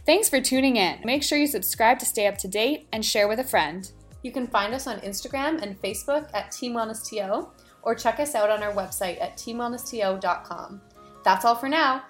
Thanks 0.06 0.30
for 0.30 0.40
tuning 0.40 0.76
in. 0.76 1.00
Make 1.04 1.24
sure 1.24 1.38
you 1.38 1.48
subscribe 1.48 1.98
to 1.98 2.06
stay 2.06 2.28
up 2.28 2.38
to 2.40 2.48
date 2.48 2.88
and 2.94 3.04
share 3.04 3.28
with 3.28 3.40
a 3.40 3.44
friend. 3.44 3.92
You 4.22 4.32
can 4.32 4.46
find 4.46 4.74
us 4.74 4.86
on 4.86 5.00
Instagram 5.00 5.62
and 5.64 5.82
Facebook 5.82 6.30
at 6.34 6.52
Team 6.52 6.74
Wellness 6.74 7.08
TO 7.10 7.50
or 7.82 7.96
check 7.96 8.20
us 8.20 8.36
out 8.36 8.52
on 8.52 8.62
our 8.62 8.74
website 8.74 9.20
at 9.22 9.36
teamwellnessto.com. 9.38 10.82
That's 11.24 11.46
all 11.46 11.56
for 11.56 11.70
now. 11.70 12.04